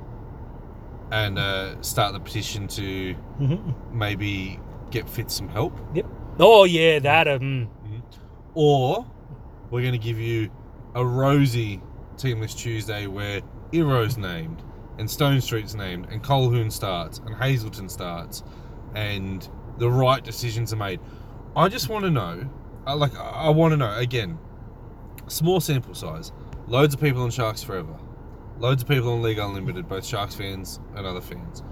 and 1.12 1.38
uh, 1.38 1.80
start 1.82 2.12
the 2.12 2.20
petition 2.20 2.66
to 2.68 3.14
maybe 3.92 4.58
get 4.90 5.08
fit 5.08 5.30
some 5.30 5.48
help, 5.48 5.76
Yep. 5.94 6.06
Oh 6.38 6.64
yeah, 6.64 6.98
that. 7.00 7.28
Um, 7.28 7.68
or 8.54 9.06
we're 9.70 9.82
going 9.82 9.92
to 9.92 9.98
give 9.98 10.18
you 10.18 10.50
a 10.94 11.04
rosy 11.04 11.80
Teamless 12.16 12.56
Tuesday 12.56 13.06
where 13.06 13.40
Iro's 13.72 14.18
named 14.18 14.62
and 14.98 15.08
Stonestreet's 15.08 15.74
named 15.74 16.08
and 16.10 16.22
Colquhoun 16.22 16.70
starts 16.70 17.18
and 17.18 17.34
Hazelton 17.34 17.88
starts 17.88 18.42
and 18.94 19.48
the 19.78 19.90
right 19.90 20.22
decisions 20.22 20.72
are 20.72 20.76
made. 20.76 21.00
I 21.56 21.68
just 21.68 21.88
want 21.88 22.04
to 22.04 22.10
know, 22.10 22.48
uh, 22.86 22.96
like, 22.96 23.16
I 23.16 23.48
want 23.50 23.72
to 23.72 23.76
know 23.76 23.96
again, 23.96 24.38
small 25.28 25.60
sample 25.60 25.94
size, 25.94 26.32
loads 26.66 26.94
of 26.94 27.00
people 27.00 27.22
on 27.22 27.30
Sharks 27.30 27.62
Forever, 27.62 27.96
loads 28.58 28.82
of 28.82 28.88
people 28.88 29.12
on 29.12 29.22
League 29.22 29.38
Unlimited, 29.38 29.88
both 29.88 30.04
Sharks 30.04 30.34
fans 30.34 30.80
and 30.94 31.06
other 31.06 31.20
fans. 31.20 31.62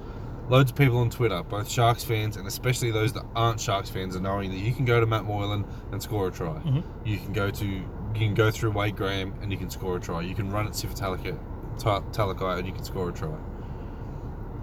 Loads 0.48 0.70
of 0.70 0.76
people 0.76 0.98
on 0.98 1.10
Twitter, 1.10 1.42
both 1.42 1.68
Sharks 1.70 2.04
fans 2.04 2.36
and 2.36 2.46
especially 2.46 2.90
those 2.90 3.12
that 3.12 3.24
aren't 3.36 3.60
Sharks 3.60 3.90
fans, 3.90 4.16
are 4.16 4.20
knowing 4.20 4.50
that 4.50 4.58
you 4.58 4.72
can 4.72 4.86
go 4.86 4.98
to 4.98 5.06
Matt 5.06 5.24
Moylan 5.24 5.66
and 5.92 6.02
score 6.02 6.28
a 6.28 6.30
try. 6.30 6.58
Mhm. 6.64 6.82
You 7.04 7.18
can 7.18 7.32
go 7.32 7.50
to 7.50 7.66
you 7.66 8.26
can 8.26 8.34
go 8.34 8.50
through 8.50 8.70
Wade 8.70 8.96
Graham 8.96 9.34
and 9.42 9.52
you 9.52 9.58
can 9.58 9.68
score 9.68 9.98
a 9.98 10.00
try. 10.00 10.22
You 10.22 10.34
can 10.34 10.50
run 10.50 10.66
at 10.66 10.72
Ta- 11.78 12.00
Talakai 12.10 12.58
and 12.58 12.66
you 12.66 12.72
can 12.72 12.82
score 12.82 13.10
a 13.10 13.12
try. 13.12 13.36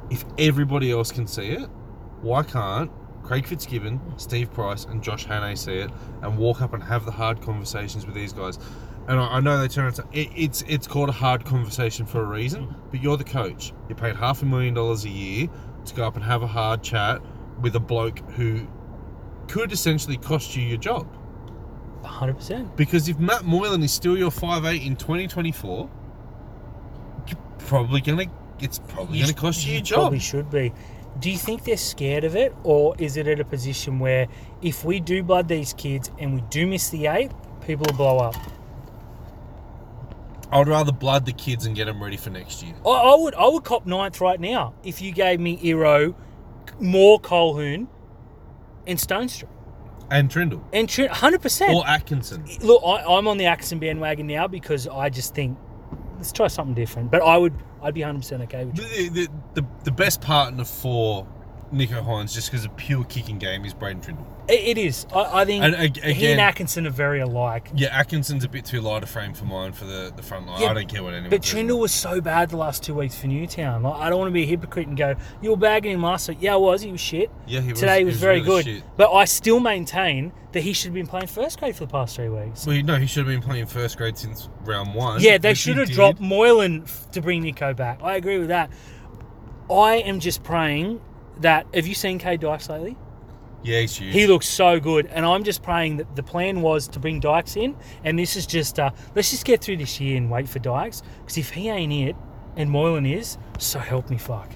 If 0.10 0.26
everybody 0.38 0.92
else 0.92 1.12
can 1.12 1.28
see 1.28 1.50
it, 1.52 1.70
why 2.22 2.44
can't 2.44 2.92
Craig 3.24 3.46
Fitzgibbon, 3.48 4.00
Steve 4.18 4.52
Price, 4.54 4.86
and 4.86 5.02
Josh 5.02 5.26
Hannay 5.26 5.58
see 5.58 5.78
it 5.78 5.92
and 6.22 6.38
walk 6.38 6.62
up 6.62 6.74
and 6.74 6.84
have 6.84 7.06
the 7.06 7.12
hard 7.12 7.42
conversations 7.42 8.06
with 8.06 8.16
these 8.16 8.34
guys? 8.34 8.60
And 9.08 9.20
I, 9.20 9.40
know 9.40 9.60
they 9.60 9.68
turn 9.68 9.88
it, 9.88 10.00
it. 10.12 10.30
It's 10.36 10.64
it's 10.68 10.88
called 10.88 11.10
a 11.10 11.14
hard 11.14 11.46
conversation 11.46 12.08
for 12.08 12.22
a 12.22 12.26
reason. 12.26 12.74
But 12.90 13.04
you're 13.04 13.18
the 13.18 13.24
coach. 13.24 13.72
You're 13.88 13.98
paid 13.98 14.16
half 14.16 14.42
a 14.42 14.46
million 14.46 14.74
dollars 14.74 15.06
a 15.06 15.10
year 15.10 15.48
to 15.86 15.96
go 15.96 16.06
up 16.06 16.16
and 16.16 16.24
have 16.24 16.42
a 16.42 16.48
hard 16.48 16.84
chat 16.84 17.22
with 17.62 17.76
a 17.76 17.80
bloke 17.80 18.20
who 18.32 18.68
could 19.48 19.72
essentially 19.72 20.18
cost 20.18 20.56
you 20.56 20.64
your 20.64 20.78
job. 20.78 21.08
100%. 22.04 22.76
Because 22.76 23.08
if 23.10 23.20
Matt 23.20 23.46
Moylan 23.46 23.84
is 23.84 23.92
still 23.92 24.18
your 24.18 24.32
5'8 24.32 24.86
in 24.86 24.96
2024, 24.96 25.90
you're 27.28 27.38
probably 27.60 28.02
gonna 28.02 28.26
it's 28.60 28.80
probably 28.80 29.20
gonna 29.20 29.34
cost 29.34 29.66
you 29.66 29.74
your 29.74 29.82
job. 29.82 29.98
Probably 29.98 30.20
should 30.20 30.50
be. 30.50 30.74
Do 31.20 31.32
you 31.32 31.38
think 31.38 31.64
they're 31.64 31.78
scared 31.78 32.24
of 32.26 32.36
it, 32.36 32.54
or 32.64 32.96
is 33.00 33.16
it 33.18 33.28
at 33.28 33.40
a 33.40 33.46
position 33.46 34.00
where 34.00 34.28
if 34.62 34.84
we 34.84 35.00
do 35.00 35.24
blood 35.24 35.48
these 35.48 35.74
kids 35.74 36.12
and 36.20 36.36
we 36.36 36.42
do 36.50 36.68
miss 36.68 36.90
the 36.90 37.08
eight, 37.08 37.32
people 37.66 37.86
will 37.90 37.98
blow 37.98 38.18
up? 38.18 38.36
I'd 40.56 40.68
rather 40.68 40.92
blood 40.92 41.26
the 41.26 41.34
kids 41.34 41.66
and 41.66 41.76
get 41.76 41.86
them 41.86 42.02
ready 42.02 42.18
for 42.18 42.30
next 42.30 42.64
year. 42.64 42.74
I, 42.86 42.90
I 42.90 43.16
would, 43.16 43.36
I 43.36 43.48
would 43.48 43.64
cop 43.64 43.86
ninth 43.86 44.22
right 44.22 44.40
now 44.40 44.74
if 44.84 45.02
you 45.02 45.12
gave 45.12 45.40
me 45.40 45.60
Iro, 45.64 46.16
more 46.80 47.20
Colquhoun, 47.20 47.88
and 48.88 48.98
Stonestreet, 49.00 49.48
And 50.12 50.30
Trindle. 50.30 50.62
and 50.74 50.90
hundred 51.12 51.42
percent. 51.42 51.74
Or 51.74 51.86
Atkinson. 51.88 52.46
Look, 52.62 52.82
I, 52.86 53.04
I'm 53.04 53.28
on 53.28 53.38
the 53.38 53.46
Axon 53.46 53.80
bandwagon 53.80 54.28
now 54.28 54.48
because 54.48 54.88
I 54.88 55.10
just 55.10 55.34
think 55.36 55.58
let's 56.18 56.32
try 56.32 56.48
something 56.48 56.76
different. 56.76 57.12
But 57.12 57.22
I 57.22 57.38
would, 57.38 57.54
I'd 57.82 57.94
be 57.94 58.02
100 58.02 58.20
percent 58.20 58.44
okay 58.44 58.66
with. 58.66 58.76
The, 58.76 59.10
the, 59.10 59.28
the, 59.56 59.68
the 59.86 59.92
best 59.92 60.22
partner 60.22 60.64
for 60.64 61.28
Nicho 61.74 62.04
Hynes, 62.06 62.34
just 62.34 62.52
because 62.52 62.64
of 62.66 62.76
pure 62.78 63.04
kicking 63.06 63.40
game, 63.40 63.66
is 63.66 63.74
Braydon 63.74 64.02
Trindall. 64.02 64.28
It, 64.48 64.78
it 64.78 64.78
is. 64.78 65.08
I, 65.14 65.42
I 65.42 65.46
think 65.46 65.64
And 65.64 65.76
ag- 65.76 65.98
he 66.04 66.12
again- 66.12 66.32
and 66.34 66.42
Atkinson 66.42 66.86
are 66.86 66.92
very 66.92 67.20
alike. 67.20 67.70
Yeah, 67.74 67.88
Atkinson's 67.98 68.44
a 68.44 68.48
bit 68.50 68.64
too 68.66 68.80
light 68.80 69.02
a 69.04 69.08
frame 69.08 69.34
for 69.34 69.46
mine 69.46 69.72
for 69.72 69.86
the, 69.86 70.14
the 70.16 70.22
front 70.22 70.46
line. 70.46 70.62
Yeah, 70.62 70.70
I 70.70 70.74
don't 70.76 70.88
care 70.88 71.02
what 71.04 71.14
anyone 71.14 71.32
But 71.32 71.44
says. 71.44 71.54
Trindall 71.56 71.80
was 71.80 71.92
so 71.92 72.22
bad 72.22 72.50
the 72.50 72.58
last 72.58 72.84
two 72.84 72.94
weeks 72.94 73.18
for 73.18 73.26
Newtown. 73.28 73.82
Like, 73.82 73.96
I 74.00 74.10
don't 74.10 74.20
want 74.20 74.30
to 74.30 74.34
be 74.34 74.44
a 74.44 74.46
hypocrite 74.46 74.88
and 74.88 74.96
go, 74.96 75.16
you 75.42 75.50
were 75.50 75.58
bagging 75.58 75.94
him 75.94 76.04
last 76.04 76.30
week. 76.30 76.38
Yeah, 76.42 76.54
I 76.54 76.58
was. 76.58 76.82
He 76.84 76.92
was 76.92 77.02
shit. 77.02 77.32
Yeah, 77.48 77.62
he 77.62 77.72
was. 77.72 77.80
Today 77.80 78.00
he 78.00 78.06
was, 78.06 78.18
very 78.20 78.36
really 78.42 78.46
good. 78.46 78.66
shit. 78.66 78.84
But 78.98 79.12
I 79.12 79.26
still 79.26 79.60
maintain 79.60 80.32
that 80.52 80.62
he 80.62 80.74
should 80.74 80.86
have 80.90 80.94
been 80.94 81.08
playing 81.08 81.28
first 81.28 81.60
grade 81.60 81.76
for 81.76 81.86
the 81.86 81.92
past 81.92 82.16
three 82.16 82.30
weeks. 82.30 82.66
Well, 82.68 82.80
no, 82.84 82.96
he 82.98 83.08
should 83.08 83.26
have 83.28 83.34
been 83.36 83.42
playing 83.48 83.66
first 83.66 83.98
grade 83.98 84.18
since 84.18 84.48
round 84.62 84.94
one. 84.94 85.22
Yeah, 85.22 85.38
they 85.40 85.50
which 85.50 85.64
he 85.64 85.72
should 85.72 85.78
have 85.78 85.88
did. 85.88 85.96
dropped 85.96 86.20
Moylan 86.22 86.84
f- 86.84 87.10
to 87.12 87.22
bring 87.22 87.42
Nico 87.42 87.74
back. 87.74 88.00
I 88.04 88.16
agree 88.16 88.38
with 88.38 88.50
that. 88.50 88.70
I 89.70 89.96
am 89.96 90.20
just 90.20 90.44
praying 90.44 91.02
that. 91.40 91.66
Have 91.74 91.88
you 91.88 91.96
seen 91.96 92.20
K 92.20 92.38
Dykes 92.38 92.70
lately? 92.70 92.96
Yeah, 93.66 93.82
he's 93.82 93.98
huge. 93.98 94.14
He 94.14 94.28
looks 94.28 94.48
so 94.48 94.80
good, 94.80 95.08
and 95.08 95.26
I'm 95.26 95.44
just 95.44 95.64
praying 95.64 95.98
that 95.98 96.16
the 96.16 96.22
plan 96.22 96.62
was 96.62 96.88
to 96.90 97.00
bring 97.00 97.20
Dykes 97.20 97.56
in, 97.56 97.76
and 98.04 98.18
this 98.18 98.36
is 98.36 98.46
just 98.46 98.80
uh, 98.80 98.92
let's 99.16 99.32
just 99.32 99.44
get 99.44 99.62
through 99.62 99.78
this 99.78 100.00
year 100.00 100.18
and 100.18 100.30
wait 100.30 100.48
for 100.48 100.60
Dykes 100.60 101.02
because 101.20 101.38
if 101.40 101.50
he 101.50 101.70
ain't 101.70 101.92
it 101.92 102.16
and 102.56 102.70
Moylan 102.70 103.08
is, 103.08 103.40
so 103.58 103.80
help 103.80 104.12
me 104.12 104.18
fuck. 104.20 104.52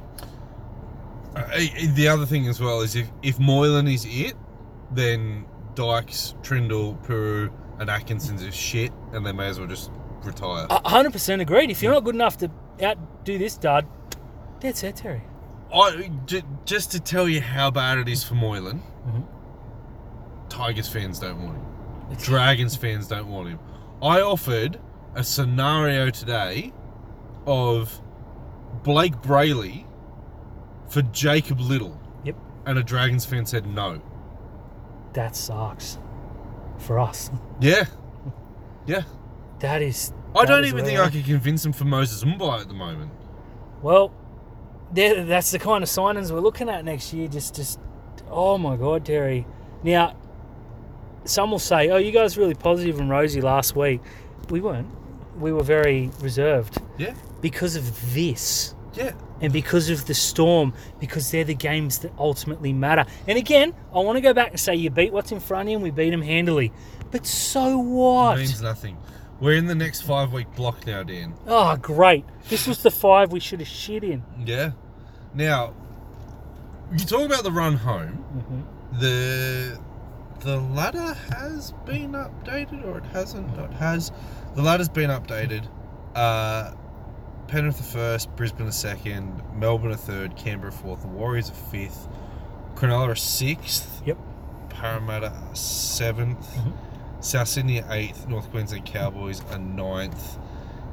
Uh, 1.36 1.48
the 1.96 2.08
other 2.08 2.28
thing 2.28 2.48
as 2.48 2.60
well 2.60 2.82
is 2.82 2.96
if, 2.96 3.10
if 3.24 3.40
Moylan 3.40 3.88
is 3.88 4.06
it, 4.08 4.36
then 4.92 5.46
Dykes, 5.74 6.36
Trindall, 6.44 7.02
Peru, 7.04 7.52
and 7.80 7.90
Atkinson's 7.90 8.44
is 8.44 8.56
shit, 8.56 8.92
and 9.12 9.26
they 9.26 9.32
may 9.32 9.48
as 9.48 9.58
well 9.58 9.68
just 9.68 9.90
retire. 10.24 10.68
Hundred 10.70 11.14
percent 11.14 11.42
agreed. 11.42 11.72
If 11.72 11.82
you're 11.82 11.94
not 11.94 12.04
good 12.04 12.16
enough 12.16 12.38
to 12.38 12.52
outdo 12.84 13.40
this 13.40 13.58
dud, 13.58 13.88
that's 14.62 14.84
it, 14.84 14.98
Terry. 14.98 15.24
I, 15.74 16.10
j- 16.26 16.44
just 16.66 16.92
to 16.92 17.00
tell 17.00 17.30
you 17.30 17.42
how 17.42 17.70
bad 17.70 18.00
it 18.00 18.08
is 18.10 18.24
for 18.24 18.34
Moylan, 18.34 18.82
Mhm. 19.10 19.24
Tigers 20.50 20.88
fans 20.90 21.20
don't 21.20 21.42
want 21.44 21.58
him. 21.58 21.66
Dragons 22.18 22.76
fans 22.76 23.08
don't 23.08 23.28
want 23.28 23.50
him. 23.50 23.60
I 24.02 24.22
offered 24.22 24.80
a 25.16 25.24
scenario 25.24 26.10
today 26.10 26.74
of 27.46 28.02
Blayke 28.84 29.22
Brailey 29.24 29.86
for 30.88 31.02
Jacob 31.04 31.60
Liddle, 31.60 32.00
Yep, 32.24 32.36
and 32.66 32.78
a 32.80 32.84
Dragons 32.84 33.26
fan 33.26 33.46
said 33.46 33.66
no. 33.68 34.02
that 35.14 35.36
sucks 35.36 35.98
for 36.78 37.00
us. 37.00 37.30
Yeah, 37.60 37.86
yeah. 38.86 39.02
That 39.60 39.82
is. 39.82 40.14
I 40.36 40.42
that 40.42 40.48
don't 40.48 40.64
is 40.64 40.72
even 40.72 40.86
think 40.86 41.00
I 41.00 41.10
could 41.10 41.26
convince 41.26 41.66
him 41.66 41.74
for 41.74 41.84
Moses 41.84 42.24
Mbye 42.24 42.62
at 42.62 42.68
the 42.70 42.74
moment. 42.74 43.12
Well, 43.82 44.12
that's 44.94 45.52
the 45.52 45.60
kind 45.60 45.84
of 45.84 45.90
signings 45.90 46.32
we're 46.32 46.40
looking 46.40 46.70
at 46.70 46.86
next 46.86 47.12
year. 47.14 47.28
Just, 47.28 47.56
just, 47.56 47.80
oh 48.30 48.58
my 48.58 48.76
God, 48.76 49.06
Terry. 49.06 49.46
Now, 49.84 50.16
some 51.26 51.52
will 51.52 51.60
say, 51.60 51.90
"Oh, 51.90 51.98
you 51.98 52.12
guys 52.12 52.36
were 52.38 52.42
really 52.44 52.56
positive 52.56 53.00
and 53.00 53.10
rosy 53.10 53.42
last 53.42 53.76
week." 53.76 54.02
We 54.50 54.62
weren't. 54.62 54.88
We 55.38 55.54
were 55.54 55.64
very 55.64 56.10
reserved 56.22 56.78
Yeah, 56.98 57.14
because 57.40 57.76
of 57.76 58.14
this, 58.14 58.74
yeah. 58.94 59.12
and 59.42 59.54
because 59.54 59.90
of 59.90 60.06
the 60.06 60.14
storm. 60.14 60.74
Because 61.00 61.32
they're 61.32 61.44
the 61.46 61.54
games 61.54 62.00
that 62.00 62.12
ultimately 62.18 62.74
matter. 62.74 63.06
And 63.28 63.38
again, 63.38 63.74
I 63.94 64.00
want 64.00 64.18
to 64.18 64.22
go 64.22 64.34
back 64.34 64.52
and 64.52 64.60
say, 64.60 64.76
you 64.76 64.90
beat 64.90 65.14
what's 65.14 65.32
in 65.32 65.40
front 65.40 65.68
of 65.68 65.72
you, 65.72 65.78
and 65.78 65.84
we 65.84 65.92
beat 65.92 66.10
them 66.10 66.22
handily. 66.22 66.74
But 67.12 67.26
so 67.26 67.78
what? 67.78 68.38
It 68.38 68.42
Means 68.42 68.62
nothing. 68.62 68.98
We're 69.40 69.56
in 69.56 69.68
the 69.68 69.76
next 69.76 70.02
five 70.02 70.34
week 70.34 70.54
block 70.56 70.86
now, 70.86 71.04
Dan. 71.04 71.34
Oh, 71.48 71.78
great! 71.78 72.26
This 72.50 72.68
was 72.68 72.84
the 72.84 72.92
five 72.92 73.32
we 73.32 73.40
should 73.40 73.60
have 73.60 73.70
shit 73.70 74.04
in. 74.04 74.24
Yeah. 74.46 74.72
Now, 75.34 75.74
you 76.92 77.00
talk 77.06 77.26
about 77.26 77.44
the 77.44 77.52
run 77.52 77.76
home. 77.78 78.24
Mhm. 78.94 79.00
The 79.00 79.80
the 80.42 80.58
ladder 80.58 81.16
has 81.36 81.74
been 81.86 82.14
updated, 82.14 82.86
or 82.86 82.98
it 83.00 83.06
hasn't. 83.08 83.56
No, 83.58 83.66
it 83.66 83.74
has. 83.74 84.12
The 84.56 84.62
ladder's 84.62 84.88
been 84.90 85.10
updated. 85.10 85.66
Uh, 86.16 86.72
Penrith 87.48 87.80
a 87.80 87.84
first, 87.84 88.34
Brisbane 88.36 88.68
a 88.68 88.72
second, 88.72 89.42
Melbourne 89.56 89.92
a 89.92 89.98
third, 89.98 90.36
Canberra 90.36 90.72
fourth, 90.72 91.02
the 91.02 91.08
Warriors 91.08 91.50
a 91.50 91.54
fifth, 91.54 92.08
Cronulla 92.76 93.12
a 93.12 93.16
sixth, 93.16 94.02
Yep. 94.06 94.18
Parramatta 94.70 95.34
a 95.52 95.56
7th 95.56 96.56
Mhm. 96.56 96.74
South 97.20 97.48
Sydney 97.50 97.84
eighth, 97.90 98.28
North 98.30 98.50
Queensland 98.52 98.86
Cowboys 98.86 99.42
a 99.52 99.58
ninth, 99.60 100.38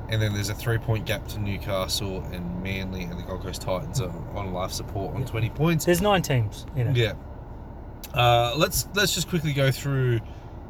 and 0.08 0.20
then 0.20 0.32
there's 0.32 0.48
a 0.48 0.54
three 0.54 0.78
point 0.78 1.06
gap 1.06 1.26
to 1.28 1.38
Newcastle 1.38 2.22
and 2.32 2.62
Manly 2.62 3.02
and 3.02 3.18
the 3.18 3.22
Gold 3.22 3.42
Coast 3.42 3.62
Titans 3.62 4.00
are 4.00 4.12
on 4.36 4.52
life 4.52 4.72
support 4.72 5.14
on 5.14 5.24
20 5.24 5.50
points. 5.50 5.84
There's 5.84 6.00
nine 6.00 6.22
teams 6.22 6.66
in 6.76 6.88
it. 6.88 6.96
Yeah. 6.96 7.14
Uh, 8.14 8.54
let's 8.56 8.88
let's 8.94 9.14
just 9.14 9.28
quickly 9.28 9.52
go 9.52 9.70
through 9.70 10.20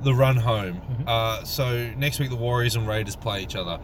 the 0.03 0.15
run 0.15 0.37
home. 0.37 0.81
Mhm. 0.81 1.09
Uh, 1.09 1.45
so 1.45 1.91
next 1.97 2.19
week 2.19 2.31
the 2.31 2.37
Warriors 2.37 2.77
and 2.77 2.87
Raiders 2.87 3.17
play 3.17 3.43
each 3.43 3.57
other. 3.57 3.79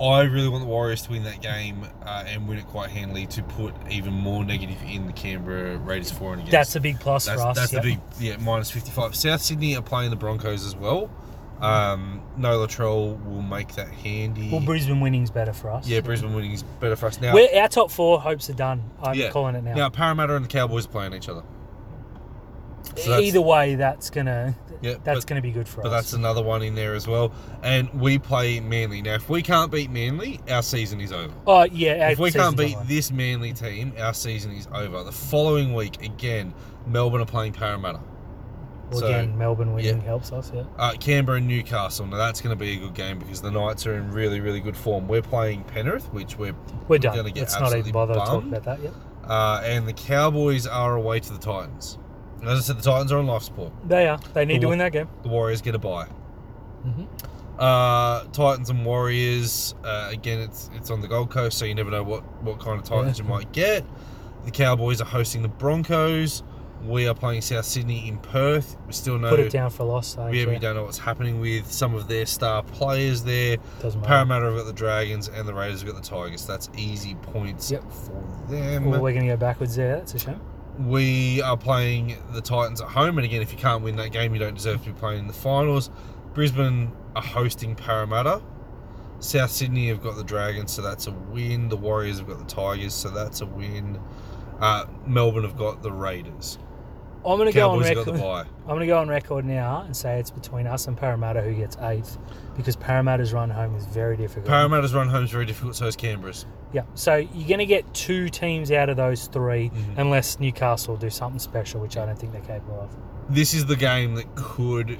I 0.00 0.22
really 0.22 0.48
want 0.48 0.62
the 0.62 0.68
Warriors 0.68 1.02
to 1.02 1.10
win 1.10 1.24
that 1.24 1.42
game 1.42 1.84
uh, 2.04 2.24
and 2.26 2.46
win 2.46 2.58
it 2.58 2.66
quite 2.68 2.90
handily 2.90 3.26
to 3.26 3.42
put 3.42 3.74
even 3.90 4.12
more 4.12 4.44
negative 4.44 4.76
in 4.86 5.06
the 5.06 5.12
Canberra 5.12 5.76
Raiders 5.76 6.12
for 6.12 6.32
and 6.32 6.42
against. 6.42 6.52
That's 6.52 6.76
a 6.76 6.80
big 6.80 7.00
plus 7.00 7.26
that's, 7.26 7.40
for 7.40 7.48
us. 7.48 7.56
that's 7.56 7.72
yep. 7.72 7.82
the 7.82 7.90
big 7.90 8.00
yeah 8.20 8.36
minus 8.36 8.70
fifty 8.70 8.90
five. 8.90 9.16
South 9.16 9.42
Sydney 9.42 9.76
are 9.76 9.82
playing 9.82 10.10
the 10.10 10.16
Broncos 10.16 10.64
as 10.64 10.76
well. 10.76 11.10
Um, 11.60 12.22
no 12.36 12.58
Latrell 12.58 13.22
will 13.24 13.42
make 13.42 13.74
that 13.74 13.88
handy. 13.88 14.50
Well, 14.50 14.60
Brisbane 14.60 15.00
winning's 15.00 15.30
better 15.30 15.52
for 15.52 15.70
us. 15.70 15.88
yeah, 15.88 16.00
Brisbane 16.00 16.32
winning 16.34 16.52
is 16.52 16.62
better 16.62 16.94
for 16.96 17.06
us 17.06 17.20
now. 17.20 17.34
We're, 17.34 17.48
our 17.60 17.68
top 17.68 17.90
four 17.90 18.20
hopes 18.20 18.48
are 18.48 18.54
done. 18.54 18.82
I'm 19.02 19.16
Yeah. 19.16 19.30
calling 19.30 19.54
it 19.56 19.64
now. 19.64 19.74
Now 19.74 19.88
Parramatta 19.90 20.36
and 20.36 20.44
the 20.44 20.48
Cowboys 20.48 20.84
are 20.86 20.90
playing 20.90 21.14
each 21.14 21.28
other. 21.28 21.42
So 22.96 23.18
Either 23.18 23.40
way, 23.40 23.74
that's 23.74 24.08
gonna 24.10 24.54
Yeah, 24.80 24.94
that's 25.04 25.20
but- 25.20 25.26
gonna 25.26 25.42
be 25.42 25.50
good 25.50 25.68
for 25.68 25.82
But 25.82 25.88
us. 25.88 25.90
But 25.90 25.96
that's 25.96 26.12
another 26.14 26.42
one 26.42 26.62
in 26.62 26.74
there 26.74 26.94
as 26.94 27.06
well. 27.06 27.32
And 27.62 27.88
we 28.00 28.18
play 28.18 28.60
Manly. 28.60 29.02
Now, 29.02 29.14
if 29.14 29.28
we 29.28 29.42
can't 29.42 29.70
beat 29.70 29.90
Manly, 29.90 30.40
our 30.50 30.62
season 30.62 31.00
is 31.00 31.12
over. 31.12 31.32
oh 31.46 31.64
yeah. 31.64 32.08
If 32.10 32.18
we 32.18 32.30
can't 32.30 32.56
beat 32.56 32.76
over. 32.76 32.84
this 32.86 33.10
Manly 33.10 33.52
team, 33.52 33.92
our 34.00 34.14
season 34.14 34.52
is 34.52 34.68
over. 34.72 35.02
The 35.02 35.12
following 35.12 35.74
week, 35.74 36.02
again, 36.04 36.54
Melbourne 36.86 37.20
are 37.20 37.26
playing 37.26 37.52
Parramatta. 37.52 38.00
Well, 38.90 39.00
so, 39.00 39.06
again, 39.06 39.36
Melbourne 39.36 39.74
winning 39.74 39.98
yeah. 39.98 40.02
helps 40.04 40.32
us. 40.32 40.50
Yeah. 40.54 40.64
Uh, 40.78 40.92
Canberra 40.98 41.38
and 41.38 41.46
Newcastle. 41.48 42.06
Now, 42.06 42.16
that's 42.16 42.40
going 42.40 42.56
to 42.56 42.58
be 42.58 42.72
a 42.74 42.76
good 42.78 42.94
game 42.94 43.18
because 43.18 43.40
the 43.42 43.50
Knights 43.50 43.86
are 43.86 43.94
in 43.94 44.10
really, 44.12 44.40
really 44.40 44.60
good 44.60 44.76
form. 44.76 45.06
We're 45.08 45.22
playing 45.22 45.64
Penrith, 45.64 46.12
which 46.12 46.36
we're 46.38 46.54
We're 46.88 46.98
done. 46.98 47.16
gonna 47.16 47.30
get 47.30 47.42
Let's 47.42 47.60
not 47.60 47.76
even 47.76 47.92
bother 47.92 48.14
to 48.14 48.20
talk 48.20 48.44
about 48.44 48.64
that. 48.64 48.82
Yet. 48.82 48.92
uh, 49.24 49.60
and 49.64 49.86
the 49.86 49.92
Cowboys 49.92 50.66
are 50.66 50.94
away 50.96 51.20
to 51.20 51.32
the 51.32 51.38
Titans. 51.38 51.98
And 52.40 52.48
as 52.48 52.58
I 52.58 52.62
said, 52.62 52.78
the 52.78 52.82
Titans 52.82 53.10
are 53.12 53.18
on 53.18 53.26
life 53.26 53.42
support. 53.42 53.72
They 53.88 54.06
are. 54.08 54.18
They 54.32 54.44
need 54.44 54.58
The 54.58 54.60
to 54.62 54.68
win 54.68 54.78
that 54.78 54.92
game. 54.92 55.08
The 55.22 55.28
Warriors 55.28 55.60
get 55.60 55.74
a 55.74 55.78
bye. 55.78 56.06
hmm 56.84 57.04
Uh, 57.58 58.22
Titans 58.32 58.70
and 58.70 58.84
Warriors. 58.86 59.74
Uh, 59.84 60.08
again, 60.12 60.38
it's 60.40 60.70
it's 60.74 60.90
on 60.90 61.00
the 61.00 61.08
Gold 61.08 61.30
Coast, 61.30 61.58
so 61.58 61.64
you 61.64 61.74
never 61.74 61.90
know 61.90 62.04
what, 62.04 62.22
what 62.42 62.60
kind 62.60 62.78
of 62.80 62.84
Titans 62.84 63.18
Yeah. 63.18 63.24
you 63.24 63.30
might 63.30 63.50
get. 63.52 63.84
The 64.44 64.52
Cowboys 64.52 65.00
are 65.00 65.04
hosting 65.06 65.42
the 65.42 65.48
Broncos. 65.48 66.42
We 66.84 67.08
are 67.08 67.14
playing 67.14 67.42
South 67.42 67.64
Sydney 67.64 68.08
in 68.08 68.18
Perth. 68.18 68.76
We 68.86 68.92
still 68.92 69.18
know. 69.18 69.30
Put 69.30 69.40
it 69.40 69.50
down 69.52 69.70
for 69.70 69.84
loss. 69.84 70.14
Though, 70.14 70.28
Yeah, 70.28 70.44
yeah, 70.44 70.48
we 70.48 70.58
don't 70.58 70.76
know 70.76 70.84
what's 70.84 70.98
happening 70.98 71.40
with 71.40 71.70
some 71.70 71.94
of 71.94 72.08
their 72.08 72.24
star 72.24 72.62
players 72.62 73.22
there. 73.24 73.56
Doesn't 73.82 74.00
matter. 74.00 74.08
Parramatta 74.08 74.44
have 74.46 74.56
got 74.56 74.66
the 74.66 74.72
Dragons, 74.72 75.28
and 75.28 75.46
the 75.46 75.54
Raiders 75.54 75.82
have 75.82 75.92
got 75.92 76.02
the 76.02 76.08
Tigers. 76.08 76.46
That's 76.46 76.70
easy 76.76 77.14
points 77.16 77.70
Yep. 77.70 77.82
for 77.90 78.50
them. 78.50 78.86
Well, 78.86 79.00
we're 79.02 79.12
gonna 79.12 79.26
go 79.26 79.36
backwards 79.36 79.74
there. 79.76 79.96
That's 79.96 80.14
a 80.14 80.18
shame. 80.18 80.40
We 80.78 81.42
are 81.42 81.56
playing 81.56 82.16
the 82.32 82.40
Titans 82.40 82.80
at 82.80 82.86
home, 82.88 83.18
and 83.18 83.24
again, 83.24 83.42
if 83.42 83.50
you 83.52 83.58
can't 83.58 83.82
win 83.82 83.96
that 83.96 84.12
game, 84.12 84.32
you 84.32 84.38
don't 84.38 84.54
deserve 84.54 84.82
to 84.84 84.90
be 84.92 84.98
playing 84.98 85.18
in 85.20 85.26
the 85.26 85.32
finals. 85.32 85.90
Brisbane 86.34 86.92
are 87.16 87.22
hosting 87.22 87.74
Parramatta. 87.74 88.40
South 89.18 89.50
Sydney 89.50 89.88
have 89.88 90.00
got 90.00 90.14
the 90.14 90.22
Dragons, 90.22 90.70
so 90.70 90.80
that's 90.80 91.08
a 91.08 91.10
win. 91.10 91.68
The 91.68 91.76
Warriors 91.76 92.18
have 92.18 92.28
got 92.28 92.38
the 92.38 92.44
Tigers, 92.54 92.94
so 92.94 93.08
that's 93.10 93.40
a 93.40 93.46
win. 93.46 93.98
Uh, 94.60 94.84
Melbourne 95.04 95.42
have 95.42 95.56
got 95.56 95.82
the 95.82 95.90
Raiders. 95.90 96.58
I'm 97.26 97.36
gonna 97.38 97.52
go 97.52 97.70
on 97.70 97.78
Cowboys 97.82 97.88
have 97.88 97.96
record. 97.98 98.14
the 98.14 98.18
bye. 98.22 98.40
I'm 98.62 98.66
going 98.74 98.80
to 98.80 98.86
go 98.86 98.98
on 98.98 99.08
record 99.08 99.44
now 99.46 99.80
and 99.82 99.96
say 99.96 100.18
it's 100.20 100.30
between 100.30 100.66
us 100.66 100.86
and 100.88 100.96
Parramatta 100.96 101.40
who 101.40 101.54
gets 101.54 101.76
eighth 101.80 102.18
because 102.56 102.76
Parramatta's 102.76 103.32
run 103.32 103.48
home 103.50 103.74
is 103.76 103.86
very 103.86 104.16
difficult. 104.16 104.46
Parramatta's 104.46 104.94
run 104.94 105.08
home 105.08 105.24
is 105.24 105.30
very 105.30 105.46
difficult, 105.46 105.74
so 105.76 105.86
is 105.86 105.96
Canberra's. 105.96 106.44
yeah, 106.72 106.82
so 106.94 107.16
you're 107.16 107.48
going 107.48 107.58
to 107.60 107.66
get 107.66 107.92
two 107.94 108.28
teams 108.28 108.70
out 108.70 108.88
of 108.90 108.96
those 108.98 109.26
3 109.28 109.70
Mhm. 109.70 109.98
unless 109.98 110.38
Newcastle 110.38 110.96
do 110.96 111.08
something 111.08 111.38
special, 111.38 111.80
which 111.80 111.96
I 111.96 112.04
don't 112.04 112.18
think 112.18 112.32
they're 112.32 112.42
capable 112.42 112.78
of. 112.80 112.90
This 113.30 113.54
is 113.54 113.64
the 113.66 113.76
game 113.76 114.14
that 114.16 114.34
could 114.34 114.98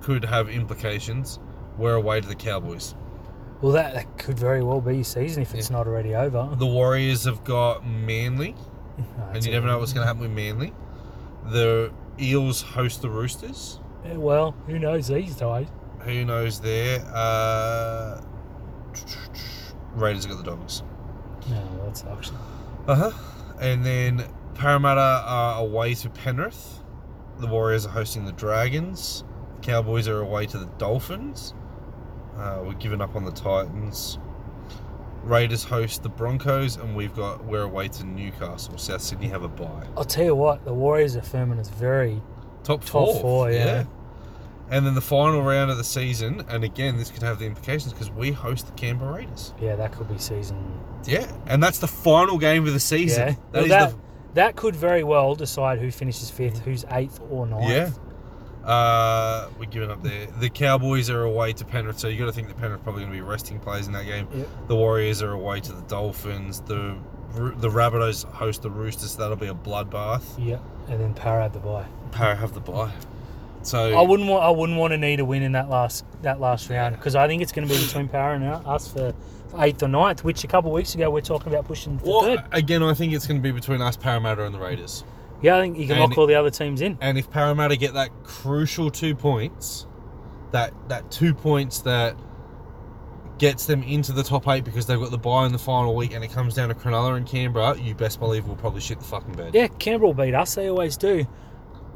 could 0.00 0.24
have 0.24 0.48
implications. 0.48 1.38
We're 1.76 1.94
away 1.94 2.20
to 2.20 2.28
the 2.28 2.34
Cowboys. 2.36 2.94
Well, 3.60 3.72
that, 3.72 3.94
that 3.94 4.18
could 4.18 4.38
very 4.38 4.62
well 4.62 4.80
be 4.80 4.94
your 4.96 5.04
season 5.04 5.42
if 5.42 5.52
it's 5.54 5.68
not 5.70 5.88
already 5.88 6.14
over. 6.14 6.48
The 6.56 6.66
Warriors 6.66 7.24
have 7.24 7.42
got 7.44 7.84
Manly. 7.86 8.54
No, 8.98 9.04
and 9.28 9.36
it's 9.36 9.46
you 9.46 9.52
never 9.52 9.66
know 9.68 9.78
what's 9.78 9.92
going 9.92 10.02
to 10.02 10.06
happen 10.06 10.22
with 10.22 10.30
Manly. 10.32 10.72
The 11.50 11.92
Eels 12.20 12.62
host 12.62 13.02
the 13.02 13.10
Roosters. 13.10 13.80
Yeah, 14.04 14.14
Well, 14.14 14.52
who 14.66 14.78
knows 14.78 15.08
these 15.08 15.36
days? 15.36 15.66
Who 16.00 16.24
knows 16.24 16.60
there? 16.60 17.00
Uh, 17.12 18.20
Raiders 19.94 20.26
got 20.26 20.36
the 20.38 20.50
Dogs. 20.50 20.82
No, 21.48 21.84
that 21.84 21.96
sucks. 21.96 22.30
Uh 22.86 22.94
huh. 22.94 23.10
And 23.60 23.84
then 23.84 24.24
Parramatta 24.54 25.24
are 25.26 25.60
away 25.60 25.94
to 25.94 26.10
Penrith. 26.10 26.82
The 27.38 27.46
Warriors 27.46 27.86
are 27.86 27.90
hosting 27.90 28.24
the 28.24 28.32
Dragons. 28.32 29.24
Cowboys 29.62 30.06
are 30.08 30.20
away 30.20 30.46
to 30.46 30.58
the 30.58 30.66
Dolphins. 30.78 31.54
Uh, 32.36 32.62
we're 32.64 32.74
giving 32.74 33.00
up 33.00 33.16
on 33.16 33.24
the 33.24 33.32
Titans. 33.32 34.18
Raiders 35.28 35.64
host 35.64 36.02
the 36.02 36.08
Broncos, 36.08 36.76
and 36.76 36.96
we've 36.96 37.14
got 37.14 37.44
we're 37.44 37.62
away 37.62 37.88
to 37.88 38.04
Newcastle. 38.04 38.78
South 38.78 39.02
Sydney 39.02 39.28
have 39.28 39.42
a 39.42 39.48
bye. 39.48 39.86
I'll 39.96 40.04
tell 40.04 40.24
you 40.24 40.34
what, 40.34 40.64
the 40.64 40.74
Warriors 40.74 41.16
are 41.16 41.20
firming 41.20 41.58
us 41.58 41.68
very. 41.68 42.22
Top 42.64 42.84
Top 42.84 42.90
four. 42.90 43.20
four, 43.20 43.50
yeah. 43.50 43.84
And 44.70 44.84
then 44.84 44.94
the 44.94 45.00
final 45.00 45.42
round 45.42 45.70
of 45.70 45.78
the 45.78 45.84
season, 45.84 46.44
and 46.48 46.62
again, 46.62 46.98
this 46.98 47.10
could 47.10 47.22
have 47.22 47.38
the 47.38 47.46
implications 47.46 47.92
because 47.92 48.10
we 48.10 48.32
host 48.32 48.66
the 48.66 48.72
Canberra 48.72 49.14
Raiders. 49.14 49.54
Yeah, 49.60 49.76
that 49.76 49.92
could 49.92 50.08
be 50.08 50.18
season. 50.18 50.78
Yeah, 51.06 51.30
and 51.46 51.62
that's 51.62 51.78
the 51.78 51.88
final 51.88 52.36
game 52.36 52.66
of 52.66 52.74
the 52.74 52.80
season. 52.80 53.28
Yeah, 53.28 53.34
That 53.34 53.52
Well, 53.52 53.62
is 53.62 53.68
that, 53.70 53.90
the 53.90 53.96
that 54.34 54.56
could 54.56 54.76
very 54.76 55.04
well 55.04 55.34
decide 55.34 55.78
who 55.78 55.90
finishes 55.90 56.30
fifth, 56.30 56.56
mm-hmm. 56.56 56.70
who's 56.70 56.84
eighth 56.90 57.20
or 57.30 57.46
ninth. 57.46 57.70
Yeah. 57.70 57.90
Uh, 58.68 59.48
we're 59.58 59.64
giving 59.64 59.90
up 59.90 60.02
there. 60.02 60.26
The 60.26 60.50
Cowboys 60.50 61.08
are 61.08 61.22
away 61.22 61.54
to 61.54 61.64
Penrith, 61.64 61.98
so 61.98 62.08
you 62.08 62.18
got 62.18 62.26
to 62.26 62.32
think 62.32 62.48
that 62.48 62.58
Penrith 62.58 62.82
probably 62.82 63.00
going 63.02 63.12
to 63.12 63.16
be 63.16 63.22
resting 63.22 63.58
players 63.58 63.86
in 63.86 63.94
that 63.94 64.04
game. 64.04 64.28
Yep. 64.34 64.48
The 64.68 64.76
Warriors 64.76 65.22
are 65.22 65.32
away 65.32 65.60
to 65.60 65.72
the 65.72 65.80
Dolphins. 65.82 66.60
The 66.60 66.96
the 67.34 67.68
Rabbitohs 67.68 68.24
host 68.26 68.62
the 68.62 68.70
Roosters. 68.70 69.12
So 69.12 69.20
that'll 69.20 69.36
be 69.36 69.46
a 69.46 69.54
bloodbath. 69.54 70.22
Yep. 70.38 70.62
And 70.88 71.00
then 71.00 71.14
Para 71.14 71.42
had 71.44 71.54
the 71.54 71.60
bye. 71.60 71.86
Para 72.10 72.36
have 72.36 72.52
the 72.52 72.60
bye. 72.60 72.92
So 73.62 73.98
I 73.98 74.02
wouldn't 74.02 74.28
want. 74.28 74.44
I 74.44 74.50
wouldn't 74.50 74.78
want 74.78 74.92
to 74.92 74.98
need 74.98 75.20
a 75.20 75.24
win 75.24 75.42
in 75.42 75.52
that 75.52 75.70
last 75.70 76.04
that 76.22 76.38
last 76.38 76.68
round 76.68 76.94
because 76.96 77.16
I 77.16 77.26
think 77.26 77.40
it's 77.42 77.52
going 77.52 77.66
to 77.66 77.74
be 77.74 77.80
between 77.80 78.08
Para 78.08 78.34
and 78.34 78.44
us 78.44 78.86
for, 78.92 79.14
for 79.48 79.64
eighth 79.64 79.82
or 79.82 79.88
ninth. 79.88 80.24
Which 80.24 80.44
a 80.44 80.46
couple 80.46 80.70
of 80.70 80.74
weeks 80.74 80.94
ago 80.94 81.10
we 81.10 81.20
are 81.20 81.24
talking 81.24 81.52
about 81.52 81.66
pushing 81.66 81.98
for 81.98 82.04
Well, 82.06 82.20
third. 82.22 82.44
again, 82.52 82.82
I 82.82 82.92
think 82.92 83.14
it's 83.14 83.26
going 83.26 83.38
to 83.38 83.42
be 83.42 83.50
between 83.50 83.80
us, 83.80 83.96
Parramatta, 83.96 84.44
and 84.44 84.54
the 84.54 84.58
Raiders. 84.58 85.04
Yeah, 85.40 85.56
I 85.56 85.60
think 85.60 85.78
you 85.78 85.86
can 85.86 85.96
and- 85.98 86.10
lock 86.10 86.18
all 86.18 86.26
the 86.26 86.34
other 86.34 86.50
teams 86.50 86.80
in. 86.80 86.98
And 87.00 87.16
if 87.18 87.30
Parramatta 87.30 87.76
get 87.76 87.94
that 87.94 88.10
crucial 88.24 88.90
two 88.90 89.14
points, 89.14 89.86
that 90.52 90.72
that 90.88 91.10
two 91.10 91.34
points 91.34 91.80
that 91.82 92.16
gets 93.38 93.66
them 93.66 93.82
into 93.84 94.12
the 94.12 94.22
top 94.24 94.48
eight 94.48 94.64
because 94.64 94.86
they've 94.86 94.98
got 94.98 95.10
the 95.12 95.18
bye 95.18 95.46
in 95.46 95.52
the 95.52 95.58
final 95.58 95.94
week, 95.94 96.12
and 96.12 96.24
it 96.24 96.32
comes 96.32 96.54
down 96.54 96.68
to 96.70 96.74
Cronulla 96.74 97.16
and 97.16 97.26
Canberra, 97.26 97.78
you 97.78 97.94
best 97.94 98.18
believe 98.18 98.46
we'll 98.46 98.56
probably 98.56 98.80
shit 98.80 98.98
the 98.98 99.04
fucking 99.04 99.34
bed. 99.34 99.54
Yeah, 99.54 99.68
Canberra 99.68 100.08
will 100.08 100.14
beat 100.14 100.34
us. 100.34 100.54
They 100.56 100.68
always 100.68 100.96
do. 100.96 101.24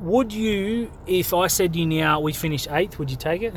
Would 0.00 0.32
you, 0.32 0.90
if 1.06 1.34
I 1.34 1.46
said 1.48 1.74
you 1.74 1.86
now 1.86 2.20
we 2.20 2.32
finish 2.32 2.68
eighth, 2.70 2.98
would 2.98 3.10
you 3.10 3.16
take 3.16 3.42
it? 3.42 3.54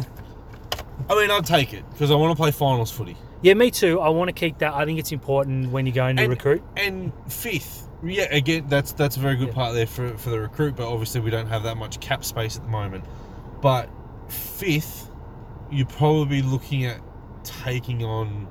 I 1.09 1.15
mean, 1.15 1.29
I'd 1.29 1.45
take 1.45 1.73
it 1.73 1.83
because 1.91 2.09
I 2.09 2.15
want 2.15 2.35
to 2.35 2.41
play 2.41 2.51
finals 2.51 2.89
footy. 2.91 3.17
Yeah, 3.41 3.53
me 3.53 3.69
too. 3.69 3.99
I 3.99 4.09
want 4.09 4.29
to 4.29 4.33
keep 4.33 4.57
that. 4.59 4.73
I 4.73 4.85
think 4.85 4.97
it's 4.97 5.11
important 5.11 5.71
when 5.71 5.85
you're 5.85 5.93
going 5.93 6.15
to 6.17 6.23
And- 6.23 6.31
recruit. 6.31 6.63
And 6.77 7.11
fifth, 7.27 7.84
yeah, 8.05 8.27
again, 8.31 8.65
that's 8.67 8.91
that's 8.93 9.17
a 9.17 9.19
very 9.19 9.35
good 9.35 9.49
Yeah. 9.49 9.53
part 9.53 9.73
there 9.73 9.87
for 9.87 10.17
for 10.17 10.29
the 10.29 10.39
recruit, 10.39 10.75
but 10.75 10.87
obviously 10.91 11.21
we 11.21 11.29
don't 11.29 11.47
have 11.47 11.63
that 11.63 11.77
much 11.77 11.99
cap 11.99 12.23
space 12.23 12.55
at 12.57 12.63
the 12.63 12.69
moment. 12.69 13.03
But 13.61 13.89
fifth, 14.29 15.09
you're 15.71 15.85
probably 15.87 16.41
looking 16.41 16.85
at 16.85 16.99
taking 17.43 18.03
on 18.03 18.47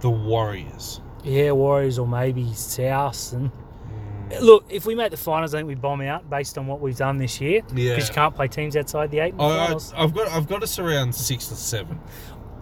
the 0.00 0.10
Warriors. 0.10 1.00
Yeah, 1.24 1.52
Warriors 1.52 1.98
or 1.98 2.06
maybe 2.06 2.52
South. 2.54 3.32
And 3.32 3.50
Mm. 4.30 4.40
look, 4.40 4.64
if 4.68 4.86
we 4.86 4.94
make 4.94 5.10
the 5.10 5.16
finals, 5.16 5.54
I 5.54 5.58
think 5.58 5.68
we 5.68 5.74
bomb 5.74 6.00
out 6.02 6.30
based 6.30 6.56
on 6.56 6.66
what 6.66 6.80
we've 6.80 6.96
done 6.96 7.18
this 7.18 7.40
year. 7.40 7.62
Yeah. 7.74 7.90
Because 7.94 8.08
you 8.08 8.14
can't 8.14 8.34
play 8.34 8.48
teams 8.48 8.76
outside 8.76 9.10
the 9.10 9.18
eight 9.18 9.34
I. 9.38 9.74
I've 9.96 10.14
got 10.14 10.28
I've 10.30 10.48
got 10.48 10.62
us 10.62 10.78
around 10.78 11.14
six 11.14 11.50
or 11.52 11.56
seven. 11.56 11.98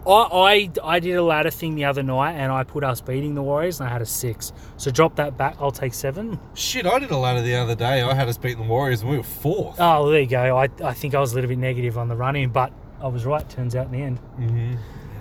I, 0.09 0.23
I, 0.31 0.71
I 0.83 0.99
did 0.99 1.15
a 1.15 1.23
ladder 1.23 1.51
thing 1.51 1.75
the 1.75 1.85
other 1.85 2.03
night 2.03 2.33
and 2.33 2.51
I 2.51 2.63
put 2.63 2.83
us 2.83 3.01
beating 3.01 3.35
the 3.35 3.43
Warriors 3.43 3.79
and 3.79 3.87
I 3.87 3.93
had 3.93 4.01
a 4.01 4.05
six. 4.05 4.51
So 4.77 4.91
drop 4.91 5.15
that 5.17 5.37
back. 5.37 5.57
I'll 5.59 5.71
take 5.71 5.93
seven. 5.93 6.39
Shit, 6.55 6.85
I 6.85 6.99
did 6.99 7.11
a 7.11 7.17
ladder 7.17 7.41
the 7.41 7.55
other 7.55 7.75
day. 7.75 8.01
I 8.01 8.13
had 8.13 8.27
us 8.27 8.37
beating 8.37 8.63
the 8.63 8.69
Warriors 8.69 9.01
and 9.01 9.11
we 9.11 9.17
were 9.17 9.23
fourth. 9.23 9.79
Oh, 9.79 10.03
well, 10.03 10.09
there 10.09 10.21
you 10.21 10.27
go. 10.27 10.57
I, 10.57 10.69
I 10.83 10.93
think 10.93 11.13
I 11.13 11.19
was 11.19 11.33
a 11.33 11.35
little 11.35 11.49
bit 11.49 11.59
negative 11.59 11.97
on 11.97 12.07
the 12.07 12.15
running, 12.15 12.49
but 12.49 12.73
I 13.01 13.07
was 13.07 13.25
right. 13.25 13.47
Turns 13.49 13.75
out 13.75 13.85
in 13.85 13.91
the 13.91 14.01
end. 14.01 14.19
Mm-hmm. 14.39 14.75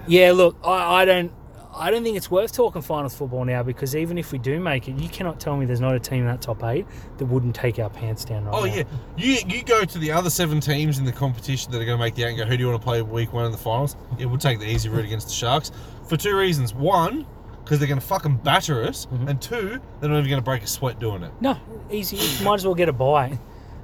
Yeah, 0.07 0.33
look, 0.33 0.57
I, 0.65 1.03
I 1.03 1.05
don't 1.05 1.33
I 1.75 1.91
don't 1.91 2.03
think 2.03 2.17
it's 2.17 2.31
worth 2.31 2.53
talking 2.53 2.83
finals 2.83 3.15
football 3.15 3.45
now 3.45 3.63
because 3.63 3.95
even 3.95 4.17
if 4.19 4.33
we 4.33 4.39
do 4.39 4.59
make 4.59 4.89
it, 4.89 4.97
you 4.99 5.09
cannot 5.09 5.39
tell 5.39 5.57
me 5.57 5.67
there's 5.67 5.81
not 5.81 5.95
a 5.95 6.01
team 6.01 6.21
in 6.21 6.27
that 6.27 6.41
top 6.41 6.65
eight 6.65 6.87
that 7.19 7.27
wouldn't 7.27 7.55
take 7.55 7.79
our 7.79 7.91
pants 7.91 8.25
down 8.25 8.47
right 8.47 8.55
Oh 8.55 8.65
now. 8.65 8.75
yeah, 8.75 8.83
you 9.17 9.37
you 9.47 9.63
go 9.63 9.85
to 9.85 9.99
the 9.99 10.11
other 10.11 10.31
seven 10.31 10.61
teams 10.61 10.99
in 10.99 11.05
the 11.05 11.13
competition 11.13 11.71
that 11.73 11.81
are 11.81 11.85
going 11.85 11.99
to 11.99 12.03
make 12.03 12.15
the 12.15 12.23
eight 12.25 12.31
and 12.31 12.39
go. 12.39 12.45
Who 12.47 12.57
do 12.57 12.63
you 12.65 12.69
want 12.71 12.81
to 12.81 12.85
play 12.85 13.03
week 13.03 13.33
one 13.33 13.45
in 13.45 13.53
the 13.53 13.59
finals? 13.59 13.97
Yeah, 14.19 14.27
we'll 14.27 14.39
take 14.39 14.59
the 14.59 14.67
easy 14.69 14.89
route 14.89 15.05
against 15.05 15.29
the 15.29 15.35
Sharks 15.35 15.71
for 16.09 16.17
two 16.17 16.37
reasons. 16.37 16.75
One, 16.75 17.27
because 17.63 17.79
they're 17.79 17.89
going 17.89 18.01
to 18.01 18.07
fucking 18.07 18.39
batter 18.39 18.83
us, 18.83 19.07
Mm-hmm. 19.07 19.29
and 19.29 19.43
two, 19.43 19.79
they're 20.01 20.09
not 20.11 20.19
even 20.19 20.31
going 20.31 20.41
to 20.41 20.45
break 20.45 20.63
a 20.63 20.67
sweat 20.67 20.99
doing 20.99 21.23
it. 21.23 21.33
No, 21.41 21.57
easy. 21.91 22.43
Might 22.45 22.55
as 22.55 22.65
well 22.65 22.75
get 22.75 22.89
a 22.89 22.93
buy. 22.95 23.39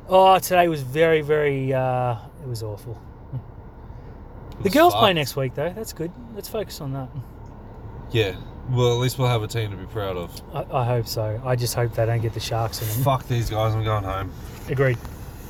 Oh, 0.09 0.39
today 0.39 0.69
was 0.69 0.83
very, 0.83 1.21
very. 1.21 1.73
Uh, 1.73 2.17
it 2.43 2.49
was 2.49 2.63
awful. 2.63 2.99
It 3.33 3.39
The 4.59 4.63
was 4.65 4.73
girls 4.73 4.95
play 4.95 5.13
next 5.13 5.37
week 5.37 5.55
though. 5.55 5.71
That's 5.73 5.93
good. 5.93 6.11
Let's 6.35 6.49
focus 6.49 6.81
on 6.81 6.93
that. 6.95 7.09
Yeah, 8.15 8.37
well 8.71 8.93
at 8.93 9.01
least 9.01 9.19
we'll 9.19 9.27
have 9.27 9.43
a 9.43 9.49
team 9.49 9.73
to 9.73 9.77
be 9.77 9.87
proud 9.87 10.17
of. 10.17 10.41
I, 10.55 10.83
I 10.83 10.85
hope 10.85 11.09
so. 11.09 11.43
I 11.45 11.57
just 11.57 11.75
hope 11.75 11.95
they 11.95 12.07
don't 12.07 12.23
get 12.23 12.33
the 12.33 12.39
sharks 12.39 12.81
in 12.81 12.87
them. 12.87 13.03
Fuck 13.03 13.27
these 13.27 13.51
guys, 13.51 13.75
I'm 13.75 13.83
going 13.83 14.05
home. 14.05 14.31
Agreed. 14.69 14.99